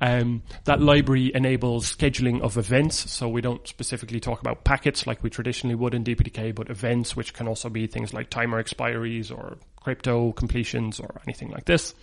Um, 0.00 0.42
that 0.64 0.80
library 0.80 1.32
enables 1.34 1.94
scheduling 1.96 2.42
of 2.42 2.58
events, 2.58 3.10
so 3.10 3.28
we 3.28 3.40
don't 3.40 3.66
specifically 3.66 4.20
talk 4.20 4.40
about 4.40 4.64
packets 4.64 5.06
like 5.06 5.22
we 5.22 5.30
traditionally 5.30 5.74
would 5.74 5.94
in 5.94 6.04
DPDK, 6.04 6.54
but 6.54 6.68
events, 6.68 7.16
which 7.16 7.32
can 7.32 7.48
also 7.48 7.70
be 7.70 7.86
things 7.86 8.12
like 8.12 8.28
timer 8.28 8.62
expiries 8.62 9.36
or 9.36 9.56
crypto 9.76 10.32
completions 10.32 11.00
or 11.00 11.20
anything 11.26 11.50
like 11.50 11.64
this. 11.64 11.94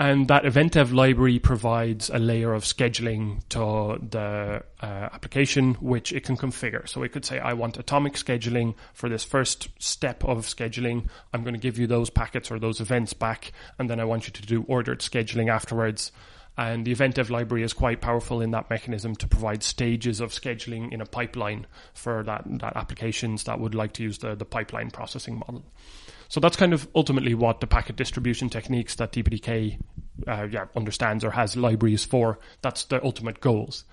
And 0.00 0.28
that 0.28 0.46
event 0.46 0.72
dev 0.72 0.92
library 0.92 1.40
provides 1.40 2.08
a 2.08 2.20
layer 2.20 2.54
of 2.54 2.62
scheduling 2.62 3.40
to 3.48 3.98
the 4.08 4.62
uh, 4.80 4.86
application, 4.86 5.74
which 5.74 6.12
it 6.12 6.22
can 6.22 6.36
configure. 6.36 6.88
So 6.88 7.02
it 7.02 7.10
could 7.10 7.24
say, 7.24 7.40
I 7.40 7.52
want 7.54 7.78
atomic 7.78 8.14
scheduling 8.14 8.76
for 8.94 9.08
this 9.08 9.24
first 9.24 9.68
step 9.80 10.24
of 10.24 10.46
scheduling. 10.46 11.08
I'm 11.34 11.42
going 11.42 11.54
to 11.54 11.60
give 11.60 11.78
you 11.78 11.88
those 11.88 12.10
packets 12.10 12.48
or 12.48 12.60
those 12.60 12.80
events 12.80 13.12
back, 13.12 13.52
and 13.76 13.90
then 13.90 13.98
I 13.98 14.04
want 14.04 14.28
you 14.28 14.32
to 14.32 14.42
do 14.42 14.62
ordered 14.68 15.00
scheduling 15.00 15.50
afterwards. 15.50 16.12
And 16.58 16.84
the 16.84 16.90
event 16.90 17.14
dev 17.14 17.30
library 17.30 17.62
is 17.62 17.72
quite 17.72 18.00
powerful 18.00 18.40
in 18.40 18.50
that 18.50 18.68
mechanism 18.68 19.14
to 19.16 19.28
provide 19.28 19.62
stages 19.62 20.20
of 20.20 20.32
scheduling 20.32 20.92
in 20.92 21.00
a 21.00 21.06
pipeline 21.06 21.68
for 21.94 22.24
that, 22.24 22.42
that 22.58 22.76
applications 22.76 23.44
that 23.44 23.60
would 23.60 23.76
like 23.76 23.92
to 23.92 24.02
use 24.02 24.18
the, 24.18 24.34
the 24.34 24.44
pipeline 24.44 24.90
processing 24.90 25.38
model. 25.38 25.64
So 26.28 26.40
that's 26.40 26.56
kind 26.56 26.72
of 26.72 26.88
ultimately 26.96 27.34
what 27.34 27.60
the 27.60 27.68
packet 27.68 27.94
distribution 27.94 28.50
techniques 28.50 28.96
that 28.96 29.12
DPDK 29.12 29.78
uh, 30.26 30.48
yeah, 30.50 30.64
understands 30.74 31.22
or 31.22 31.30
has 31.30 31.56
libraries 31.56 32.04
for. 32.04 32.40
That's 32.60 32.86
the 32.86 33.02
ultimate 33.04 33.38
goals. 33.38 33.84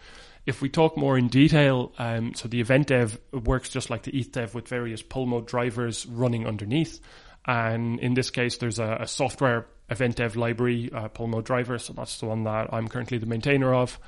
If 0.48 0.64
we 0.64 0.70
talk 0.70 0.98
more 0.98 1.20
in 1.20 1.28
detail, 1.28 1.94
um, 2.00 2.34
so 2.34 2.48
the 2.48 2.62
event 2.62 2.88
dev 2.88 3.20
works 3.32 3.70
just 3.70 3.92
like 3.92 4.04
the 4.04 4.18
ETH 4.18 4.32
dev 4.32 4.56
with 4.56 4.68
various 4.68 5.04
poll 5.04 5.28
mode 5.28 5.46
drivers 5.46 6.08
running 6.08 6.48
underneath. 6.48 7.00
And 7.46 8.00
in 8.00 8.16
this 8.16 8.32
case, 8.32 8.58
there's 8.58 8.80
a, 8.80 8.98
a 9.02 9.08
software 9.08 9.68
event 9.90 10.16
dev 10.16 10.36
library, 10.36 10.90
uh, 10.94 11.08
poll 11.10 11.28
mode 11.28 11.46
driver. 11.46 11.78
So 11.78 11.94
that's 11.94 12.20
the 12.20 12.26
one 12.26 12.44
that 12.44 12.74
I'm 12.74 12.88
currently 12.88 13.18
the 13.18 13.26
maintainer 13.26 13.74
of. 13.74 14.00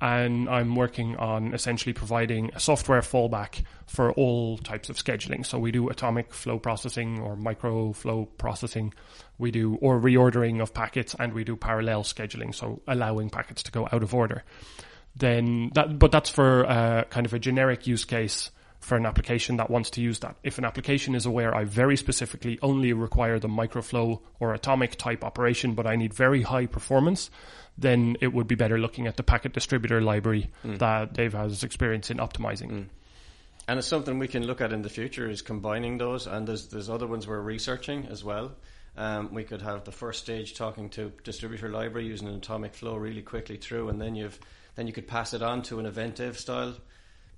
And 0.00 0.48
I'm 0.48 0.74
working 0.74 1.16
on 1.16 1.54
essentially 1.54 1.92
providing 1.92 2.50
a 2.54 2.60
software 2.60 3.00
fallback 3.00 3.64
for 3.86 4.12
all 4.12 4.58
types 4.58 4.90
of 4.90 4.96
scheduling. 4.96 5.46
So 5.46 5.58
we 5.58 5.70
do 5.70 5.88
atomic 5.88 6.34
flow 6.34 6.58
processing 6.58 7.20
or 7.20 7.36
micro 7.36 7.92
flow 7.92 8.26
processing. 8.36 8.92
We 9.38 9.50
do 9.50 9.76
or 9.76 10.00
reordering 10.00 10.60
of 10.60 10.74
packets 10.74 11.14
and 11.18 11.32
we 11.32 11.44
do 11.44 11.56
parallel 11.56 12.02
scheduling. 12.02 12.54
So 12.54 12.82
allowing 12.86 13.30
packets 13.30 13.62
to 13.62 13.72
go 13.72 13.88
out 13.92 14.02
of 14.02 14.12
order. 14.14 14.42
Then 15.16 15.70
that, 15.74 15.98
but 15.98 16.10
that's 16.10 16.28
for 16.28 16.66
uh, 16.66 17.04
kind 17.04 17.24
of 17.24 17.32
a 17.32 17.38
generic 17.38 17.86
use 17.86 18.04
case 18.04 18.50
for 18.84 18.96
an 18.96 19.06
application 19.06 19.56
that 19.56 19.70
wants 19.70 19.90
to 19.90 20.02
use 20.02 20.18
that. 20.18 20.36
If 20.42 20.58
an 20.58 20.64
application 20.64 21.14
is 21.14 21.24
aware 21.24 21.54
I 21.54 21.64
very 21.64 21.96
specifically 21.96 22.58
only 22.60 22.92
require 22.92 23.38
the 23.38 23.48
microflow 23.48 24.20
or 24.40 24.52
atomic 24.52 24.96
type 24.96 25.24
operation, 25.24 25.74
but 25.74 25.86
I 25.86 25.96
need 25.96 26.12
very 26.12 26.42
high 26.42 26.66
performance, 26.66 27.30
then 27.78 28.16
it 28.20 28.32
would 28.34 28.46
be 28.46 28.54
better 28.54 28.78
looking 28.78 29.06
at 29.06 29.16
the 29.16 29.22
packet 29.22 29.54
distributor 29.54 30.02
library 30.02 30.50
that 30.62 31.14
Dave 31.14 31.32
has 31.32 31.64
experience 31.64 32.10
in 32.10 32.18
optimizing. 32.18 32.88
And 33.66 33.78
it's 33.78 33.88
something 33.88 34.18
we 34.18 34.28
can 34.28 34.46
look 34.46 34.60
at 34.60 34.72
in 34.72 34.82
the 34.82 34.90
future 34.90 35.28
is 35.30 35.40
combining 35.40 35.96
those, 35.96 36.26
and 36.26 36.46
there's 36.46 36.68
there's 36.68 36.90
other 36.90 37.06
ones 37.06 37.26
we're 37.26 37.40
researching 37.40 38.06
as 38.10 38.22
well. 38.22 38.52
Um, 38.96 39.32
we 39.32 39.44
could 39.44 39.62
have 39.62 39.84
the 39.84 39.92
first 39.92 40.22
stage 40.22 40.54
talking 40.54 40.90
to 40.90 41.10
distributor 41.24 41.70
library 41.70 42.06
using 42.06 42.28
an 42.28 42.34
atomic 42.34 42.74
flow 42.74 42.96
really 42.96 43.22
quickly 43.22 43.56
through, 43.56 43.88
and 43.88 43.98
then 43.98 44.14
you've 44.14 44.38
then 44.76 44.86
you 44.86 44.92
could 44.92 45.08
pass 45.08 45.32
it 45.32 45.42
on 45.42 45.62
to 45.62 45.80
an 45.80 45.86
event 45.86 46.16
dev 46.16 46.38
style 46.38 46.74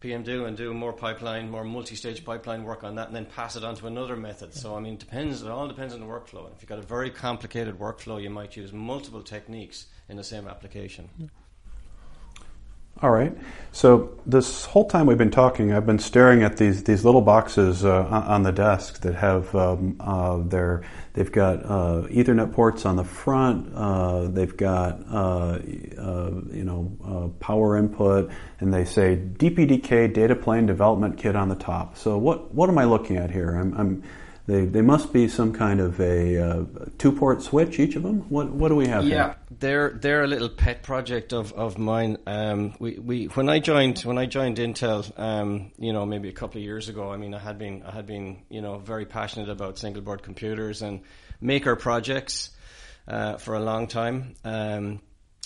PM 0.07 0.23
do 0.23 0.45
and 0.45 0.57
do 0.57 0.73
more 0.73 0.93
pipeline, 0.93 1.51
more 1.51 1.65
multi-stage 1.65 2.25
pipeline 2.25 2.63
work 2.63 2.85
on 2.85 2.95
that, 2.95 3.09
and 3.09 3.17
then 3.17 3.27
pass 3.27 3.57
it 3.57 3.65
on 3.65 3.75
to 3.75 3.89
another 3.89 4.15
method. 4.15 4.55
So 4.55 4.77
I 4.77 4.81
mean, 4.81 4.97
depends. 4.97 5.43
It 5.43 5.51
all 5.51 5.67
depends 5.67 5.95
on 5.95 6.01
the 6.01 6.07
workflow. 6.07 6.47
And 6.47 6.55
if 6.55 6.63
you've 6.63 6.69
got 6.69 6.79
a 6.79 6.83
very 6.83 7.11
complicated 7.11 7.77
workflow, 7.77 8.23
you 8.23 8.31
might 8.31 8.57
use 8.57 8.73
multiple 8.73 9.21
techniques 9.21 9.87
in 10.09 10.17
the 10.17 10.23
same 10.23 10.47
application. 10.47 11.09
All 13.03 13.11
right. 13.11 13.37
So 13.73 14.19
this 14.25 14.65
whole 14.65 14.89
time 14.89 15.05
we've 15.05 15.19
been 15.19 15.31
talking, 15.31 15.71
I've 15.71 15.85
been 15.85 15.99
staring 15.99 16.43
at 16.43 16.57
these 16.57 16.83
these 16.85 17.05
little 17.05 17.21
boxes 17.21 17.85
uh, 17.85 18.07
on 18.07 18.43
the 18.43 18.53
desk 18.53 19.03
that 19.03 19.15
have 19.17 19.55
um, 19.55 19.97
uh, 20.01 20.39
their 20.39 20.83
they've 21.13 21.31
got 21.31 21.63
uh, 21.63 22.07
Ethernet 22.09 22.55
ports 22.55 22.87
on 22.87 22.97
the 22.97 23.05
front. 23.05 23.71
Uh, 23.75 24.29
they've 24.29 24.57
got 24.57 25.05
uh, 25.13 25.59
uh, 25.99 26.31
you 26.51 26.65
know 26.65 27.35
power 27.39 27.77
input, 27.77 28.31
and 28.61 28.73
they 28.73 28.87
say 28.87 29.17
DPDK 29.17 30.15
Data 30.15 30.35
Plane 30.35 30.65
Development 30.65 31.19
Kit 31.19 31.37
on 31.37 31.51
the 31.51 31.55
top. 31.55 31.99
So 31.99 32.17
what 32.17 32.55
what 32.55 32.71
am 32.71 32.79
I 32.79 32.85
looking 32.85 33.19
at 33.19 33.31
here? 33.31 33.57
I'm, 33.57 33.75
I'm 33.75 34.03
they, 34.47 34.65
they 34.65 34.83
must 34.83 35.13
be 35.13 35.27
some 35.29 35.53
kind 35.53 35.81
of 35.81 36.01
a 36.01 36.39
uh, 36.41 36.65
two 36.99 37.11
port 37.13 37.43
switch 37.43 37.79
each 37.81 37.97
of 37.97 38.03
them. 38.05 38.21
What 38.31 38.51
what 38.51 38.69
do 38.69 38.77
we 38.77 38.87
have 38.87 39.05
Yeah, 39.05 39.25
here? 39.25 39.37
they're 39.51 39.91
they're 39.91 40.23
a 40.23 40.27
little 40.29 40.49
pet 40.49 40.83
project 40.83 41.33
of 41.33 41.53
of 41.53 41.79
mine. 41.79 42.19
Um, 42.27 42.75
we, 42.79 42.99
we 42.99 43.25
when 43.27 43.49
I 43.49 43.59
joined 43.59 44.01
when 44.01 44.19
I 44.19 44.27
joined 44.27 44.59
Intel, 44.59 45.11
um, 45.19 45.73
you 45.79 45.93
know, 45.93 46.07
maybe 46.07 46.29
a 46.29 46.33
couple 46.33 46.59
of 46.59 46.65
years 46.65 46.89
ago. 46.89 47.11
I 47.11 47.17
mean, 47.17 47.35
I 47.35 47.39
had 47.41 47.59
been 47.59 47.83
I 47.83 47.91
had 47.91 48.07
been 48.07 48.43
you 48.49 48.61
know 48.61 48.79
very 48.79 49.05
passionate 49.05 49.49
about 49.49 49.79
single 49.79 50.03
board 50.03 50.23
computers 50.23 50.81
and 50.83 51.01
maker 51.41 51.75
projects 51.75 52.51
uh, 53.09 53.39
for 53.39 53.55
a 53.55 53.61
long 53.61 53.89
time. 53.89 54.37
Um, 54.45 55.01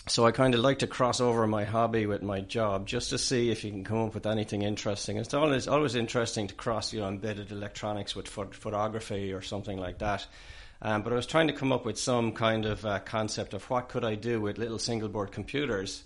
so 0.09 0.27
I 0.27 0.33
kind 0.33 0.55
of 0.55 0.61
like 0.61 0.79
to 0.81 0.87
cross 0.87 1.21
over 1.21 1.47
my 1.47 1.65
hobby 1.65 2.07
with 2.07 2.23
my 2.23 2.41
job 2.41 2.87
just 2.87 3.11
to 3.11 3.19
see 3.19 3.51
if 3.51 3.65
you 3.65 3.71
can 3.71 3.85
come 3.85 3.99
up 3.99 4.15
with 4.15 4.27
anything 4.27 4.63
interesting. 4.63 5.19
It's 5.19 5.35
always 5.35 5.69
always 5.69 5.95
interesting 5.95 6.47
to 6.49 6.55
cross 6.55 6.93
you 6.93 7.01
know 7.01 7.09
embedded 7.09 7.53
electronics 7.53 8.17
with 8.17 8.27
phot- 8.27 8.55
photography 8.55 9.33
or 9.33 9.43
something 9.43 9.79
like 9.79 9.99
that. 9.99 10.27
Um, 10.83 11.03
but 11.03 11.13
I 11.13 11.17
was 11.17 11.27
trying 11.27 11.49
to 11.49 11.53
come 11.53 11.73
up 11.73 11.85
with 11.85 11.99
some 11.99 12.33
kind 12.33 12.65
of 12.65 12.85
uh, 12.87 13.01
concept 13.01 13.53
of 13.53 13.69
what 13.69 13.91
could 13.91 14.05
I 14.05 14.15
do 14.15 14.41
with 14.41 14.57
little 14.57 14.79
single 14.79 15.11
board 15.11 15.31
computers 15.31 16.03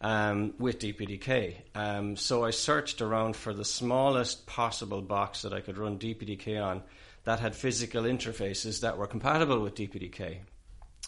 um, 0.00 0.54
with 0.58 0.78
DPDK. 0.78 1.56
Um, 1.74 2.16
so 2.16 2.44
I 2.44 2.50
searched 2.50 3.00
around 3.00 3.34
for 3.34 3.52
the 3.52 3.64
smallest 3.64 4.46
possible 4.46 5.02
box 5.02 5.42
that 5.42 5.52
I 5.52 5.60
could 5.60 5.76
run 5.76 5.98
DPDK 5.98 6.62
on 6.62 6.82
that 7.24 7.40
had 7.40 7.56
physical 7.56 8.04
interfaces 8.04 8.80
that 8.80 8.96
were 8.96 9.08
compatible 9.08 9.60
with 9.60 9.74
DPDK. 9.74 10.38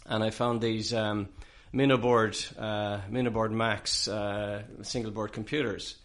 And 0.06 0.22
I 0.22 0.30
found 0.30 0.60
these 0.60 0.92
MinnowBoard, 1.74 2.52
uh, 2.58 3.00
MinnowBoard 3.10 3.50
Max 3.50 4.06
uh, 4.06 4.62
single 4.82 5.10
board 5.10 5.32
computers. 5.32 5.96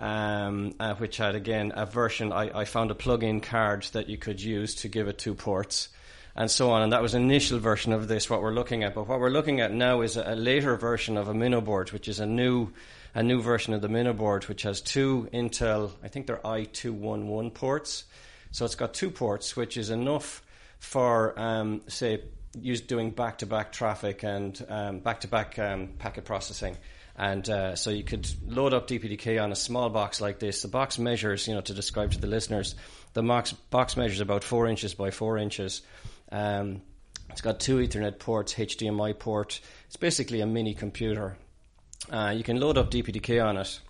Um, 0.00 0.76
uh, 0.78 0.94
which 0.94 1.16
had 1.16 1.34
again 1.34 1.72
a 1.74 1.84
version. 1.84 2.32
I, 2.32 2.60
I 2.60 2.64
found 2.66 2.92
a 2.92 2.94
plug-in 2.94 3.40
card 3.40 3.82
that 3.94 4.08
you 4.08 4.16
could 4.16 4.40
use 4.40 4.76
to 4.76 4.88
give 4.88 5.08
it 5.08 5.18
two 5.18 5.34
ports, 5.34 5.88
and 6.36 6.48
so 6.48 6.70
on. 6.70 6.82
And 6.82 6.92
that 6.92 7.02
was 7.02 7.14
an 7.14 7.22
initial 7.24 7.58
version 7.58 7.92
of 7.92 8.06
this. 8.06 8.30
What 8.30 8.40
we're 8.40 8.52
looking 8.52 8.84
at, 8.84 8.94
but 8.94 9.08
what 9.08 9.18
we're 9.18 9.28
looking 9.28 9.60
at 9.60 9.72
now 9.72 10.02
is 10.02 10.16
a, 10.16 10.34
a 10.34 10.36
later 10.36 10.76
version 10.76 11.16
of 11.16 11.26
a 11.26 11.34
MinnowBoard, 11.34 11.90
which 11.90 12.06
is 12.06 12.20
a 12.20 12.26
new 12.26 12.70
a 13.14 13.22
new 13.24 13.40
version 13.42 13.74
of 13.74 13.80
the 13.80 13.88
MinnowBoard, 13.88 14.46
which 14.46 14.62
has 14.62 14.80
two 14.80 15.28
Intel, 15.32 15.90
I 16.02 16.08
think 16.08 16.28
they're 16.28 16.36
i211 16.36 17.52
ports. 17.52 18.04
So 18.52 18.64
it's 18.64 18.76
got 18.76 18.94
two 18.94 19.10
ports, 19.10 19.56
which 19.56 19.76
is 19.76 19.90
enough 19.90 20.42
for, 20.78 21.38
um, 21.38 21.82
say, 21.88 22.22
use 22.54 22.80
doing 22.80 23.10
back 23.10 23.38
to 23.38 23.46
back 23.46 23.72
traffic 23.72 24.22
and 24.24 24.58
back 25.02 25.20
to 25.20 25.28
back 25.28 25.56
packet 25.98 26.24
processing. 26.24 26.76
And 27.18 27.50
uh, 27.50 27.74
so 27.74 27.90
you 27.90 28.04
could 28.04 28.30
load 28.46 28.72
up 28.72 28.86
DPDK 28.86 29.42
on 29.42 29.50
a 29.50 29.56
small 29.56 29.90
box 29.90 30.20
like 30.20 30.38
this. 30.38 30.62
The 30.62 30.68
box 30.68 31.00
measures, 31.00 31.48
you 31.48 31.54
know, 31.54 31.60
to 31.62 31.74
describe 31.74 32.12
to 32.12 32.20
the 32.20 32.28
listeners, 32.28 32.76
the 33.12 33.24
box, 33.24 33.52
box 33.52 33.96
measures 33.96 34.20
about 34.20 34.44
four 34.44 34.68
inches 34.68 34.94
by 34.94 35.10
four 35.10 35.36
inches. 35.36 35.82
Um, 36.30 36.80
it's 37.30 37.40
got 37.40 37.58
two 37.58 37.78
Ethernet 37.78 38.20
ports, 38.20 38.54
HDMI 38.54 39.18
port. 39.18 39.60
It's 39.86 39.96
basically 39.96 40.42
a 40.42 40.46
mini 40.46 40.74
computer. 40.74 41.36
Uh, 42.08 42.32
you 42.36 42.44
can 42.44 42.60
load 42.60 42.78
up 42.78 42.92
DPDK 42.92 43.44
on 43.44 43.56
it 43.56 43.80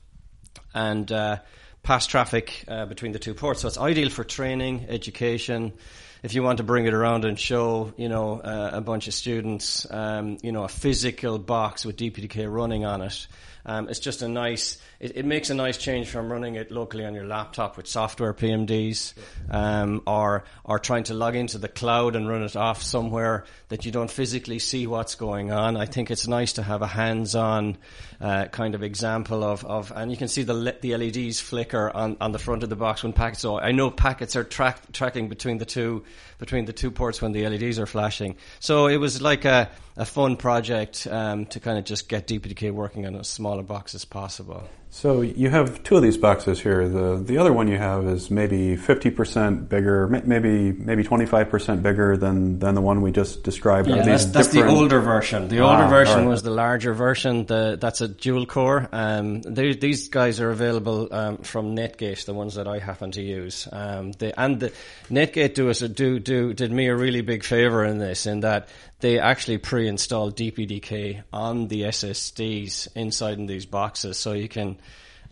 and 0.75 1.13
uh, 1.13 1.37
pass 1.83 2.07
traffic 2.07 2.65
uh, 2.67 2.87
between 2.87 3.13
the 3.13 3.19
two 3.19 3.35
ports. 3.35 3.61
So 3.61 3.69
it's 3.69 3.79
ideal 3.79 4.09
for 4.09 4.25
training, 4.25 4.87
education. 4.89 5.75
If 6.23 6.35
you 6.35 6.43
want 6.43 6.59
to 6.59 6.65
bring 6.65 6.87
it 6.87 6.95
around 6.95 7.25
and 7.25 7.39
show, 7.39 7.93
you 7.97 8.09
know, 8.09 8.41
uh, 8.41 8.71
a 8.73 8.81
bunch 8.81 9.07
of 9.07 9.15
students, 9.15 9.87
um, 9.91 10.39
you 10.43 10.51
know, 10.51 10.65
a 10.65 10.69
physical 10.69 11.39
box 11.39 11.85
with 11.85 11.97
DPDK 11.97 12.53
running 12.53 12.85
on 12.85 13.03
it, 13.03 13.29
um, 13.69 13.91
it's 13.91 14.01
just 14.01 14.23
a 14.23 14.29
nice. 14.29 14.79
It, 14.99 15.19
it, 15.19 15.25
makes 15.27 15.51
a 15.51 15.55
nice 15.55 15.77
change 15.77 16.09
from 16.09 16.33
running 16.33 16.55
it 16.55 16.71
locally 16.71 17.05
on 17.05 17.15
your 17.15 17.27
laptop 17.27 17.77
with 17.77 17.87
software 17.87 18.33
PMDs, 18.33 19.13
um, 19.51 20.03
or 20.07 20.45
or 20.65 20.79
trying 20.79 21.05
to 21.05 21.15
log 21.15 21.37
into 21.37 21.59
the 21.59 21.69
cloud 21.69 22.17
and 22.17 22.27
run 22.27 22.43
it 22.43 22.57
off 22.57 22.83
somewhere 22.83 23.45
that 23.69 23.85
you 23.85 23.93
don't 23.93 24.11
physically 24.11 24.59
see 24.59 24.87
what's 24.87 25.17
going 25.17 25.53
on. 25.53 25.77
I 25.77 25.85
think 25.85 26.11
it's 26.11 26.27
nice 26.27 26.55
to 26.55 26.63
have 26.63 26.81
a 26.81 26.87
hands-on 26.87 27.77
uh, 28.23 28.47
kind 28.47 28.75
of 28.75 28.83
example 28.83 29.45
of, 29.45 29.67
of, 29.67 29.93
and 29.95 30.11
you 30.11 30.17
can 30.17 30.29
see 30.29 30.45
the 30.45 30.77
the 30.81 30.97
LEDs 30.97 31.39
flicker 31.39 31.95
on, 31.95 32.17
on 32.23 32.33
the 32.33 32.39
front 32.39 32.63
of 32.63 32.71
the 32.71 32.77
box 32.77 33.03
when 33.03 33.13
packets. 33.13 33.43
So 33.43 33.61
I 33.61 33.73
know 33.73 33.91
packets 33.91 34.35
are 34.35 34.45
track, 34.45 34.93
tracking 34.93 35.29
between 35.29 35.59
the 35.59 35.67
two 35.67 36.05
between 36.39 36.65
the 36.65 36.73
two 36.73 36.91
ports 36.91 37.21
when 37.21 37.33
the 37.33 37.47
LEDs 37.47 37.79
are 37.79 37.87
flashing. 37.87 38.37
So 38.61 38.87
it 38.87 38.97
was 38.97 39.21
like 39.21 39.45
a 39.45 39.69
a 39.99 40.05
fun 40.05 40.37
project 40.37 41.09
um, 41.11 41.45
to 41.47 41.59
kind 41.59 41.77
of 41.77 41.85
just 41.85 42.09
get 42.09 42.29
DPDK 42.29 42.73
working 42.73 43.05
on 43.05 43.17
as 43.17 43.27
small 43.29 43.59
a 43.59 43.65
box 43.65 43.95
as 43.97 44.05
possible. 44.05 44.63
So 44.99 45.21
you 45.21 45.49
have 45.49 45.85
two 45.85 45.95
of 45.95 46.03
these 46.03 46.17
boxes 46.17 46.61
here. 46.61 46.89
The 46.89 47.23
the 47.25 47.39
other 47.39 47.53
one 47.53 47.69
you 47.69 47.79
have 47.79 48.05
is 48.09 48.33
maybe 48.33 48.75
fifty 48.75 49.11
percent 49.11 49.69
bigger, 49.69 50.09
maybe 50.09 50.73
maybe 50.73 51.05
twenty 51.05 51.25
five 51.25 51.51
percent 51.51 51.85
bigger 51.85 52.17
than, 52.17 52.59
than 52.59 52.75
the 52.75 52.81
one 52.81 53.01
we 53.01 53.13
just 53.13 53.45
described. 53.45 53.89
Yeah, 53.89 54.03
that's, 54.03 54.25
that's 54.25 54.49
the 54.49 54.67
older 54.67 54.99
version. 54.99 55.47
The 55.47 55.61
older 55.61 55.85
ah, 55.85 55.89
version 55.89 56.23
right. 56.23 56.27
was 56.27 56.43
the 56.43 56.51
larger 56.51 56.95
version. 56.95 57.47
The 57.47 57.79
that's 57.81 58.01
a 58.01 58.09
dual 58.09 58.45
core. 58.45 58.89
Um, 58.91 59.41
they, 59.43 59.73
these 59.75 60.09
guys 60.09 60.41
are 60.41 60.51
available 60.51 61.07
um, 61.15 61.37
from 61.39 61.77
Netgate, 61.77 62.25
the 62.25 62.35
ones 62.35 62.57
that 62.57 62.67
I 62.67 62.81
happen 62.81 63.13
to 63.13 63.23
use. 63.23 63.69
Um, 63.71 64.11
they, 64.19 64.33
and 64.33 64.59
the, 64.59 64.73
Netgate 65.11 65.55
do 65.55 65.71
us 65.71 65.81
a, 65.81 65.89
do 65.89 66.19
do 66.19 66.53
did 66.55 66.73
me 66.73 66.89
a 66.89 66.97
really 66.97 67.21
big 67.21 67.45
favor 67.45 67.85
in 67.85 67.99
this, 67.99 68.27
in 68.27 68.41
that 68.41 68.69
they 68.99 69.21
actually 69.21 69.59
pre-install 69.59 70.33
DPDK 70.33 71.23
on 71.33 71.69
the 71.69 71.83
SSDs 71.83 72.89
inside 72.97 73.39
in 73.39 73.47
these 73.47 73.65
boxes, 73.65 74.19
so 74.19 74.33
you 74.33 74.49
can 74.49 74.77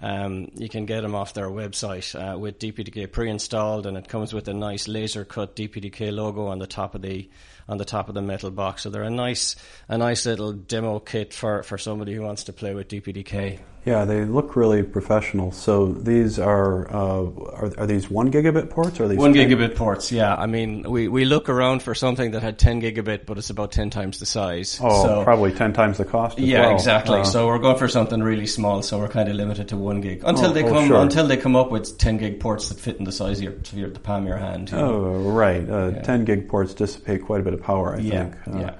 um, 0.00 0.48
you 0.54 0.68
can 0.68 0.84
get 0.84 1.00
them 1.00 1.14
off 1.14 1.32
their 1.32 1.48
website 1.48 2.14
uh, 2.14 2.38
with 2.38 2.58
DPDK 2.58 3.10
pre-installed, 3.10 3.86
and 3.86 3.96
it 3.96 4.08
comes 4.08 4.34
with 4.34 4.46
a 4.48 4.54
nice 4.54 4.88
laser 4.88 5.24
cut 5.24 5.56
DPDK 5.56 6.12
logo 6.12 6.46
on 6.48 6.58
the 6.58 6.66
top 6.66 6.94
of 6.94 7.02
the 7.02 7.28
on 7.68 7.78
the 7.78 7.84
top 7.84 8.08
of 8.08 8.14
the 8.14 8.22
metal 8.22 8.50
box. 8.50 8.82
So 8.82 8.90
they're 8.90 9.02
a 9.02 9.10
nice 9.10 9.56
a 9.88 9.96
nice 9.96 10.26
little 10.26 10.52
demo 10.52 10.98
kit 10.98 11.32
for, 11.32 11.62
for 11.62 11.78
somebody 11.78 12.14
who 12.14 12.22
wants 12.22 12.44
to 12.44 12.52
play 12.52 12.74
with 12.74 12.88
DPDK. 12.88 13.60
Yeah, 13.86 14.04
they 14.04 14.24
look 14.24 14.56
really 14.56 14.82
professional. 14.82 15.52
So 15.52 15.92
these 15.92 16.40
are 16.40 16.92
uh, 16.92 17.30
are, 17.30 17.72
are 17.78 17.86
these 17.86 18.10
one 18.10 18.32
gigabit 18.32 18.68
ports? 18.68 18.98
Or 18.98 19.04
are 19.04 19.08
these 19.08 19.16
one 19.16 19.32
10? 19.32 19.48
gigabit 19.48 19.76
ports? 19.76 20.10
Yeah, 20.10 20.34
I 20.34 20.46
mean 20.46 20.82
we, 20.90 21.06
we 21.06 21.24
look 21.24 21.48
around 21.48 21.84
for 21.84 21.94
something 21.94 22.32
that 22.32 22.42
had 22.42 22.58
ten 22.58 22.82
gigabit, 22.82 23.26
but 23.26 23.38
it's 23.38 23.48
about 23.48 23.70
ten 23.70 23.90
times 23.90 24.18
the 24.18 24.26
size. 24.26 24.80
Oh, 24.82 25.04
so, 25.04 25.22
probably 25.22 25.52
ten 25.52 25.72
times 25.72 25.98
the 25.98 26.04
cost. 26.04 26.36
yeah, 26.36 26.62
well. 26.62 26.74
exactly. 26.74 27.20
Uh, 27.20 27.24
so 27.24 27.46
we're 27.46 27.60
going 27.60 27.78
for 27.78 27.86
something 27.86 28.20
really 28.20 28.48
small. 28.48 28.82
So 28.82 28.98
we're 28.98 29.08
kind 29.08 29.28
of 29.28 29.36
limited 29.36 29.68
to 29.68 29.76
one 29.76 30.00
gig 30.00 30.22
until 30.26 30.50
oh, 30.50 30.52
they 30.52 30.64
oh, 30.64 30.68
come 30.68 30.76
oh, 30.78 30.86
sure. 30.88 31.00
until 31.00 31.28
they 31.28 31.36
come 31.36 31.54
up 31.54 31.70
with 31.70 31.96
ten 31.96 32.16
gig 32.16 32.40
ports 32.40 32.70
that 32.70 32.80
fit 32.80 32.96
in 32.96 33.04
the 33.04 33.12
size 33.12 33.38
of 33.38 33.44
your, 33.44 33.54
your 33.72 33.90
the 33.90 34.00
palm 34.00 34.22
of 34.22 34.28
your 34.28 34.38
hand. 34.38 34.68
You 34.72 34.78
know? 34.78 34.94
Oh, 34.94 35.30
right. 35.30 35.70
Uh, 35.70 35.92
yeah. 35.94 36.02
Ten 36.02 36.24
gig 36.24 36.48
ports 36.48 36.74
dissipate 36.74 37.24
quite 37.24 37.40
a 37.40 37.44
bit 37.44 37.54
of 37.54 37.62
power. 37.62 37.94
I 37.94 37.98
yeah, 37.98 38.24
think. 38.24 38.48
Uh, 38.48 38.58
yeah. 38.58 38.74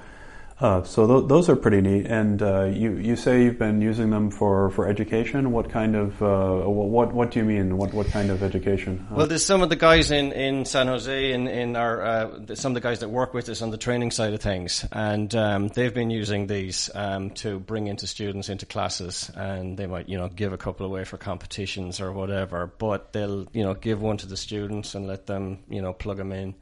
Uh, 0.58 0.82
so 0.84 1.06
th- 1.06 1.28
those 1.28 1.50
are 1.50 1.56
pretty 1.56 1.82
neat. 1.82 2.06
And 2.06 2.40
uh, 2.40 2.64
you 2.64 2.94
you 2.96 3.14
say 3.14 3.42
you've 3.44 3.58
been 3.58 3.82
using 3.82 4.08
them 4.08 4.30
for, 4.30 4.70
for 4.70 4.88
education. 4.88 5.52
What 5.52 5.70
kind 5.70 5.94
of 5.94 6.22
uh, 6.22 6.68
what 6.68 7.12
what 7.12 7.30
do 7.30 7.40
you 7.40 7.44
mean? 7.44 7.76
What 7.76 7.92
what 7.92 8.06
kind 8.06 8.30
of 8.30 8.42
education? 8.42 9.06
Well, 9.10 9.26
there's 9.26 9.44
some 9.44 9.62
of 9.62 9.68
the 9.68 9.76
guys 9.76 10.10
in, 10.10 10.32
in 10.32 10.64
San 10.64 10.86
Jose 10.86 11.32
in 11.32 11.46
in 11.46 11.76
our 11.76 12.02
uh, 12.02 12.54
some 12.54 12.72
of 12.72 12.74
the 12.74 12.80
guys 12.80 13.00
that 13.00 13.10
work 13.10 13.34
with 13.34 13.50
us 13.50 13.60
on 13.60 13.70
the 13.70 13.76
training 13.76 14.10
side 14.10 14.32
of 14.32 14.40
things, 14.40 14.86
and 14.92 15.34
um, 15.34 15.68
they've 15.68 15.92
been 15.92 16.10
using 16.10 16.46
these 16.46 16.88
um, 16.94 17.30
to 17.30 17.58
bring 17.58 17.86
into 17.86 18.06
students 18.06 18.48
into 18.48 18.64
classes, 18.64 19.30
and 19.34 19.76
they 19.76 19.86
might 19.86 20.08
you 20.08 20.16
know 20.16 20.28
give 20.28 20.54
a 20.54 20.58
couple 20.58 20.86
away 20.86 21.04
for 21.04 21.18
competitions 21.18 22.00
or 22.00 22.12
whatever. 22.12 22.66
But 22.66 23.12
they'll 23.12 23.46
you 23.52 23.62
know 23.62 23.74
give 23.74 24.00
one 24.00 24.16
to 24.18 24.26
the 24.26 24.38
students 24.38 24.94
and 24.94 25.06
let 25.06 25.26
them 25.26 25.58
you 25.68 25.82
know 25.82 25.92
plug 25.92 26.16
them 26.16 26.32
in 26.32 26.54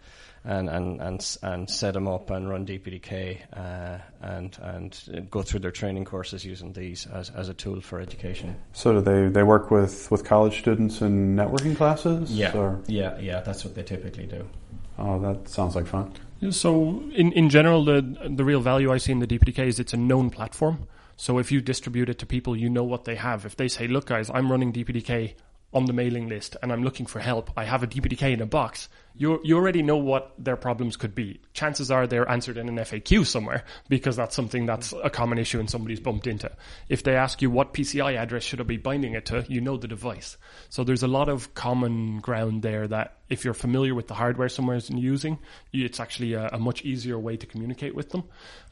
and 0.44 0.68
and 0.68 1.00
and 1.00 1.38
and 1.42 1.70
set 1.70 1.94
them 1.94 2.06
up 2.06 2.30
and 2.30 2.48
run 2.48 2.66
DPDK 2.66 3.38
uh, 3.52 3.98
and 4.20 4.56
and 4.60 5.28
go 5.30 5.42
through 5.42 5.60
their 5.60 5.70
training 5.70 6.04
courses 6.04 6.44
using 6.44 6.72
these 6.72 7.06
as, 7.06 7.30
as 7.30 7.48
a 7.48 7.54
tool 7.54 7.80
for 7.80 7.98
education. 7.98 8.56
So 8.72 8.92
do 8.92 9.00
they 9.00 9.28
they 9.28 9.42
work 9.42 9.70
with, 9.70 10.10
with 10.10 10.24
college 10.24 10.58
students 10.58 11.00
in 11.00 11.34
networking 11.34 11.76
classes? 11.76 12.30
Yeah, 12.30 12.56
or? 12.56 12.80
yeah, 12.86 13.18
yeah. 13.18 13.40
That's 13.40 13.64
what 13.64 13.74
they 13.74 13.82
typically 13.82 14.26
do. 14.26 14.46
Oh, 14.98 15.18
that 15.20 15.48
sounds 15.48 15.74
like 15.74 15.86
fun. 15.86 16.12
So 16.50 17.02
in 17.14 17.32
in 17.32 17.48
general, 17.48 17.84
the 17.84 18.02
the 18.28 18.44
real 18.44 18.60
value 18.60 18.92
I 18.92 18.98
see 18.98 19.12
in 19.12 19.20
the 19.20 19.26
DPDK 19.26 19.66
is 19.66 19.80
it's 19.80 19.94
a 19.94 19.98
known 19.98 20.30
platform. 20.30 20.88
So 21.16 21.38
if 21.38 21.52
you 21.52 21.60
distribute 21.60 22.08
it 22.08 22.18
to 22.18 22.26
people, 22.26 22.56
you 22.56 22.68
know 22.68 22.84
what 22.84 23.04
they 23.04 23.14
have. 23.14 23.46
If 23.46 23.56
they 23.56 23.68
say, 23.68 23.88
"Look, 23.88 24.06
guys, 24.06 24.30
I'm 24.30 24.50
running 24.50 24.72
DPDK 24.72 25.34
on 25.74 25.86
the 25.86 25.92
mailing 25.92 26.28
list 26.28 26.56
and 26.62 26.72
I'm 26.72 26.84
looking 26.84 27.06
for 27.06 27.18
help. 27.18 27.50
I 27.56 27.64
have 27.64 27.82
a 27.82 27.86
DPDK 27.86 28.32
in 28.32 28.40
a 28.40 28.46
box 28.46 28.88
you 29.16 29.40
you 29.44 29.56
already 29.56 29.82
know 29.82 29.96
what 29.96 30.32
their 30.38 30.56
problems 30.56 30.96
could 30.96 31.14
be. 31.14 31.40
Chances 31.52 31.90
are 31.90 32.06
they're 32.06 32.28
answered 32.28 32.56
in 32.56 32.68
an 32.68 32.76
FAQ 32.76 33.24
somewhere 33.24 33.64
because 33.88 34.16
that's 34.16 34.34
something 34.34 34.66
that's 34.66 34.92
a 34.92 35.10
common 35.10 35.38
issue 35.38 35.60
and 35.60 35.70
somebody's 35.70 36.00
bumped 36.00 36.26
into. 36.26 36.50
If 36.88 37.04
they 37.04 37.14
ask 37.14 37.40
you 37.40 37.50
what 37.50 37.72
PCI 37.72 38.16
address 38.16 38.42
should 38.42 38.60
I 38.60 38.64
be 38.64 38.76
binding 38.76 39.14
it 39.14 39.26
to, 39.26 39.44
you 39.48 39.60
know 39.60 39.76
the 39.76 39.86
device. 39.86 40.36
So 40.68 40.82
there's 40.82 41.04
a 41.04 41.08
lot 41.08 41.28
of 41.28 41.54
common 41.54 42.18
ground 42.18 42.62
there 42.62 42.88
that 42.88 43.18
if 43.28 43.44
you're 43.44 43.54
familiar 43.54 43.94
with 43.94 44.08
the 44.08 44.14
hardware 44.14 44.48
someone's 44.48 44.90
using, 44.90 45.38
it's 45.72 46.00
actually 46.00 46.34
a, 46.34 46.48
a 46.48 46.58
much 46.58 46.82
easier 46.82 47.18
way 47.18 47.36
to 47.36 47.46
communicate 47.46 47.94
with 47.94 48.10
them. 48.10 48.24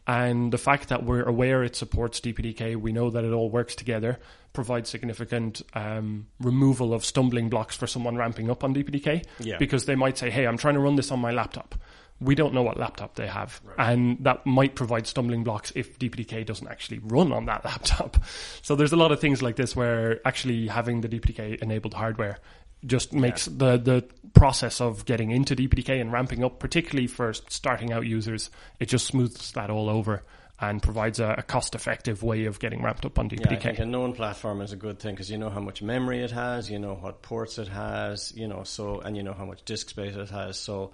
And 0.06 0.52
the 0.52 0.58
fact 0.58 0.88
that 0.88 1.04
we're 1.04 1.22
aware 1.22 1.62
it 1.62 1.76
supports 1.76 2.20
DPDK, 2.20 2.76
we 2.76 2.92
know 2.92 3.10
that 3.10 3.24
it 3.24 3.32
all 3.32 3.50
works 3.50 3.74
together, 3.76 4.18
provides 4.52 4.90
significant 4.90 5.62
um, 5.74 6.26
removal 6.40 6.92
of 6.92 7.04
stumbling 7.04 7.48
blocks 7.48 7.76
for 7.76 7.86
someone 7.86 8.16
ramping 8.16 8.50
up 8.50 8.64
on 8.64 8.74
DPDK. 8.74 9.24
Yeah. 9.38 9.58
Because 9.58 9.84
they 9.84 9.94
might 9.94 10.18
say, 10.18 10.30
hey, 10.30 10.46
I'm 10.46 10.58
trying 10.58 10.74
to 10.74 10.80
run 10.80 10.96
this 10.96 11.10
on 11.12 11.20
my 11.20 11.30
laptop. 11.30 11.76
We 12.20 12.34
don't 12.34 12.54
know 12.54 12.62
what 12.62 12.78
laptop 12.78 13.14
they 13.14 13.26
have. 13.26 13.60
Right. 13.64 13.92
And 13.92 14.18
that 14.24 14.44
might 14.46 14.74
provide 14.74 15.06
stumbling 15.06 15.44
blocks 15.44 15.72
if 15.74 15.98
DPDK 15.98 16.46
doesn't 16.46 16.68
actually 16.68 17.00
run 17.00 17.32
on 17.32 17.46
that 17.46 17.64
laptop. 17.64 18.16
So 18.62 18.74
there's 18.74 18.92
a 18.92 18.96
lot 18.96 19.12
of 19.12 19.20
things 19.20 19.40
like 19.40 19.56
this 19.56 19.74
where 19.76 20.20
actually 20.26 20.66
having 20.66 21.00
the 21.00 21.08
DPDK 21.08 21.62
enabled 21.62 21.94
hardware 21.94 22.38
just 22.86 23.12
makes 23.12 23.48
yeah. 23.48 23.54
the 23.56 23.78
the 23.78 24.04
process 24.34 24.80
of 24.80 25.04
getting 25.04 25.30
into 25.30 25.54
DPDK 25.54 26.00
and 26.00 26.12
ramping 26.12 26.42
up, 26.44 26.58
particularly 26.58 27.06
for 27.06 27.32
starting 27.32 27.92
out 27.92 28.06
users, 28.06 28.50
it 28.80 28.86
just 28.86 29.06
smooths 29.06 29.52
that 29.52 29.70
all 29.70 29.88
over 29.90 30.22
and 30.60 30.80
provides 30.80 31.18
a, 31.18 31.34
a 31.38 31.42
cost 31.42 31.74
effective 31.74 32.22
way 32.22 32.44
of 32.44 32.60
getting 32.60 32.82
ramped 32.82 33.04
up 33.04 33.18
on 33.18 33.28
DPDK. 33.28 33.50
Yeah, 33.50 33.56
I 33.56 33.60
think 33.60 33.78
a 33.80 33.86
known 33.86 34.12
platform 34.12 34.60
is 34.60 34.72
a 34.72 34.76
good 34.76 35.00
thing 35.00 35.14
because 35.14 35.30
you 35.30 35.36
know 35.36 35.50
how 35.50 35.60
much 35.60 35.82
memory 35.82 36.22
it 36.22 36.30
has, 36.30 36.70
you 36.70 36.78
know 36.78 36.94
what 36.94 37.20
ports 37.22 37.58
it 37.58 37.68
has, 37.68 38.32
you 38.36 38.46
know 38.48 38.62
so 38.62 39.00
and 39.00 39.16
you 39.16 39.22
know 39.22 39.34
how 39.34 39.44
much 39.44 39.64
disk 39.64 39.90
space 39.90 40.14
it 40.14 40.30
has. 40.30 40.58
So 40.58 40.92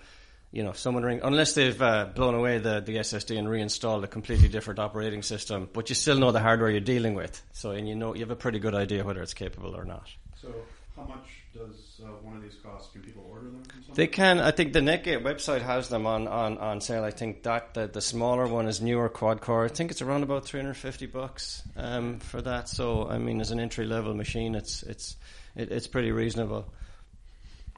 you 0.51 0.63
know, 0.63 0.73
someone 0.73 1.03
ring 1.03 1.21
unless 1.23 1.53
they've 1.53 1.81
uh, 1.81 2.07
blown 2.07 2.35
away 2.35 2.59
the, 2.59 2.81
the 2.81 2.97
SSD 2.97 3.39
and 3.39 3.49
reinstalled 3.49 4.05
a 4.05 4.07
completely 4.07 4.49
different 4.49 4.81
operating 4.81 5.23
system, 5.23 5.69
but 5.73 5.91
you 5.91 5.95
still 5.95 6.19
know 6.19 6.33
the 6.33 6.41
hardware 6.41 6.71
you're 6.71 6.81
dealing 6.81 7.15
with. 7.15 7.43
So 7.53 7.73
and 7.73 7.87
you 7.87 7.95
know 7.95 8.15
you 8.15 8.21
have 8.21 8.31
a 8.31 8.37
pretty 8.37 8.59
good 8.59 8.75
idea 8.75 9.05
whether 9.05 9.23
it's 9.23 9.35
capable 9.35 9.77
or 9.77 9.85
not. 9.85 10.09
So 10.41 10.49
how 10.97 11.05
much 11.05 11.38
does 11.55 12.01
uh, 12.03 12.09
one 12.23 12.37
of 12.37 12.43
these 12.43 12.57
cost? 12.63 12.93
Can 12.93 13.03
people 13.03 13.25
order 13.31 13.47
them? 13.47 13.63
From 13.65 13.95
they 13.95 14.07
can. 14.07 14.39
I 14.39 14.51
think 14.51 14.73
the 14.73 14.81
Netgate 14.81 15.23
website 15.23 15.63
has 15.63 15.89
them 15.89 16.07
on, 16.07 16.29
on, 16.29 16.59
on 16.59 16.81
sale. 16.81 17.05
I 17.05 17.11
think 17.11 17.43
that 17.45 17.75
the, 17.75 17.87
the 17.87 18.01
smaller 18.01 18.47
one 18.47 18.67
is 18.67 18.81
newer 18.81 19.09
quad 19.09 19.41
core. 19.41 19.65
I 19.65 19.69
think 19.69 19.91
it's 19.91 20.03
around 20.03 20.23
about 20.23 20.45
three 20.45 20.61
hundred 20.61 20.75
fifty 20.75 21.07
bucks 21.07 21.63
um, 21.77 22.19
for 22.21 22.43
that. 22.43 22.69
So 22.69 23.09
I 23.09 23.19
mean, 23.19 23.41
as 23.41 23.51
an 23.51 23.61
entry 23.61 23.87
level 23.87 24.15
machine, 24.15 24.55
it's 24.55 24.83
it's 24.83 25.17
it, 25.57 25.73
it's 25.73 25.87
pretty 25.87 26.13
reasonable. 26.13 26.67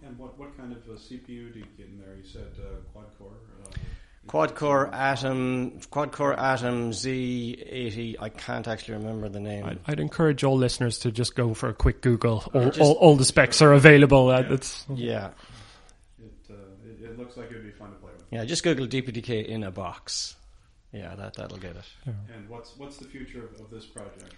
And 0.02 0.18
what, 0.18 0.38
what 0.38 0.56
kind 0.56 0.72
of 0.72 0.78
CPU 0.78 1.52
do 1.52 1.58
you 1.58 1.66
get 1.76 1.86
in 1.86 1.98
there? 1.98 2.16
You 2.16 2.24
said 2.24 2.48
uh, 2.58 2.76
quad 2.92 3.06
core. 3.18 3.32
Uh, 3.62 3.70
Quad 4.30 4.54
core 4.54 4.88
Atom, 4.94 5.80
quad 5.90 6.12
core 6.12 6.38
Atom 6.38 6.92
Z80. 6.92 8.14
I 8.20 8.28
can't 8.28 8.68
actually 8.68 8.98
remember 8.98 9.28
the 9.28 9.40
name. 9.40 9.64
I'd, 9.64 9.80
I'd 9.88 9.98
encourage 9.98 10.44
all 10.44 10.56
listeners 10.56 11.00
to 11.00 11.10
just 11.10 11.34
go 11.34 11.52
for 11.52 11.68
a 11.68 11.74
quick 11.74 12.00
Google. 12.00 12.44
All, 12.54 12.66
just, 12.66 12.80
all, 12.80 12.92
all, 12.92 13.16
the 13.16 13.24
specs 13.24 13.60
are 13.60 13.72
available. 13.72 14.30
Yeah. 14.30 14.52
It's, 14.52 14.86
yeah. 14.94 15.30
It, 16.22 16.32
uh, 16.48 16.54
it, 16.84 17.04
it, 17.06 17.18
looks 17.18 17.36
like 17.36 17.50
it'd 17.50 17.64
be 17.64 17.72
fun 17.72 17.90
to 17.90 17.96
play 17.96 18.12
with. 18.16 18.24
Yeah, 18.30 18.44
just 18.44 18.62
Google 18.62 18.86
DPDK 18.86 19.46
in 19.46 19.64
a 19.64 19.72
box. 19.72 20.36
Yeah, 20.92 21.16
that 21.16 21.34
that'll 21.34 21.58
get 21.58 21.74
it. 21.74 21.84
Yeah. 22.06 22.12
And 22.32 22.48
what's 22.48 22.76
what's 22.76 22.98
the 22.98 23.06
future 23.06 23.44
of, 23.44 23.60
of 23.60 23.68
this 23.68 23.86
project? 23.86 24.32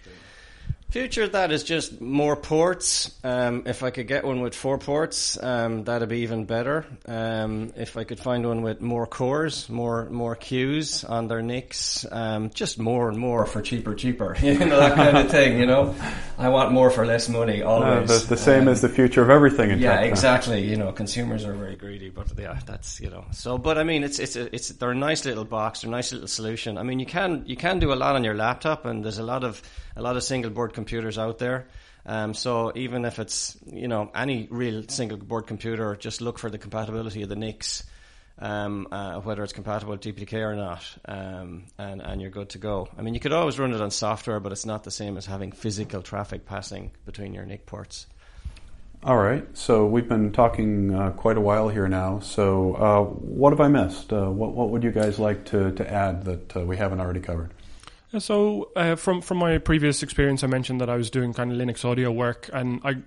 Future 0.89 1.27
that 1.27 1.51
is 1.51 1.63
just 1.63 2.01
more 2.01 2.35
ports. 2.35 3.11
Um, 3.23 3.63
if 3.65 3.81
I 3.81 3.89
could 3.89 4.07
get 4.07 4.23
one 4.23 4.41
with 4.41 4.53
four 4.53 4.77
ports, 4.77 5.41
um, 5.41 5.83
that'd 5.85 6.07
be 6.07 6.19
even 6.19 6.45
better. 6.45 6.85
Um, 7.07 7.73
if 7.75 7.97
I 7.97 8.03
could 8.03 8.19
find 8.19 8.45
one 8.45 8.61
with 8.61 8.79
more 8.79 9.07
cores, 9.07 9.69
more 9.69 10.07
more 10.11 10.35
queues 10.35 11.03
on 11.03 11.27
their 11.27 11.41
NICs, 11.41 12.05
um, 12.11 12.51
just 12.51 12.77
more 12.77 13.09
and 13.09 13.17
more 13.17 13.47
for 13.47 13.61
cheaper, 13.61 13.95
cheaper. 13.95 14.35
You 14.43 14.59
know 14.59 14.77
that 14.79 14.95
kind 14.95 15.17
of 15.17 15.31
thing. 15.31 15.57
You 15.57 15.65
know, 15.65 15.95
I 16.37 16.49
want 16.49 16.71
more 16.71 16.91
for 16.91 17.05
less 17.07 17.27
money. 17.27 17.63
Always 17.63 18.11
uh, 18.11 18.19
the, 18.19 18.25
the, 18.27 18.37
same 18.37 18.67
as 18.67 18.81
the 18.81 18.89
future 18.89 19.23
of 19.23 19.31
everything. 19.31 19.71
In 19.71 19.79
yeah, 19.79 19.95
tech, 19.95 20.09
exactly. 20.09 20.61
You 20.63 20.75
know, 20.75 20.91
consumers 20.91 21.43
are 21.43 21.53
very 21.53 21.75
greedy, 21.75 22.09
but 22.09 22.31
yeah, 22.37 22.59
that's 22.67 22.99
you 22.99 23.09
know. 23.09 23.25
So, 23.31 23.57
but 23.57 23.79
I 23.79 23.83
mean, 23.83 24.03
it's 24.03 24.19
it's 24.19 24.35
a, 24.35 24.53
it's 24.53 24.69
they're 24.69 24.91
a 24.91 24.95
nice 24.95 25.25
little 25.25 25.45
box, 25.45 25.81
they're 25.81 25.89
a 25.89 25.91
nice 25.91 26.11
little 26.11 26.27
solution. 26.27 26.77
I 26.77 26.83
mean, 26.83 26.99
you 26.99 27.07
can 27.07 27.43
you 27.47 27.55
can 27.55 27.79
do 27.79 27.91
a 27.93 27.95
lot 27.95 28.15
on 28.15 28.23
your 28.23 28.35
laptop, 28.35 28.85
and 28.85 29.03
there's 29.03 29.17
a 29.17 29.23
lot 29.23 29.43
of 29.43 29.61
a 29.95 30.01
lot 30.01 30.17
of 30.17 30.23
single 30.23 30.51
board 30.51 30.73
computers 30.73 31.17
out 31.17 31.37
there. 31.37 31.67
Um, 32.05 32.33
so 32.33 32.71
even 32.75 33.05
if 33.05 33.19
it's 33.19 33.57
you 33.65 33.87
know 33.87 34.11
any 34.13 34.47
real 34.49 34.83
single 34.87 35.17
board 35.17 35.47
computer, 35.47 35.95
just 35.95 36.21
look 36.21 36.37
for 36.37 36.49
the 36.49 36.57
compatibility 36.57 37.21
of 37.21 37.29
the 37.29 37.35
NICs, 37.35 37.83
um, 38.39 38.87
uh, 38.91 39.21
whether 39.21 39.43
it's 39.43 39.53
compatible 39.53 39.91
with 39.91 40.01
DPDK 40.01 40.33
or 40.33 40.55
not, 40.55 40.83
um, 41.05 41.63
and 41.77 42.01
and 42.01 42.21
you're 42.21 42.29
good 42.29 42.49
to 42.49 42.57
go. 42.57 42.89
I 42.97 43.01
mean, 43.01 43.13
you 43.13 43.21
could 43.21 43.31
always 43.31 43.57
run 43.57 43.73
it 43.73 43.79
on 43.79 43.91
software, 43.91 44.41
but 44.41 44.51
it's 44.51 44.65
not 44.65 44.83
the 44.83 44.91
same 44.91 45.15
as 45.15 45.25
having 45.25 45.53
physical 45.53 46.01
traffic 46.01 46.45
passing 46.45 46.91
between 47.05 47.33
your 47.33 47.45
NIC 47.45 47.65
ports. 47.65 48.07
All 49.05 49.17
right. 49.17 49.45
So 49.57 49.85
we've 49.85 50.07
been 50.07 50.31
talking 50.31 50.95
uh, 50.95 51.11
quite 51.11 51.35
a 51.35 51.41
while 51.41 51.67
here 51.67 51.89
now. 51.89 52.19
So 52.19 52.75
uh, 52.75 53.03
what 53.03 53.51
have 53.51 53.59
I 53.59 53.67
missed? 53.67 54.13
Uh, 54.13 54.29
what 54.29 54.53
what 54.53 54.69
would 54.69 54.83
you 54.83 54.91
guys 54.91 55.19
like 55.19 55.45
to 55.45 55.71
to 55.71 55.89
add 55.89 56.23
that 56.23 56.57
uh, 56.57 56.61
we 56.61 56.77
haven't 56.77 56.99
already 56.99 57.19
covered? 57.19 57.53
So 58.19 58.69
uh, 58.75 58.95
from 58.95 59.21
from 59.21 59.39
my 59.39 59.57
previous 59.57 60.03
experience, 60.03 60.43
I 60.43 60.47
mentioned 60.47 60.81
that 60.81 60.89
I 60.89 60.95
was 60.95 61.09
doing 61.09 61.33
kind 61.33 61.51
of 61.51 61.57
Linux 61.57 61.83
audio 61.83 62.11
work, 62.11 62.47
and 62.53 62.79
I 62.83 62.97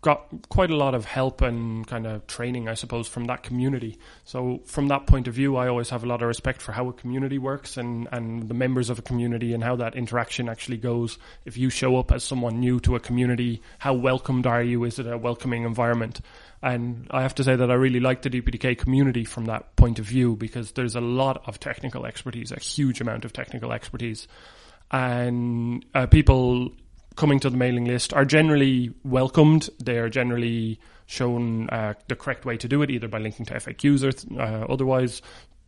got 0.00 0.48
quite 0.48 0.70
a 0.70 0.76
lot 0.76 0.94
of 0.94 1.04
help 1.04 1.40
and 1.40 1.86
kind 1.86 2.06
of 2.06 2.26
training, 2.26 2.68
I 2.68 2.74
suppose, 2.74 3.08
from 3.08 3.24
that 3.24 3.42
community. 3.42 3.98
So 4.24 4.60
from 4.64 4.88
that 4.88 5.06
point 5.06 5.26
of 5.26 5.34
view, 5.34 5.56
I 5.56 5.68
always 5.68 5.90
have 5.90 6.04
a 6.04 6.06
lot 6.06 6.22
of 6.22 6.28
respect 6.28 6.62
for 6.62 6.72
how 6.72 6.88
a 6.88 6.92
community 6.92 7.38
works 7.38 7.76
and 7.76 8.08
and 8.10 8.48
the 8.48 8.54
members 8.54 8.90
of 8.90 8.98
a 8.98 9.02
community 9.02 9.52
and 9.52 9.62
how 9.62 9.76
that 9.76 9.94
interaction 9.94 10.48
actually 10.48 10.78
goes. 10.78 11.18
If 11.44 11.56
you 11.56 11.70
show 11.70 11.96
up 11.96 12.10
as 12.10 12.24
someone 12.24 12.58
new 12.58 12.80
to 12.80 12.96
a 12.96 13.00
community, 13.00 13.62
how 13.78 13.94
welcomed 13.94 14.46
are 14.46 14.62
you? 14.62 14.82
Is 14.82 14.98
it 14.98 15.06
a 15.06 15.16
welcoming 15.16 15.64
environment? 15.64 16.20
And 16.60 17.06
I 17.12 17.22
have 17.22 17.36
to 17.36 17.44
say 17.44 17.54
that 17.54 17.70
I 17.70 17.74
really 17.74 18.00
like 18.00 18.22
the 18.22 18.30
DPDK 18.30 18.76
community 18.78 19.24
from 19.24 19.44
that 19.44 19.76
point 19.76 20.00
of 20.00 20.06
view 20.06 20.34
because 20.34 20.72
there's 20.72 20.96
a 20.96 21.00
lot 21.00 21.42
of 21.46 21.60
technical 21.60 22.06
expertise, 22.06 22.50
a 22.50 22.58
huge 22.58 23.00
amount 23.00 23.24
of 23.24 23.32
technical 23.32 23.72
expertise 23.72 24.26
and 24.90 25.84
uh, 25.94 26.06
people 26.06 26.70
coming 27.16 27.40
to 27.40 27.50
the 27.50 27.56
mailing 27.56 27.86
list 27.86 28.12
are 28.12 28.24
generally 28.24 28.92
welcomed. 29.04 29.68
They 29.82 29.98
are 29.98 30.08
generally 30.08 30.78
shown 31.06 31.68
uh, 31.70 31.94
the 32.08 32.16
correct 32.16 32.44
way 32.44 32.56
to 32.58 32.68
do 32.68 32.82
it, 32.82 32.90
either 32.90 33.08
by 33.08 33.18
linking 33.18 33.46
to 33.46 33.54
FAQs 33.54 34.04
or 34.04 34.40
uh, 34.40 34.66
otherwise 34.72 35.22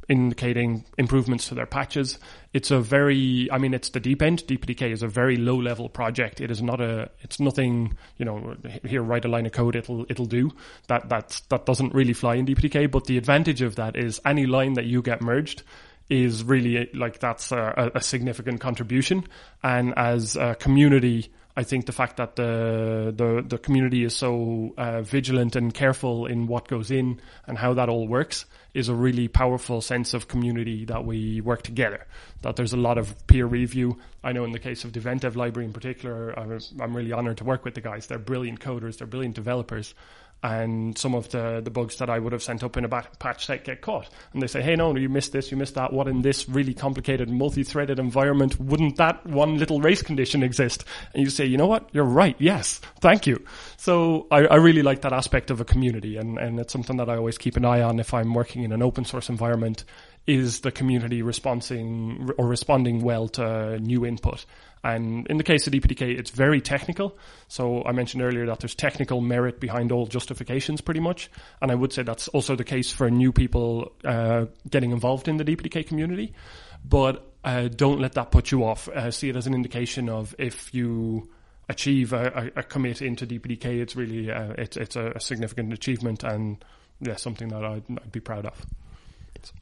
indicating 0.09 0.85
improvements 0.97 1.49
to 1.49 1.55
their 1.55 1.67
patches. 1.67 2.19
It's 2.55 2.71
a 2.71 2.81
very, 2.81 3.49
I 3.53 3.59
mean, 3.59 3.75
it's 3.75 3.91
the 3.91 4.01
deep 4.01 4.23
end. 4.23 4.43
DPDK 4.47 4.91
is 4.91 5.03
a 5.03 5.09
very 5.09 5.37
low 5.37 5.57
level 5.57 5.89
project. 5.89 6.41
It 6.41 6.51
is 6.51 6.63
not 6.63 6.81
a, 6.81 7.11
it's 7.21 7.39
nothing, 7.39 7.97
you 8.17 8.25
know, 8.25 8.57
here 8.85 9.03
write 9.03 9.27
a 9.27 9.29
line 9.29 9.45
of 9.45 9.53
code, 9.53 9.77
it'll, 9.77 10.07
it'll 10.09 10.27
do. 10.27 10.51
That, 10.87 11.11
that, 11.11 11.43
that 11.51 11.67
doesn't 11.67 11.93
really 11.95 12.15
fly 12.15 12.37
in 12.37 12.47
DPDK, 12.47 12.91
but 12.91 13.05
the 13.05 13.19
advantage 13.19 13.61
of 13.61 13.77
that 13.77 13.97
is 13.97 14.19
any 14.25 14.47
line 14.47 14.75
that 14.75 14.87
you 14.87 15.03
get 15.03 15.21
merged 15.21 15.63
is 16.09 16.43
really 16.43 16.89
like 16.95 17.19
that's 17.19 17.53
a, 17.53 17.93
a 17.95 18.01
significant 18.01 18.61
contribution. 18.61 19.25
And 19.63 19.93
as 19.97 20.37
a 20.37 20.55
community, 20.55 21.31
I 21.57 21.65
think 21.65 21.87
the 21.87 21.93
fact 21.93 22.19
that 22.19 22.37
the 22.37 23.13
the, 23.15 23.45
the 23.47 23.59
community 23.59 24.05
is 24.05 24.15
so 24.15 24.75
uh, 24.79 25.03
vigilant 25.03 25.57
and 25.57 25.75
careful 25.75 26.27
in 26.27 26.47
what 26.47 26.69
goes 26.69 26.91
in 26.91 27.21
and 27.47 27.59
how 27.59 27.75
that 27.75 27.89
all 27.89 28.07
works 28.07 28.47
is 28.75 28.89
a 28.89 28.95
really 28.95 29.29
powerful 29.29 29.81
sense 29.81 30.15
of 30.15 30.29
community 30.29 30.85
that 30.85 31.05
we 31.05 31.41
work 31.41 31.63
together. 31.63 32.07
That 32.43 32.57
there's 32.57 32.73
a 32.73 32.77
lot 32.77 32.97
of 32.97 33.27
peer 33.27 33.45
review. 33.45 33.99
I 34.23 34.33
know 34.33 34.45
in 34.45 34.53
the 34.53 34.61
case 34.61 34.85
of 34.85 34.93
the 34.93 35.01
EventDev 35.01 35.35
library 35.35 35.67
in 35.67 35.73
particular, 35.73 36.39
I'm 36.39 36.97
really 36.97 37.13
honored 37.13 37.39
to 37.39 37.45
work 37.45 37.65
with 37.65 37.75
the 37.75 37.81
guys. 37.81 38.07
They're 38.07 38.19
brilliant 38.19 38.61
coders. 38.61 38.99
They're 38.99 39.07
brilliant 39.07 39.35
developers 39.35 39.95
and 40.43 40.97
some 40.97 41.15
of 41.15 41.29
the, 41.31 41.61
the 41.63 41.71
bugs 41.71 41.97
that 41.97 42.09
I 42.09 42.19
would 42.19 42.33
have 42.33 42.43
sent 42.43 42.63
up 42.63 42.77
in 42.77 42.85
a 42.85 42.89
patch 42.89 43.47
set 43.47 43.65
get 43.65 43.81
caught. 43.81 44.09
And 44.33 44.41
they 44.41 44.47
say, 44.47 44.63
hey, 44.63 44.77
no, 44.77 44.95
you 44.97 45.09
missed 45.09 45.33
this, 45.33 45.51
you 45.51 45.57
missed 45.57 45.75
that. 45.75 45.93
What 45.93 46.07
in 46.07 46.23
this 46.23 46.49
really 46.49 46.75
complicated 46.75 47.29
multi-threaded 47.29 47.99
environment 47.99 48.59
wouldn't 48.61 48.97
that 48.97 49.27
one 49.27 49.59
little 49.59 49.81
race 49.81 50.03
condition 50.03 50.43
exist? 50.43 50.85
And 51.13 51.25
you 51.25 51.31
say, 51.31 51.45
you 51.45 51.57
know 51.57 51.67
what? 51.67 51.89
You're 51.93 52.05
right. 52.05 52.37
Yes. 52.39 52.81
Thank 53.01 53.27
you. 53.27 53.45
So 53.77 54.29
I, 54.31 54.47
I 54.47 54.57
really 54.57 54.83
like 54.83 55.03
that 55.03 55.13
aspect 55.13 55.51
of 55.51 55.61
a 55.61 55.65
community 55.65 56.17
and, 56.17 56.39
and 56.39 56.61
it's 56.61 56.73
something 56.73 56.99
that 56.99 57.09
I 57.09 57.17
always 57.17 57.39
keep 57.39 57.57
an 57.57 57.65
eye 57.65 57.83
on 57.83 57.99
if 57.99 58.15
I'm 58.15 58.33
working 58.33 58.63
in 58.63 58.73
an 58.73 58.83
open 58.83 59.05
source 59.05 59.29
environment. 59.29 59.85
Is 60.27 60.61
the 60.61 60.71
community 60.71 61.23
responding 61.23 62.29
or 62.37 62.47
responding 62.47 63.01
well 63.01 63.29
to 63.31 63.79
new 63.81 64.05
input? 64.05 64.45
And 64.85 65.27
in 65.27 65.37
the 65.37 65.45
case 65.45 65.67
of 65.67 65.73
DPDK, 65.73 66.19
it's 66.19 66.31
very 66.31 66.61
technical. 66.61 67.19
So 67.49 67.83
I 67.85 67.93
mentioned 67.93 68.23
earlier 68.23 68.47
that 68.47 68.61
there's 68.61 68.75
technical 68.75 69.21
merit 69.21 69.61
behind 69.61 69.93
all 69.93 70.07
justifications 70.07 70.81
pretty 70.81 71.01
much. 71.01 71.31
And 71.61 71.71
I 71.71 71.75
would 71.75 71.93
say 71.93 72.03
that's 72.03 72.29
also 72.29 72.57
the 72.57 72.65
case 72.65 72.91
for 72.93 73.11
new 73.11 73.33
people 73.33 73.93
uh, 74.05 74.47
getting 74.69 74.93
involved 74.93 75.29
in 75.29 75.37
the 75.37 75.45
DPDK 75.45 75.87
community. 75.87 76.35
But 76.85 77.33
uh, 77.45 77.69
don't 77.69 78.01
let 78.01 78.13
that 78.13 78.31
put 78.31 78.51
you 78.51 78.65
off. 78.65 78.89
Uh, 78.89 79.11
see 79.11 79.29
it 79.29 79.37
as 79.37 79.47
an 79.47 79.55
indication 79.55 80.09
of 80.09 80.35
if 80.39 80.73
you 80.75 81.29
achieve 81.69 82.13
a, 82.13 82.51
a, 82.57 82.61
a 82.61 82.63
commit 82.63 83.03
into 83.03 83.27
DPDK, 83.27 83.81
it's 83.81 83.97
really 83.97 84.31
uh, 84.31 84.55
it's, 84.57 84.77
it's 84.77 84.97
a, 84.97 85.13
a 85.13 85.21
significant 85.21 85.73
achievement 85.73 86.25
and 86.25 86.65
yeah, 87.01 87.17
something 87.17 87.49
that 87.49 87.65
I'd, 87.65 87.85
I'd 87.91 88.13
be 88.13 88.21
proud 88.21 88.47
of. 88.47 88.67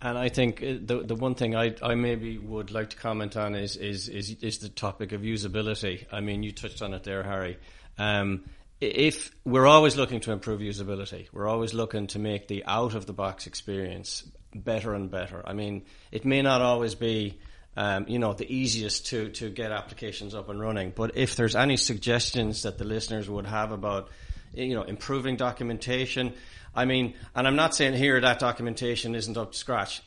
And 0.00 0.18
I 0.18 0.28
think 0.28 0.62
uh, 0.62 0.74
the 0.80 1.02
the 1.04 1.14
one 1.14 1.34
thing 1.34 1.54
I, 1.54 1.74
I 1.82 1.94
maybe 1.94 2.38
would 2.38 2.70
like 2.70 2.90
to 2.90 2.96
comment 2.96 3.36
on 3.36 3.54
is, 3.54 3.76
is 3.76 4.08
is 4.08 4.30
is 4.42 4.58
the 4.58 4.68
topic 4.68 5.12
of 5.12 5.22
usability. 5.22 6.06
I 6.12 6.20
mean, 6.20 6.42
you 6.42 6.52
touched 6.52 6.82
on 6.82 6.94
it 6.94 7.04
there, 7.04 7.22
Harry. 7.22 7.58
Um, 7.98 8.44
if 8.80 9.30
we're 9.44 9.66
always 9.66 9.96
looking 9.96 10.20
to 10.20 10.32
improve 10.32 10.60
usability, 10.60 11.28
we're 11.32 11.48
always 11.48 11.72
looking 11.72 12.08
to 12.08 12.18
make 12.18 12.46
the 12.48 12.64
out 12.66 12.94
of 12.94 13.06
the 13.06 13.12
box 13.12 13.46
experience 13.46 14.24
better 14.54 14.94
and 14.94 15.10
better. 15.10 15.42
I 15.44 15.52
mean, 15.52 15.84
it 16.10 16.24
may 16.24 16.42
not 16.42 16.60
always 16.62 16.94
be. 16.94 17.38
Um, 17.78 18.06
you 18.08 18.18
know, 18.18 18.32
the 18.32 18.50
easiest 18.50 19.08
to, 19.08 19.28
to 19.32 19.50
get 19.50 19.70
applications 19.70 20.34
up 20.34 20.48
and 20.48 20.58
running. 20.58 20.94
But 20.96 21.18
if 21.18 21.36
there's 21.36 21.54
any 21.54 21.76
suggestions 21.76 22.62
that 22.62 22.78
the 22.78 22.84
listeners 22.84 23.28
would 23.28 23.44
have 23.44 23.70
about, 23.70 24.08
you 24.54 24.74
know, 24.74 24.82
improving 24.82 25.36
documentation, 25.36 26.32
I 26.76 26.84
mean, 26.84 27.14
and 27.34 27.46
I'm 27.46 27.56
not 27.56 27.74
saying 27.74 27.94
here 27.94 28.20
that 28.20 28.38
documentation 28.38 29.14
isn't 29.14 29.36
up 29.36 29.52
to 29.52 29.58
scratch. 29.58 30.02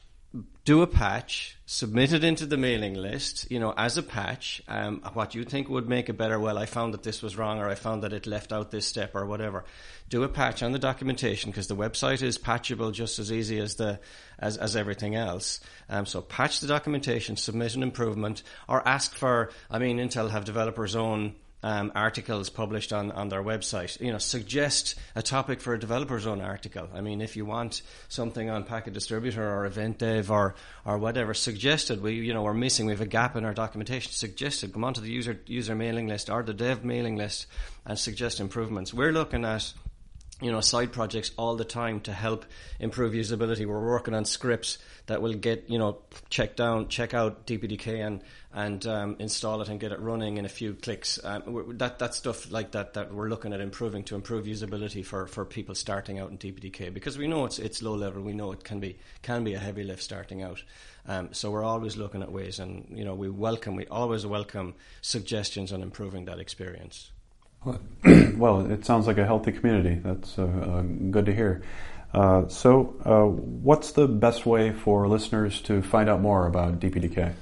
Do 0.63 0.83
a 0.83 0.87
patch, 0.87 1.57
submit 1.65 2.13
it 2.13 2.23
into 2.23 2.45
the 2.45 2.57
mailing 2.57 2.93
list, 2.93 3.49
you 3.49 3.59
know, 3.59 3.73
as 3.75 3.97
a 3.97 4.03
patch, 4.03 4.61
um, 4.67 5.01
what 5.13 5.33
you 5.33 5.43
think 5.43 5.67
would 5.67 5.89
make 5.89 6.07
it 6.07 6.13
better. 6.19 6.39
Well, 6.39 6.59
I 6.59 6.67
found 6.67 6.93
that 6.93 7.01
this 7.01 7.23
was 7.23 7.35
wrong 7.35 7.57
or 7.57 7.67
I 7.67 7.73
found 7.73 8.03
that 8.03 8.13
it 8.13 8.27
left 8.27 8.53
out 8.53 8.69
this 8.69 8.85
step 8.85 9.15
or 9.15 9.25
whatever. 9.25 9.65
Do 10.07 10.21
a 10.21 10.29
patch 10.29 10.61
on 10.61 10.71
the 10.71 10.77
documentation 10.77 11.49
because 11.49 11.65
the 11.65 11.75
website 11.75 12.21
is 12.21 12.37
patchable 12.37 12.91
just 12.91 13.17
as 13.17 13.31
easy 13.31 13.57
as 13.57 13.75
the, 13.75 13.99
as, 14.37 14.57
as 14.57 14.75
everything 14.75 15.15
else. 15.15 15.59
Um, 15.89 16.05
so 16.05 16.21
patch 16.21 16.59
the 16.59 16.67
documentation, 16.67 17.35
submit 17.35 17.73
an 17.73 17.81
improvement 17.81 18.43
or 18.67 18.87
ask 18.87 19.15
for, 19.15 19.49
I 19.71 19.79
mean, 19.79 19.97
Intel 19.97 20.29
have 20.29 20.45
developers 20.45 20.95
own 20.95 21.33
um, 21.61 21.91
articles 21.93 22.49
published 22.49 22.93
on, 22.93 23.11
on 23.11 23.29
their 23.29 23.43
website. 23.43 23.99
You 23.99 24.11
know, 24.11 24.17
suggest 24.17 24.95
a 25.15 25.21
topic 25.21 25.59
for 25.59 25.73
a 25.73 25.79
developer's 25.79 26.25
own 26.25 26.41
article. 26.41 26.87
I 26.93 27.01
mean, 27.01 27.21
if 27.21 27.35
you 27.35 27.45
want 27.45 27.81
something 28.07 28.49
on 28.49 28.63
Packet 28.63 28.93
Distributor 28.93 29.43
or 29.43 29.65
Event 29.65 29.99
Dev 29.99 30.31
or 30.31 30.55
or 30.85 30.97
whatever, 30.97 31.33
suggested. 31.33 32.01
We 32.01 32.13
you 32.13 32.33
know 32.33 32.43
we're 32.43 32.53
missing. 32.53 32.85
We 32.85 32.93
have 32.93 33.01
a 33.01 33.05
gap 33.05 33.35
in 33.35 33.45
our 33.45 33.53
documentation. 33.53 34.11
Suggested. 34.11 34.73
Come 34.73 34.83
onto 34.83 35.01
the 35.01 35.11
user 35.11 35.39
user 35.45 35.75
mailing 35.75 36.07
list 36.07 36.29
or 36.29 36.43
the 36.43 36.53
dev 36.53 36.83
mailing 36.83 37.17
list 37.17 37.47
and 37.85 37.99
suggest 37.99 38.39
improvements. 38.39 38.93
We're 38.93 39.11
looking 39.11 39.45
at 39.45 39.73
you 40.41 40.51
know 40.51 40.61
side 40.61 40.91
projects 40.91 41.31
all 41.37 41.55
the 41.55 41.65
time 41.65 41.99
to 42.01 42.13
help 42.13 42.45
improve 42.79 43.13
usability. 43.13 43.65
We're 43.65 43.85
working 43.85 44.13
on 44.13 44.25
scripts 44.25 44.77
that 45.07 45.21
will 45.21 45.33
get 45.33 45.69
you 45.69 45.77
know 45.77 45.99
check 46.29 46.55
down, 46.55 46.87
check 46.87 47.13
out 47.13 47.45
DPDK 47.45 48.05
and 48.05 48.23
and 48.53 48.85
um, 48.87 49.15
install 49.19 49.61
it 49.61 49.69
and 49.69 49.79
get 49.79 49.91
it 49.91 49.99
running 49.99 50.37
in 50.37 50.45
a 50.45 50.49
few 50.49 50.73
clicks. 50.73 51.19
Um, 51.23 51.75
that 51.77 51.99
that 51.99 52.15
stuff 52.15 52.51
like 52.51 52.71
that 52.71 52.93
that 52.93 53.13
we're 53.13 53.29
looking 53.29 53.53
at 53.53 53.59
improving 53.59 54.03
to 54.05 54.15
improve 54.15 54.45
usability 54.45 55.05
for, 55.05 55.27
for 55.27 55.45
people 55.45 55.75
starting 55.75 56.19
out 56.19 56.31
in 56.31 56.37
DPDK 56.37 56.93
because 56.93 57.17
we 57.17 57.27
know 57.27 57.45
it's 57.45 57.59
it's 57.59 57.81
low 57.81 57.95
level. 57.95 58.21
We 58.21 58.33
know 58.33 58.51
it 58.51 58.63
can 58.63 58.79
be 58.79 58.97
can 59.21 59.43
be 59.43 59.53
a 59.53 59.59
heavy 59.59 59.83
lift 59.83 60.01
starting 60.01 60.41
out. 60.41 60.63
Um, 61.05 61.29
so 61.33 61.51
we're 61.51 61.63
always 61.63 61.97
looking 61.97 62.21
at 62.21 62.31
ways, 62.31 62.59
and 62.59 62.85
you 62.89 63.03
know 63.03 63.15
we 63.15 63.29
welcome 63.29 63.75
we 63.75 63.87
always 63.87 64.25
welcome 64.25 64.75
suggestions 65.01 65.73
on 65.73 65.81
improving 65.81 66.25
that 66.25 66.39
experience. 66.39 67.11
well, 68.35 68.71
it 68.71 68.85
sounds 68.85 69.07
like 69.07 69.17
a 69.17 69.25
healthy 69.25 69.51
community. 69.51 69.95
That's 69.95 70.39
uh, 70.39 70.43
uh, 70.43 70.81
good 70.81 71.25
to 71.25 71.33
hear. 71.33 71.61
Uh, 72.13 72.47
so, 72.47 72.95
uh, 73.05 73.25
what's 73.25 73.91
the 73.91 74.07
best 74.07 74.45
way 74.45 74.71
for 74.71 75.07
listeners 75.07 75.61
to 75.61 75.81
find 75.81 76.09
out 76.09 76.21
more 76.21 76.47
about 76.47 76.79
DPDK? 76.79 77.33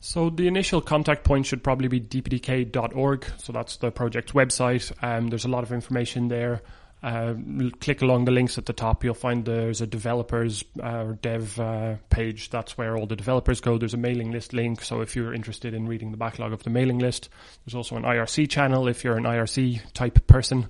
So 0.00 0.30
the 0.30 0.48
initial 0.48 0.80
contact 0.80 1.24
point 1.24 1.46
should 1.46 1.62
probably 1.62 1.88
be 1.88 2.00
dpdk.org. 2.00 3.26
So 3.38 3.52
that's 3.52 3.76
the 3.76 3.90
project's 3.90 4.32
website. 4.32 4.92
Um, 5.02 5.28
there's 5.28 5.44
a 5.44 5.48
lot 5.48 5.62
of 5.62 5.72
information 5.72 6.28
there. 6.28 6.62
Uh, 7.02 7.34
click 7.80 8.02
along 8.02 8.26
the 8.26 8.30
links 8.30 8.58
at 8.58 8.66
the 8.66 8.72
top. 8.72 9.02
You'll 9.02 9.14
find 9.14 9.44
there's 9.44 9.80
a 9.80 9.86
developers 9.86 10.64
uh, 10.82 11.14
dev 11.22 11.58
uh, 11.58 11.96
page. 12.10 12.50
That's 12.50 12.76
where 12.76 12.96
all 12.96 13.06
the 13.06 13.16
developers 13.16 13.60
go. 13.60 13.78
There's 13.78 13.94
a 13.94 13.98
mailing 13.98 14.32
list 14.32 14.52
link. 14.52 14.82
So 14.82 15.00
if 15.00 15.16
you're 15.16 15.32
interested 15.32 15.72
in 15.72 15.86
reading 15.86 16.10
the 16.10 16.18
backlog 16.18 16.52
of 16.52 16.62
the 16.62 16.70
mailing 16.70 16.98
list, 16.98 17.30
there's 17.64 17.74
also 17.74 17.96
an 17.96 18.02
IRC 18.02 18.50
channel 18.50 18.86
if 18.86 19.02
you're 19.02 19.16
an 19.16 19.24
IRC 19.24 19.92
type 19.94 20.26
person. 20.26 20.68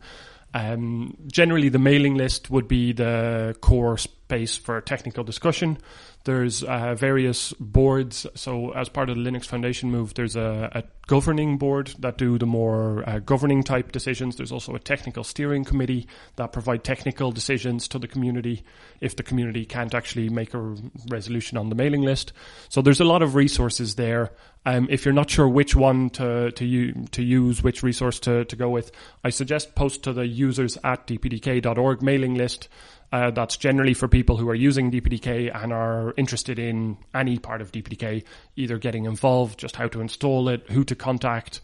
Um, 0.55 1.17
generally, 1.27 1.69
the 1.69 1.79
mailing 1.79 2.15
list 2.15 2.51
would 2.51 2.69
be 2.69 2.93
the 2.93 3.57
core 3.61 3.99
space 3.99 4.57
for 4.57 4.81
technical 4.81 5.25
discussion. 5.25 5.79
There's 6.25 6.63
uh, 6.63 6.95
various 6.97 7.55
boards. 7.55 8.27
So, 8.35 8.73
as 8.73 8.91
part 8.91 9.09
of 9.09 9.17
the 9.17 9.23
Linux 9.23 9.47
Foundation 9.47 9.91
move, 9.91 10.13
there's 10.15 10.37
a, 10.37 10.71
a 10.73 10.85
governing 11.07 11.57
board 11.57 11.95
that 11.99 12.19
do 12.19 12.37
the 12.37 12.47
more 12.47 13.09
uh, 13.09 13.21
governing 13.21 13.63
type 13.63 13.91
decisions. 13.91 14.37
There's 14.37 14.53
also 14.53 14.75
a 14.75 14.79
technical 14.79 15.25
steering 15.25 15.65
committee 15.65 16.07
that 16.37 16.53
provide 16.53 16.85
technical 16.85 17.33
decisions 17.33 17.89
to 17.89 17.99
the 17.99 18.07
community 18.07 18.65
if 19.01 19.17
the 19.17 19.23
community 19.23 19.65
can't 19.65 19.95
actually 19.95 20.29
make 20.29 20.53
a 20.53 20.77
resolution 21.09 21.57
on 21.57 21.71
the 21.71 21.75
mailing 21.75 22.03
list. 22.03 22.35
So, 22.69 22.83
there's 22.83 23.01
a 23.01 23.05
lot 23.05 23.23
of 23.23 23.35
resources 23.35 23.95
there. 23.95 24.31
Um, 24.67 24.89
if 24.91 25.07
you're 25.07 25.15
not 25.15 25.31
sure 25.31 25.49
which 25.49 25.75
one 25.75 26.11
to 26.11 26.51
to, 26.51 26.93
to 26.93 27.23
use, 27.23 27.63
which 27.63 27.83
resource 27.83 28.21
to, 28.21 28.45
to 28.45 28.57
go 28.57 28.69
with, 28.69 28.93
I 29.25 29.31
suggest 29.31 29.75
post 29.75 30.03
to 30.03 30.13
the 30.13 30.27
users 30.27 30.77
at 30.85 31.07
dpdk.org 31.07 32.03
mailing 32.03 32.35
list. 32.35 32.69
Uh, 33.13 33.31
that's 33.31 33.57
generally 33.57 33.95
for 33.95 34.07
people 34.07 34.37
who 34.37 34.49
are 34.49 34.55
using 34.55 34.91
DPDK 34.91 35.51
and 35.53 35.73
are 35.73 36.15
interested 36.17 36.59
in 36.59 36.97
any 37.13 37.39
part 37.39 37.61
of 37.61 37.73
DPDK, 37.73 38.23
either 38.55 38.79
getting 38.79 39.05
involved, 39.05 39.59
just 39.59 39.75
how 39.75 39.89
to 39.89 40.01
install 40.01 40.49
it, 40.49 40.71
who 40.71 40.85
to 40.85 40.95
contact. 40.95 41.61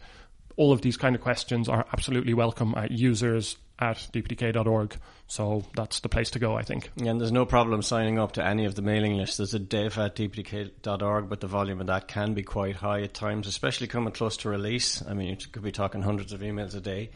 All 0.57 0.73
of 0.73 0.81
these 0.81 0.97
kind 0.97 1.15
of 1.15 1.21
questions 1.21 1.69
are 1.69 1.85
absolutely 1.93 2.33
welcome 2.33 2.73
at 2.75 2.91
users 2.91 3.55
at 3.79 3.97
dpdk.org. 4.13 4.97
So 5.27 5.65
that's 5.75 5.99
the 5.99 6.09
place 6.09 6.31
to 6.31 6.39
go, 6.39 6.55
I 6.55 6.63
think. 6.63 6.89
And 6.97 7.19
there's 7.19 7.33
no 7.33 7.45
problem 7.45 7.81
signing 7.81 8.17
up 8.17 8.33
to 8.33 8.45
any 8.45 8.65
of 8.65 8.75
the 8.75 8.81
mailing 8.81 9.17
lists. 9.17 9.37
There's 9.37 9.53
a 9.53 9.59
dev 9.59 9.97
at 9.97 10.15
dpdk.org, 10.15 11.29
but 11.29 11.41
the 11.41 11.47
volume 11.47 11.81
of 11.81 11.87
that 11.87 12.07
can 12.07 12.33
be 12.33 12.43
quite 12.43 12.77
high 12.77 13.01
at 13.01 13.13
times, 13.13 13.45
especially 13.45 13.87
coming 13.87 14.13
close 14.13 14.37
to 14.37 14.49
release. 14.49 15.03
I 15.05 15.13
mean, 15.13 15.27
you 15.27 15.35
could 15.35 15.63
be 15.63 15.73
talking 15.73 16.01
hundreds 16.01 16.31
of 16.31 16.39
emails 16.39 16.75
a 16.75 16.79
day. 16.79 17.09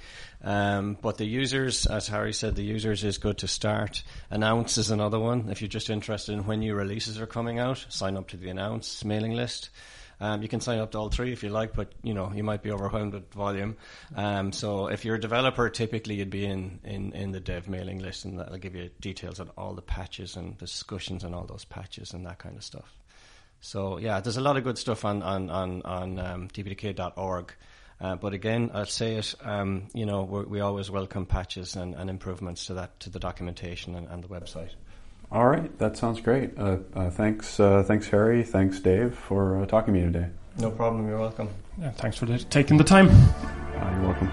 Um, 0.43 0.97
but 1.01 1.17
the 1.17 1.25
users, 1.25 1.85
as 1.85 2.07
Harry 2.09 2.33
said, 2.33 2.55
the 2.55 2.63
users 2.63 3.03
is 3.03 3.17
good 3.17 3.37
to 3.39 3.47
start. 3.47 4.03
Announce 4.29 4.77
is 4.77 4.91
another 4.91 5.19
one. 5.19 5.49
If 5.49 5.61
you're 5.61 5.69
just 5.69 5.89
interested 5.89 6.33
in 6.33 6.45
when 6.45 6.59
new 6.59 6.75
releases 6.75 7.19
are 7.19 7.27
coming 7.27 7.59
out, 7.59 7.85
sign 7.89 8.17
up 8.17 8.27
to 8.29 8.37
the 8.37 8.49
announce 8.49 9.05
mailing 9.05 9.33
list. 9.33 9.69
Um, 10.21 10.43
you 10.43 10.47
can 10.47 10.61
sign 10.61 10.77
up 10.77 10.91
to 10.91 10.99
all 10.99 11.09
three 11.09 11.33
if 11.33 11.41
you 11.41 11.49
like, 11.49 11.73
but 11.73 11.91
you 12.03 12.13
know 12.13 12.31
you 12.31 12.43
might 12.43 12.61
be 12.61 12.71
overwhelmed 12.71 13.13
with 13.13 13.33
volume. 13.33 13.75
Um, 14.15 14.51
so 14.51 14.87
if 14.87 15.03
you're 15.03 15.15
a 15.15 15.19
developer, 15.19 15.67
typically 15.69 16.15
you'd 16.15 16.29
be 16.29 16.45
in, 16.45 16.79
in, 16.83 17.11
in 17.13 17.31
the 17.31 17.39
dev 17.39 17.67
mailing 17.67 17.99
list, 17.99 18.25
and 18.25 18.39
that'll 18.39 18.57
give 18.59 18.75
you 18.75 18.91
details 19.01 19.39
on 19.39 19.49
all 19.57 19.73
the 19.73 19.81
patches 19.81 20.35
and 20.35 20.57
discussions 20.59 21.25
on 21.25 21.33
all 21.33 21.45
those 21.45 21.65
patches 21.65 22.13
and 22.13 22.25
that 22.27 22.37
kind 22.37 22.55
of 22.55 22.63
stuff. 22.63 22.95
So 23.61 23.97
yeah, 23.97 24.19
there's 24.19 24.37
a 24.37 24.41
lot 24.41 24.57
of 24.57 24.63
good 24.63 24.77
stuff 24.77 25.03
on 25.05 25.23
on 25.23 25.49
on, 25.49 25.81
on 25.81 26.19
um. 26.19 26.47
Uh, 28.01 28.15
but 28.15 28.33
again, 28.33 28.71
I'll 28.73 28.85
say 28.87 29.15
it. 29.15 29.35
Um, 29.43 29.87
you 29.93 30.07
know, 30.07 30.23
we 30.23 30.59
always 30.59 30.89
welcome 30.89 31.27
patches 31.27 31.75
and, 31.75 31.93
and, 31.93 32.09
improvements 32.09 32.65
to 32.65 32.73
that 32.73 32.99
to 33.01 33.11
the 33.11 33.19
documentation 33.19 33.93
and, 33.95 34.07
and 34.07 34.23
the 34.23 34.27
website. 34.27 34.71
All 35.31 35.47
right, 35.47 35.77
that 35.79 35.95
sounds 35.95 36.19
great. 36.19 36.57
Uh, 36.57 36.77
uh, 36.93 37.09
thanks, 37.09 37.59
uh, 37.59 37.83
thanks, 37.83 38.07
Harry. 38.09 38.43
Thanks, 38.43 38.79
Dave, 38.81 39.15
for 39.15 39.61
uh, 39.61 39.65
talking 39.65 39.93
to 39.93 39.99
me 39.99 40.05
today. 40.05 40.27
No 40.57 40.71
problem. 40.71 41.07
You're 41.07 41.19
welcome. 41.19 41.47
Yeah, 41.79 41.91
thanks 41.91 42.17
for 42.17 42.25
taking 42.25 42.77
the 42.77 42.83
time. 42.83 43.09
Uh, 43.09 43.91
you're 43.93 44.09
welcome. 44.09 44.29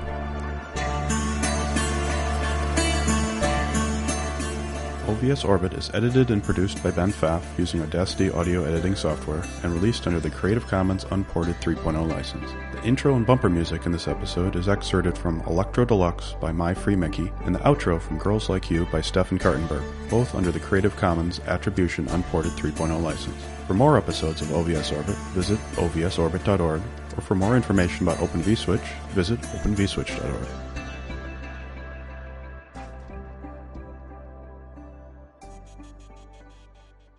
OVS 5.09 5.49
Orbit 5.49 5.73
is 5.73 5.91
edited 5.95 6.31
and 6.31 6.45
produced 6.45 6.83
by 6.83 6.91
Ben 6.91 7.11
Pfaff 7.11 7.43
using 7.57 7.81
Audacity 7.81 8.31
audio 8.31 8.65
editing 8.65 8.95
software 8.95 9.43
and 9.63 9.73
released 9.73 10.07
under 10.07 10.21
the 10.21 10.29
Creative 10.29 10.67
Commons 10.67 11.07
Unported 11.11 11.55
3.0 11.63 12.07
license. 12.11 12.51
The 12.73 12.85
intro 12.85 13.17
and 13.17 13.27
bumper 13.27 13.49
music 13.49 13.87
in 13.87 13.93
this 13.93 14.07
episode 14.07 14.55
is 14.55 14.69
excerpted 14.69 15.17
from 15.17 15.41
Electro 15.47 15.87
Deluxe 15.87 16.35
by 16.43 16.53
My 16.53 16.75
Free 16.75 16.95
Mickey 16.95 17.33
and 17.47 17.55
the 17.55 17.61
outro 17.61 17.99
from 17.99 18.19
Girls 18.19 18.51
Like 18.51 18.71
You 18.71 18.85
by 18.93 19.01
Stefan 19.01 19.39
Kartenberg, 19.39 19.83
both 20.11 20.35
under 20.35 20.53
the 20.53 20.61
Creative 20.61 20.95
Commons 20.95 21.41
Attribution 21.47 22.07
Unported 22.09 22.53
3.0 22.53 23.03
license. 23.03 23.43
For 23.67 23.73
more 23.73 23.97
episodes 23.97 24.43
of 24.43 24.49
OVS 24.49 24.95
Orbit, 24.95 25.17
visit 25.33 25.59
ovsorbit.org, 25.77 26.83
or 27.17 27.23
for 27.23 27.35
more 27.35 27.57
information 27.57 28.07
about 28.07 28.21
Open 28.21 28.43
vSwitch, 28.43 28.87
visit 29.15 29.41
openvswitch.org. 29.41 30.68